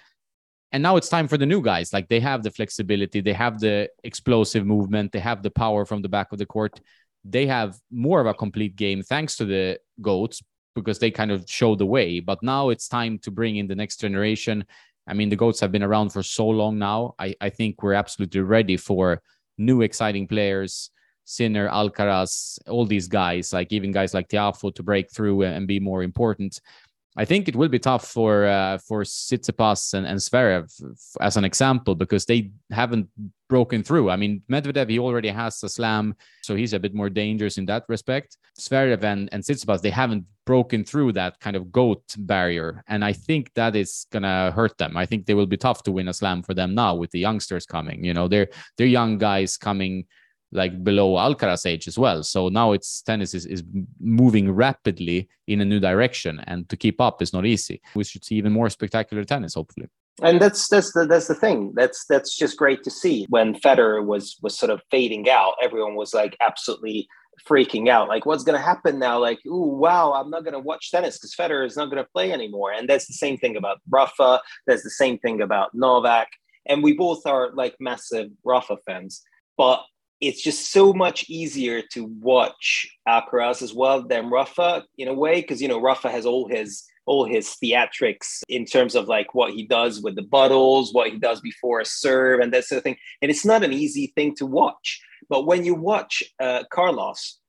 And 0.72 0.82
now 0.82 0.95
it's 0.95 1.09
time 1.09 1.28
for 1.28 1.38
the 1.38 1.45
new 1.45 1.61
guys. 1.61 1.91
Like 1.91 2.07
they 2.07 2.19
have 2.19 2.43
the 2.43 2.51
flexibility, 2.51 3.22
they 3.22 3.34
have 3.34 3.59
the 3.59 3.89
explosive 4.03 4.65
movement, 4.65 5.11
they 5.11 5.19
have 5.19 5.43
the 5.43 5.51
power 5.51 5.86
from 5.86 6.01
the 6.01 6.09
back 6.09 6.32
of 6.32 6.38
the 6.38 6.45
court. 6.45 6.80
They 7.26 7.45
have 7.47 7.78
more 7.91 8.22
of 8.22 8.28
a 8.28 8.34
complete 8.34 8.76
game 8.76 9.03
thanks 9.03 9.36
to 9.38 9.45
the 9.45 9.80
goats, 10.01 10.41
because 10.76 10.99
they 10.99 11.11
kind 11.11 11.32
of 11.32 11.43
show 11.49 11.76
the 11.76 11.86
way. 11.86 12.19
But 12.19 12.41
now 12.41 12.69
it's 12.69 12.88
time 12.88 13.19
to 13.19 13.32
bring 13.32 13.57
in 13.57 13.67
the 13.67 13.76
next 13.76 13.99
generation. 13.99 14.65
I 15.07 15.13
mean, 15.13 15.30
the 15.30 15.36
goats 15.36 15.59
have 15.59 15.72
been 15.72 15.84
around 15.84 16.11
for 16.11 16.24
so 16.24 16.47
long 16.47 16.80
now. 16.80 17.15
I, 17.19 17.36
I 17.41 17.49
think 17.49 17.84
we're 17.84 17.93
absolutely 17.93 18.41
ready 18.41 18.78
for 18.78 19.22
new 19.57 19.82
exciting 19.82 20.28
players. 20.28 20.89
Sinner, 21.26 21.69
Alcaraz, 21.69 22.57
all 22.67 22.86
these 22.86 23.07
guys, 23.07 23.53
like 23.53 23.72
even 23.72 23.91
guys 23.91 24.13
like 24.13 24.28
Tiafoe 24.30 24.74
to 24.76 24.84
break 24.84 25.11
through 25.11 25.43
and 25.43 25.67
be 25.67 25.80
more 25.80 26.03
important. 26.03 26.59
I 27.18 27.26
think 27.26 27.49
it 27.49 27.55
will 27.55 27.68
be 27.68 27.80
tough 27.80 28.07
for 28.07 28.45
uh, 28.45 28.78
for 28.78 29.03
Tsitsipas 29.03 29.93
and, 29.93 30.07
and 30.07 30.18
Zverev 30.18 30.72
as 31.20 31.36
an 31.36 31.43
example 31.43 31.93
because 31.93 32.26
they 32.26 32.51
haven't 32.72 33.09
broken 33.49 33.84
through. 33.84 34.09
I 34.09 34.16
mean, 34.16 34.43
Medvedev 34.49 34.89
he 34.89 34.97
already 34.97 35.28
has 35.28 35.62
a 35.62 35.68
slam, 35.68 36.16
so 36.41 36.55
he's 36.55 36.72
a 36.72 36.80
bit 36.80 36.93
more 36.93 37.09
dangerous 37.09 37.57
in 37.57 37.66
that 37.66 37.84
respect. 37.89 38.38
Zverev 38.57 39.03
and 39.03 39.28
and 39.34 39.43
they 39.82 39.89
haven't 39.89 40.26
broken 40.45 40.86
through 40.86 41.12
that 41.14 41.39
kind 41.41 41.57
of 41.57 41.70
goat 41.72 42.03
barrier, 42.18 42.82
and 42.88 43.03
I 43.03 43.12
think 43.12 43.51
that 43.55 43.76
is 43.76 44.07
gonna 44.12 44.51
hurt 44.51 44.78
them. 44.78 44.95
I 44.95 45.05
think 45.05 45.26
they 45.26 45.34
will 45.34 45.47
be 45.47 45.57
tough 45.57 45.84
to 45.84 45.91
win 45.91 46.07
a 46.07 46.14
slam 46.14 46.43
for 46.43 46.53
them 46.53 46.74
now 46.74 46.95
with 46.95 47.12
the 47.12 47.20
youngsters 47.20 47.66
coming. 47.66 48.05
You 48.05 48.14
know, 48.14 48.30
they're 48.30 48.47
they're 48.78 48.88
young 48.88 49.18
guys 49.18 49.57
coming 49.57 50.05
like 50.52 50.84
below 50.84 51.16
Alcaraz 51.16 51.66
age 51.66 51.88
as 51.88 51.97
well. 51.97 52.24
So 52.24 52.49
now 52.49 52.72
it's 52.74 53.02
tennis 53.02 53.34
is, 53.34 53.45
is 53.45 53.64
moving 53.99 54.52
rapidly 54.52 55.30
in 55.47 55.62
a 55.62 55.66
new 55.66 55.80
direction, 55.80 56.41
and 56.47 56.68
to 56.70 56.78
keep 56.78 56.99
up 56.99 57.22
is 57.22 57.34
not 57.34 57.45
easy. 57.45 57.82
We 57.95 58.04
should 58.04 58.26
see 58.26 58.36
even 58.36 58.52
more 58.52 58.70
spectacular 58.70 59.24
tennis, 59.24 59.54
hopefully. 59.54 59.88
And 60.22 60.41
that's 60.41 60.68
that's 60.68 60.91
the 60.93 61.06
that's 61.06 61.28
the 61.28 61.36
thing. 61.36 61.74
That's 61.76 62.06
that's 62.08 62.38
just 62.38 62.58
great 62.58 62.84
to 62.84 62.91
see. 62.91 63.26
When 63.30 63.56
Federer 63.56 64.06
was 64.06 64.38
was 64.41 64.58
sort 64.58 64.70
of 64.70 64.82
fading 64.91 65.30
out, 65.30 65.54
everyone 65.64 65.95
was 65.95 66.14
like 66.14 66.36
absolutely 66.41 67.08
freaking 67.47 67.89
out. 67.89 68.08
Like, 68.08 68.26
what's 68.26 68.43
going 68.43 68.58
to 68.58 68.64
happen 68.64 68.99
now? 68.99 69.20
Like, 69.20 69.39
oh 69.47 69.66
wow, 69.66 70.14
I'm 70.14 70.30
not 70.30 70.43
going 70.43 70.54
to 70.54 70.60
watch 70.60 70.91
tennis 70.91 71.18
because 71.18 71.34
Federer 71.34 71.66
is 71.66 71.78
not 71.78 71.86
going 71.86 72.04
to 72.04 72.10
play 72.12 72.32
anymore. 72.32 72.72
And 72.72 72.88
that's 72.88 73.08
the 73.08 73.14
same 73.14 73.38
thing 73.38 73.56
about 73.56 73.80
Rafa. 73.89 74.41
That's 74.68 74.84
the 74.84 74.91
same 74.91 75.18
thing 75.20 75.41
about 75.41 75.74
Novak. 75.74 76.28
And 76.68 76.84
we 76.84 76.93
both 76.93 77.26
are 77.26 77.52
like 77.54 77.76
massive 77.80 78.30
Rafa 78.43 78.78
fans. 78.86 79.24
But 79.58 79.84
it's 80.22 80.41
just 80.41 80.72
so 80.72 80.93
much 80.93 81.26
easier 81.30 81.82
to 81.93 82.05
watch 82.22 82.88
Alcaraz 83.07 83.61
as 83.61 83.74
well 83.74 84.03
than 84.07 84.30
Rafa 84.30 84.86
in 84.97 85.07
a 85.07 85.13
way, 85.13 85.41
because 85.41 85.61
you 85.61 85.67
know 85.67 85.82
Rafa 85.82 86.09
has 86.09 86.26
all 86.26 86.47
his 86.47 86.84
all 87.07 87.26
his 87.26 87.57
theatrics 87.61 88.41
in 88.47 88.63
terms 88.65 88.95
of 88.95 89.07
like 89.07 89.34
what 89.34 89.51
he 89.51 89.65
does 89.65 90.01
with 90.01 90.15
the 90.15 90.22
bottles, 90.22 90.93
what 90.93 91.09
he 91.09 91.17
does 91.17 91.41
before 91.41 91.80
a 91.80 91.86
serve, 91.86 92.39
and 92.39 92.53
that 92.53 92.65
sort 92.65 92.78
of 92.78 92.84
thing. 92.84 92.97
And 93.22 93.32
it's 93.32 93.45
not 93.45 93.63
an 93.63 93.74
easy 93.74 94.13
thing 94.15 94.36
to 94.36 94.45
watch. 94.45 95.01
But 95.28 95.45
when 95.45 95.65
you 95.65 95.74
watch 95.74 96.24
uh, 96.39 96.63
Carlos, 96.72 97.39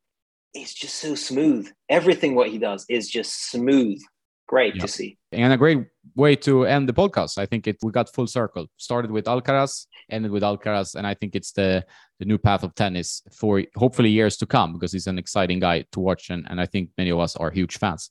it's 0.54 0.74
just 0.74 0.96
so 0.96 1.14
smooth. 1.14 1.70
Everything 1.88 2.34
what 2.34 2.48
he 2.48 2.58
does 2.58 2.86
is 2.88 3.08
just 3.08 3.50
smooth. 3.50 4.00
Great 4.48 4.74
yeah. 4.74 4.82
to 4.82 4.88
see. 4.88 5.18
And 5.32 5.52
a 5.52 5.56
great 5.56 5.86
way 6.14 6.36
to 6.36 6.64
end 6.64 6.88
the 6.88 6.92
podcast. 6.92 7.38
I 7.38 7.46
think 7.46 7.66
it 7.66 7.76
we 7.82 7.90
got 7.90 8.12
full 8.12 8.26
circle. 8.26 8.66
Started 8.76 9.10
with 9.10 9.24
Alcaraz, 9.26 9.86
ended 10.10 10.30
with 10.30 10.42
Alcaraz, 10.42 10.94
and 10.94 11.06
I 11.06 11.14
think 11.14 11.34
it's 11.34 11.52
the 11.52 11.84
the 12.22 12.28
new 12.28 12.38
path 12.38 12.62
of 12.62 12.72
tennis 12.76 13.20
for 13.32 13.64
hopefully 13.74 14.08
years 14.08 14.36
to 14.36 14.46
come 14.46 14.72
because 14.72 14.92
he's 14.92 15.08
an 15.08 15.18
exciting 15.18 15.58
guy 15.58 15.84
to 15.90 15.98
watch, 15.98 16.30
and, 16.30 16.46
and 16.48 16.60
I 16.60 16.66
think 16.66 16.90
many 16.96 17.10
of 17.10 17.18
us 17.18 17.34
are 17.34 17.50
huge 17.50 17.78
fans. 17.78 18.10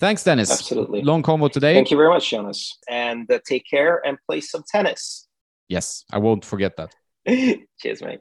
Thanks, 0.00 0.24
Dennis. 0.24 0.50
Absolutely. 0.50 1.02
Long 1.02 1.22
combo 1.22 1.46
today. 1.46 1.74
Thank 1.74 1.92
you 1.92 1.96
very 1.96 2.08
much, 2.08 2.28
Jonas. 2.28 2.78
And 2.88 3.30
uh, 3.30 3.38
take 3.46 3.64
care 3.68 4.04
and 4.04 4.18
play 4.26 4.40
some 4.40 4.64
tennis. 4.68 5.28
Yes, 5.68 6.04
I 6.10 6.18
won't 6.18 6.44
forget 6.44 6.76
that. 6.78 6.94
Cheers, 7.78 8.02
mate. 8.02 8.20